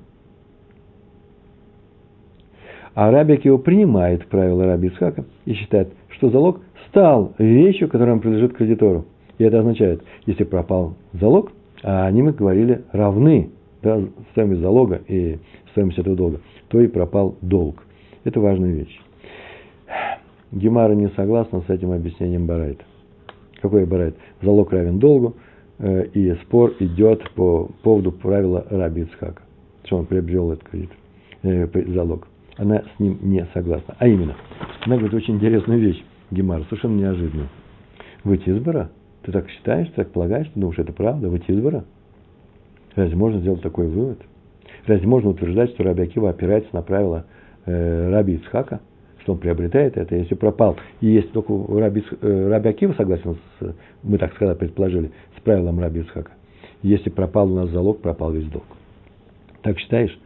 А 2.95 3.11
Раби 3.11 3.35
Акива 3.35 3.59
принимает 3.59 4.27
правила 4.27 4.67
Раби 4.67 4.89
Исхака 4.89 5.25
и 5.45 5.55
считает, 5.55 5.93
что 6.11 6.31
залог 6.31 6.61
стал 6.89 7.35
вещью, 7.39 7.89
которая 7.89 8.19
принадлежит 8.19 8.57
кредитору. 8.57 9.07
И 9.39 9.45
это 9.45 9.61
означает, 9.61 10.03
если 10.27 10.45
пропал 10.45 10.95
залог, 11.13 11.53
а 11.83 12.07
они, 12.07 12.23
мы 12.23 12.33
говорили, 12.33 12.85
равны 12.93 13.51
да, 13.83 14.01
стоимость 14.33 14.61
залога 14.61 15.01
и 15.07 15.39
стоимость 15.71 15.99
этого 15.99 16.17
долга, 16.17 16.41
то 16.69 16.81
и 16.81 16.87
пропал 16.87 17.37
долг. 17.41 17.85
Это 18.25 18.41
важная 18.41 18.73
вещь. 18.73 19.01
Гемара 20.53 20.95
не 20.95 21.09
согласна 21.11 21.63
с 21.67 21.71
этим 21.71 21.93
объяснением 21.93 22.47
Барайта. 22.47 22.85
Какой 23.61 23.87
Барайт? 23.87 24.17
Залог 24.41 24.73
равен 24.73 24.99
долгу, 24.99 25.35
и 25.81 26.35
спор 26.43 26.75
идет 26.81 27.31
по 27.35 27.69
поводу 27.83 28.11
правила 28.11 28.67
Раби 28.69 29.03
Ицхака, 29.03 29.43
что 29.85 29.99
он 29.99 30.07
приобрел 30.07 30.53
этот 30.53 30.69
кредит, 30.69 30.91
э, 31.43 31.67
залог. 31.93 32.27
Она 32.57 32.83
с 32.83 33.01
ним 33.01 33.19
не 33.23 33.47
согласна. 33.55 33.95
А 33.99 34.09
именно, 34.09 34.35
она 34.85 34.97
говорит 34.97 35.15
очень 35.15 35.37
интересную 35.37 35.81
вещь, 35.81 36.03
Гемара, 36.31 36.65
совершенно 36.65 36.99
неожиданную. 36.99 37.49
Выйти 38.25 38.51
из 38.51 38.59
бара? 38.59 38.91
Ты 39.23 39.33
так 39.33 39.49
считаешь, 39.51 39.89
ты 39.89 39.95
так 39.95 40.11
полагаешь, 40.11 40.49
ты 40.49 40.59
думаешь, 40.59 40.79
это 40.79 40.93
правда, 40.93 41.29
выйти 41.29 41.51
из 41.51 41.61
бара? 41.61 41.85
Разве 42.97 43.17
можно 43.17 43.39
сделать 43.41 43.63
такой 43.63 43.87
вывод? 43.87 44.21
Разве 44.87 45.07
можно 45.07 45.31
утверждать, 45.31 45.71
что 45.71 45.85
Раби 45.85 46.03
Акива 46.03 46.31
опирается 46.31 46.75
на 46.75 46.83
правила 46.83 47.27
э, 47.67 48.11
Раби 48.11 48.35
Ицхака, 48.35 48.81
что 49.29 49.35
он 49.35 49.39
приобретает 49.41 49.99
это, 49.99 50.17
если 50.17 50.35
пропал? 50.35 50.79
И 51.03 51.07
если 51.09 51.29
только 51.29 51.53
Раби, 51.79 52.03
э, 52.23 52.49
Раби 52.49 52.71
Акива 52.71 52.95
согласен, 52.95 53.37
с, 53.61 53.75
мы 54.03 54.17
так 54.17 54.33
сказали, 54.35 54.57
предположили, 54.57 55.11
с 55.37 55.41
правилом 55.43 55.79
Раби 55.81 56.01
Ицхака, 56.01 56.31
если 56.83 57.11
пропал 57.11 57.53
у 57.53 57.57
нас 57.57 57.69
залог, 57.69 58.01
пропал 58.01 58.33
весь 58.33 58.47
долг. 58.47 58.65
Так 59.61 59.79
считаешь? 59.79 60.19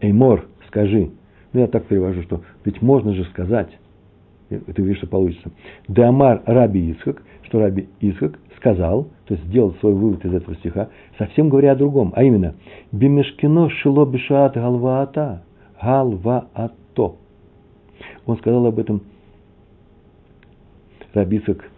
Эймор, 0.00 0.46
скажи. 0.66 1.10
Ну, 1.54 1.60
я 1.60 1.68
так 1.68 1.86
перевожу, 1.86 2.22
что 2.22 2.42
ведь 2.66 2.82
можно 2.82 3.14
же 3.14 3.24
сказать, 3.26 3.70
ты 4.50 4.82
видишь, 4.82 4.98
что 4.98 5.06
получится. 5.06 5.50
Дамар 5.88 6.42
Раби 6.44 6.90
Ицхак, 6.90 7.22
что 7.44 7.60
Раби 7.60 7.88
Ицхак 8.00 8.38
сказал, 8.58 9.04
то 9.24 9.34
есть 9.34 9.46
сделал 9.46 9.72
свой 9.80 9.94
вывод 9.94 10.22
из 10.26 10.34
этого 10.34 10.54
стиха, 10.56 10.90
совсем 11.16 11.48
говоря 11.48 11.72
о 11.72 11.76
другом, 11.76 12.12
а 12.14 12.22
именно, 12.24 12.56
Бимешкино 12.92 13.70
шило 13.70 14.04
бешаат 14.04 14.54
галваата, 14.54 15.44
галваато. 15.80 17.14
Он 18.26 18.36
сказал 18.38 18.66
об 18.66 18.78
этом, 18.78 19.02
Раби 21.14 21.38
Ицхак 21.38 21.68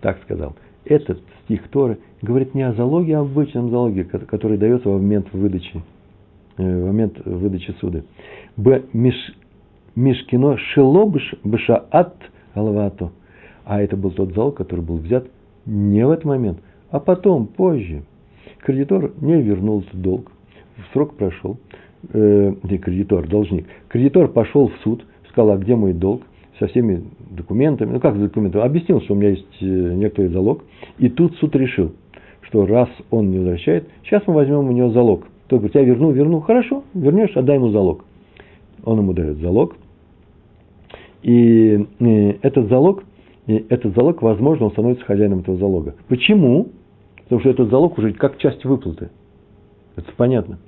так 0.00 0.22
сказал. 0.22 0.54
Этот 0.84 1.20
стих 1.44 1.68
Торы 1.68 1.98
говорит 2.20 2.54
не 2.54 2.62
о 2.62 2.72
залоге, 2.72 3.16
а 3.16 3.20
о 3.20 3.22
обычном 3.22 3.70
залоге, 3.70 4.04
который 4.04 4.58
дается 4.58 4.88
во 4.88 4.98
момент 4.98 5.32
выдачи, 5.32 5.82
э, 6.58 6.62
в 6.62 6.86
момент 6.86 7.24
выдачи 7.24 7.74
суды. 7.80 8.04
Б. 8.56 8.82
Миш, 8.92 9.14
Мишкино 9.94 10.58
шило 10.58 11.10
бешаат 11.44 12.16
галваато. 12.54 13.12
А 13.64 13.80
это 13.80 13.96
был 13.96 14.10
тот 14.10 14.34
залог, 14.34 14.56
который 14.56 14.80
был 14.80 14.96
взят 14.96 15.26
не 15.66 16.04
в 16.04 16.10
этот 16.10 16.24
момент, 16.24 16.58
а 16.90 16.98
потом, 16.98 17.46
позже. 17.46 18.02
Кредитор 18.58 19.12
не 19.20 19.40
вернул 19.40 19.80
этот 19.80 20.00
долг, 20.00 20.32
срок 20.92 21.14
прошел, 21.14 21.58
э, 22.12 22.54
не 22.62 22.78
кредитор, 22.78 23.28
должник. 23.28 23.66
Кредитор 23.88 24.28
пошел 24.28 24.68
в 24.68 24.76
суд, 24.82 25.04
сказал, 25.32 25.52
а 25.52 25.58
где 25.58 25.74
мой 25.74 25.92
долг, 25.92 26.22
со 26.58 26.66
всеми 26.68 27.02
документами, 27.30 27.92
ну 27.92 28.00
как 28.00 28.18
документами, 28.20 28.64
объяснил, 28.64 29.00
что 29.02 29.14
у 29.14 29.16
меня 29.16 29.30
есть 29.30 29.46
э, 29.60 29.64
некоторый 29.64 30.28
залог, 30.28 30.62
и 30.98 31.08
тут 31.08 31.34
суд 31.36 31.56
решил, 31.56 31.92
что 32.42 32.66
раз 32.66 32.88
он 33.10 33.30
не 33.30 33.38
возвращает, 33.38 33.88
сейчас 34.04 34.22
мы 34.26 34.34
возьмем 34.34 34.68
у 34.68 34.72
него 34.72 34.90
залог. 34.90 35.26
Тот 35.48 35.58
говорит, 35.58 35.74
я 35.74 35.82
верну, 35.82 36.12
верну, 36.12 36.40
хорошо, 36.40 36.84
вернешь, 36.94 37.36
отдай 37.36 37.56
ему 37.56 37.70
залог. 37.70 38.04
Он 38.84 38.98
ему 38.98 39.12
дает 39.12 39.38
залог, 39.38 39.76
и 41.22 41.86
э, 41.98 42.30
этот 42.42 42.68
залог 42.68 43.04
и 43.46 43.66
этот 43.68 43.94
залог, 43.96 44.22
возможно, 44.22 44.66
он 44.66 44.72
становится 44.72 45.04
хозяином 45.04 45.40
этого 45.40 45.56
залога. 45.56 45.96
Почему? 46.08 46.68
Потому 47.24 47.40
что 47.40 47.50
этот 47.50 47.70
залог 47.70 47.98
уже 47.98 48.12
как 48.12 48.38
часть 48.38 48.64
выплаты. 48.64 49.10
Это 49.96 50.10
понятно. 50.16 50.58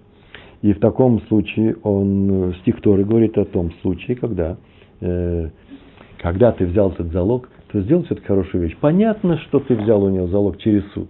И 0.63 0.73
в 0.73 0.81
таком 0.81 1.21
случае 1.23 1.77
он, 1.83 2.51
э, 2.51 2.53
стих 2.61 2.81
Торы 2.81 3.05
говорит 3.05 3.37
о 3.39 3.45
том 3.45 3.73
случае, 3.83 4.17
когда, 4.17 4.57
э, 5.01 5.51
когда 6.19 6.53
ты 6.53 6.67
взял 6.67 6.91
этот 6.91 7.13
залог, 7.13 7.49
то 7.71 7.81
сделал 7.81 8.05
все-таки 8.05 8.27
хорошую 8.27 8.63
вещь. 8.63 8.77
Понятно, 8.81 9.39
что 9.39 9.61
ты 9.61 9.75
взял 9.75 10.03
у 10.03 10.11
него 10.11 10.27
залог 10.29 10.59
через 10.59 10.85
суд. 10.93 11.09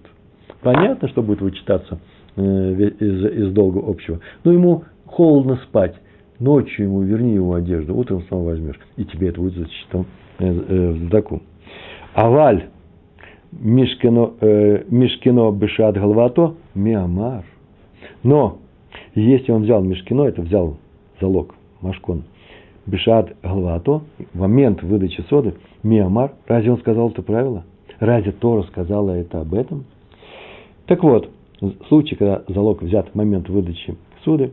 Понятно, 0.63 1.09
что 1.09 1.23
будет 1.23 1.41
вычитаться 1.41 2.01
э, 2.37 2.41
из, 2.41 3.49
из 3.49 3.53
долга 3.53 3.83
общего. 3.87 4.21
Но 4.45 4.53
ему 4.53 4.85
холодно 5.07 5.57
спать. 5.69 5.95
Ночью 6.41 6.87
ему 6.87 7.03
верни 7.03 7.35
его 7.35 7.55
одежду, 7.55 7.95
утром 7.95 8.23
снова 8.29 8.51
возьмешь. 8.51 8.79
И 8.97 9.05
тебе 9.05 9.29
это 9.29 9.41
будет 9.41 9.55
зачтено 9.55 10.05
э, 10.39 10.47
э, 10.47 10.91
в 10.91 10.99
задаку. 11.05 11.43
Аваль 12.15 12.65
Мишкино, 13.53 14.33
э, 14.41 14.85
Мишкино 14.89 15.53
Бешат 15.53 15.95
Галвато 15.95 16.55
Миамар. 16.75 17.45
Но 18.23 18.59
если 19.15 19.53
он 19.53 19.63
взял 19.63 19.83
Мишкино, 19.83 20.23
это 20.23 20.43
взял 20.43 20.77
залог, 21.21 21.55
Машкон, 21.81 22.25
Бешат 22.87 23.37
Галвато, 23.43 24.03
в 24.33 24.39
момент 24.39 24.83
выдачи 24.83 25.23
соды, 25.29 25.55
Миамар, 25.83 26.33
разве 26.47 26.73
он 26.73 26.79
сказал 26.79 27.11
это 27.11 27.23
правило? 27.23 27.65
Разве 28.01 28.33
Тора 28.33 28.63
сказала 28.65 29.13
это 29.13 29.41
об 29.41 29.55
этом? 29.55 29.85
Так 30.87 31.03
вот, 31.03 31.31
случай, 31.89 32.17
когда 32.17 32.43
залог 32.49 32.83
взят 32.83 33.09
в 33.09 33.15
момент 33.15 33.49
выдачи 33.49 33.97
суды, 34.25 34.53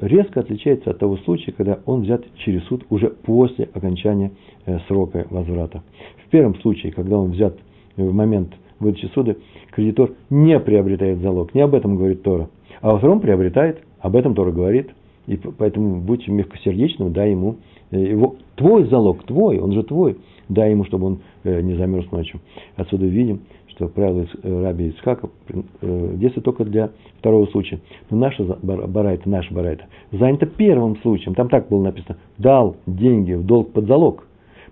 резко 0.00 0.40
отличается 0.40 0.90
от 0.90 0.98
того 0.98 1.16
случая, 1.18 1.52
когда 1.52 1.78
он 1.86 2.02
взят 2.02 2.22
через 2.38 2.64
суд 2.64 2.84
уже 2.90 3.08
после 3.08 3.68
окончания 3.72 4.32
э, 4.66 4.78
срока 4.88 5.26
возврата. 5.30 5.82
В 6.26 6.30
первом 6.30 6.56
случае, 6.60 6.92
когда 6.92 7.16
он 7.18 7.30
взят 7.30 7.56
в 7.96 8.12
момент 8.12 8.54
выдачи 8.78 9.06
суда, 9.14 9.34
кредитор 9.70 10.12
не 10.30 10.58
приобретает 10.60 11.18
залог. 11.20 11.54
Не 11.54 11.62
об 11.62 11.74
этом 11.74 11.96
говорит 11.96 12.22
Тора. 12.22 12.48
А 12.80 12.92
во 12.92 12.98
втором 12.98 13.20
приобретает, 13.20 13.82
об 14.00 14.16
этом 14.16 14.34
Тора 14.34 14.52
говорит. 14.52 14.90
И 15.26 15.36
поэтому 15.36 16.00
будь 16.00 16.26
мягкосердечным, 16.26 17.12
дай 17.12 17.32
ему 17.32 17.56
э, 17.90 18.00
его, 18.00 18.36
твой 18.56 18.84
залог, 18.84 19.24
твой, 19.24 19.58
он 19.58 19.72
же 19.72 19.82
твой. 19.82 20.16
дай 20.48 20.70
ему, 20.70 20.84
чтобы 20.84 21.06
он 21.06 21.18
э, 21.44 21.60
не 21.60 21.74
замерз 21.74 22.10
ночью. 22.10 22.40
Отсюда 22.76 23.04
видим, 23.04 23.40
что 23.66 23.88
правило 23.88 24.26
э, 24.42 24.62
раби 24.62 24.88
Ицхака 24.88 25.28
действует 25.82 26.44
только 26.44 26.64
для 26.64 26.90
второго 27.18 27.44
случая. 27.46 27.80
Но 28.08 28.16
наша 28.16 28.42
барайта, 28.62 29.28
наша 29.28 29.52
барайта 29.52 29.84
занята 30.12 30.46
первым 30.46 30.96
случаем. 31.02 31.34
Там 31.34 31.50
так 31.50 31.68
было 31.68 31.82
написано. 31.82 32.16
Дал 32.38 32.76
деньги 32.86 33.34
в 33.34 33.44
долг 33.44 33.72
под 33.72 33.86
залог. 33.86 34.26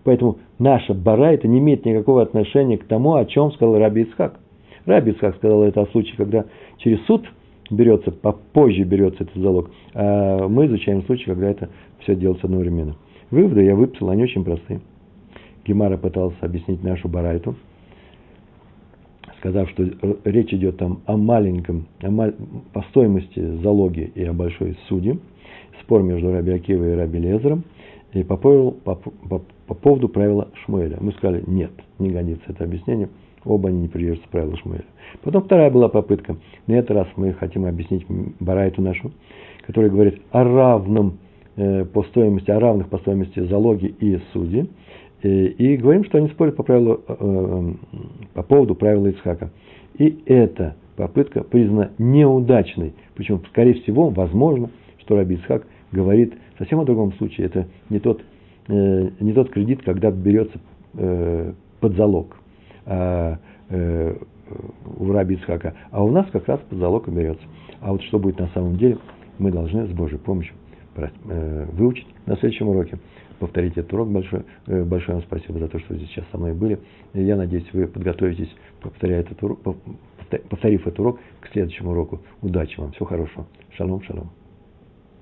Поэтому 0.04 0.38
наша 0.58 0.94
барайта 0.94 1.48
не 1.48 1.58
имеет 1.58 1.84
никакого 1.84 2.22
отношения 2.22 2.78
к 2.78 2.84
тому, 2.84 3.14
о 3.14 3.26
чем 3.26 3.52
сказал 3.52 3.76
Раби 3.76 4.02
Ицхак. 4.02 4.40
Раби 4.86 5.10
Ицхак 5.10 5.36
сказал 5.36 5.64
это 5.64 5.82
о 5.82 5.86
случае, 5.86 6.16
когда 6.16 6.46
через 6.78 7.04
суд 7.06 7.26
берется, 7.70 8.10
попозже 8.10 8.84
берется 8.84 9.24
этот 9.24 9.36
залог. 9.36 9.70
А 9.94 10.48
мы 10.48 10.66
изучаем 10.66 11.02
случай, 11.04 11.24
когда 11.24 11.50
это 11.50 11.68
все 12.00 12.14
делается 12.14 12.46
одновременно. 12.46 12.96
Выводы 13.30 13.64
я 13.64 13.74
выписал, 13.74 14.10
они 14.10 14.22
очень 14.22 14.44
простые. 14.44 14.80
Гемара 15.64 15.96
пытался 15.96 16.36
объяснить 16.42 16.82
нашу 16.84 17.08
барайту, 17.08 17.56
сказав, 19.38 19.68
что 19.70 19.84
речь 20.24 20.52
идет 20.54 20.76
там 20.76 21.00
о 21.06 21.16
маленьком, 21.16 21.86
о 22.00 22.10
мал... 22.10 22.30
по 22.72 22.82
стоимости 22.90 23.40
залоги 23.62 24.12
и 24.14 24.24
о 24.24 24.32
большой 24.32 24.76
суде, 24.88 25.18
спор 25.82 26.02
между 26.02 26.30
Раби 26.32 26.52
Акивой 26.52 26.92
и 26.92 26.96
Раби 26.96 27.18
Лезером, 27.18 27.64
и 28.12 28.22
по, 28.22 28.36
поводу, 28.36 28.76
по, 28.78 28.94
по, 28.94 29.42
по 29.66 29.74
поводу 29.74 30.08
правила 30.08 30.48
Шмуэля. 30.64 30.98
Мы 31.00 31.12
сказали, 31.12 31.42
нет, 31.46 31.72
не 31.98 32.10
годится 32.10 32.44
это 32.46 32.64
объяснение, 32.64 33.08
оба 33.46 33.68
они 33.68 33.82
не 33.82 33.88
придерживаются 33.88 34.30
правила 34.30 34.56
Шмуэля. 34.56 34.84
Потом 35.22 35.42
вторая 35.42 35.70
была 35.70 35.88
попытка. 35.88 36.36
На 36.66 36.74
этот 36.74 36.90
раз 36.90 37.08
мы 37.16 37.32
хотим 37.32 37.64
объяснить 37.64 38.04
Барайту 38.40 38.82
нашу, 38.82 39.12
который 39.66 39.90
говорит 39.90 40.20
о 40.30 40.44
равном 40.44 41.18
э, 41.56 41.84
по 41.84 42.02
стоимости, 42.04 42.50
о 42.50 42.60
равных 42.60 42.88
по 42.88 42.98
стоимости 42.98 43.40
залоги 43.40 43.86
и 43.86 44.18
судьи. 44.32 44.68
И, 45.22 45.28
и 45.28 45.76
говорим, 45.76 46.04
что 46.04 46.18
они 46.18 46.28
спорят 46.28 46.56
по, 46.56 46.62
правилу, 46.62 47.00
э, 47.08 47.72
по 48.34 48.42
поводу 48.42 48.74
правила 48.74 49.06
Ицхака. 49.06 49.50
И 49.98 50.22
эта 50.26 50.76
попытка 50.96 51.42
признана 51.42 51.90
неудачной. 51.98 52.94
Причем, 53.14 53.42
скорее 53.48 53.74
всего, 53.74 54.08
возможно, 54.10 54.70
что 54.98 55.16
Раби 55.16 55.36
Ицхак 55.36 55.66
говорит 55.92 56.34
совсем 56.58 56.80
о 56.80 56.84
другом 56.84 57.12
случае. 57.14 57.46
Это 57.46 57.66
не 57.88 57.98
тот, 57.98 58.22
э, 58.68 59.08
не 59.20 59.32
тот 59.32 59.50
кредит, 59.50 59.82
когда 59.82 60.10
берется 60.10 60.58
э, 60.94 61.52
под 61.80 61.96
залог. 61.96 62.36
А, 62.86 63.38
э, 63.68 64.16
у 64.98 65.12
Раби 65.12 65.34
Ицхака, 65.34 65.74
а 65.90 66.04
у 66.04 66.10
нас 66.10 66.26
как 66.30 66.46
раз 66.46 66.60
под 66.60 66.78
залог 66.78 67.08
и 67.08 67.10
берется. 67.10 67.44
А 67.80 67.92
вот 67.92 68.02
что 68.02 68.18
будет 68.18 68.38
на 68.38 68.48
самом 68.48 68.76
деле, 68.76 68.98
мы 69.38 69.50
должны 69.50 69.86
с 69.86 69.90
Божьей 69.90 70.18
помощью 70.18 70.54
э, 70.94 71.66
выучить 71.72 72.06
на 72.26 72.36
следующем 72.36 72.68
уроке. 72.68 72.98
Повторите 73.38 73.80
этот 73.80 73.92
урок. 73.92 74.08
Большое, 74.08 74.44
э, 74.66 74.84
большое 74.84 75.16
вам 75.16 75.24
спасибо 75.24 75.58
за 75.58 75.68
то, 75.68 75.78
что 75.80 75.94
здесь 75.94 76.08
сейчас 76.08 76.24
со 76.30 76.38
мной 76.38 76.54
были. 76.54 76.78
Я 77.12 77.36
надеюсь, 77.36 77.66
вы 77.72 77.86
подготовитесь, 77.86 78.54
повторяя 78.80 79.20
этот 79.20 79.42
урок, 79.42 79.60
повторив 80.48 80.86
этот 80.86 81.00
урок 81.00 81.20
к 81.40 81.48
следующему 81.48 81.90
уроку. 81.90 82.20
Удачи 82.40 82.78
вам, 82.80 82.92
всего 82.92 83.06
хорошего. 83.06 83.46
Шалом, 83.76 84.02
шалом. 84.02 84.30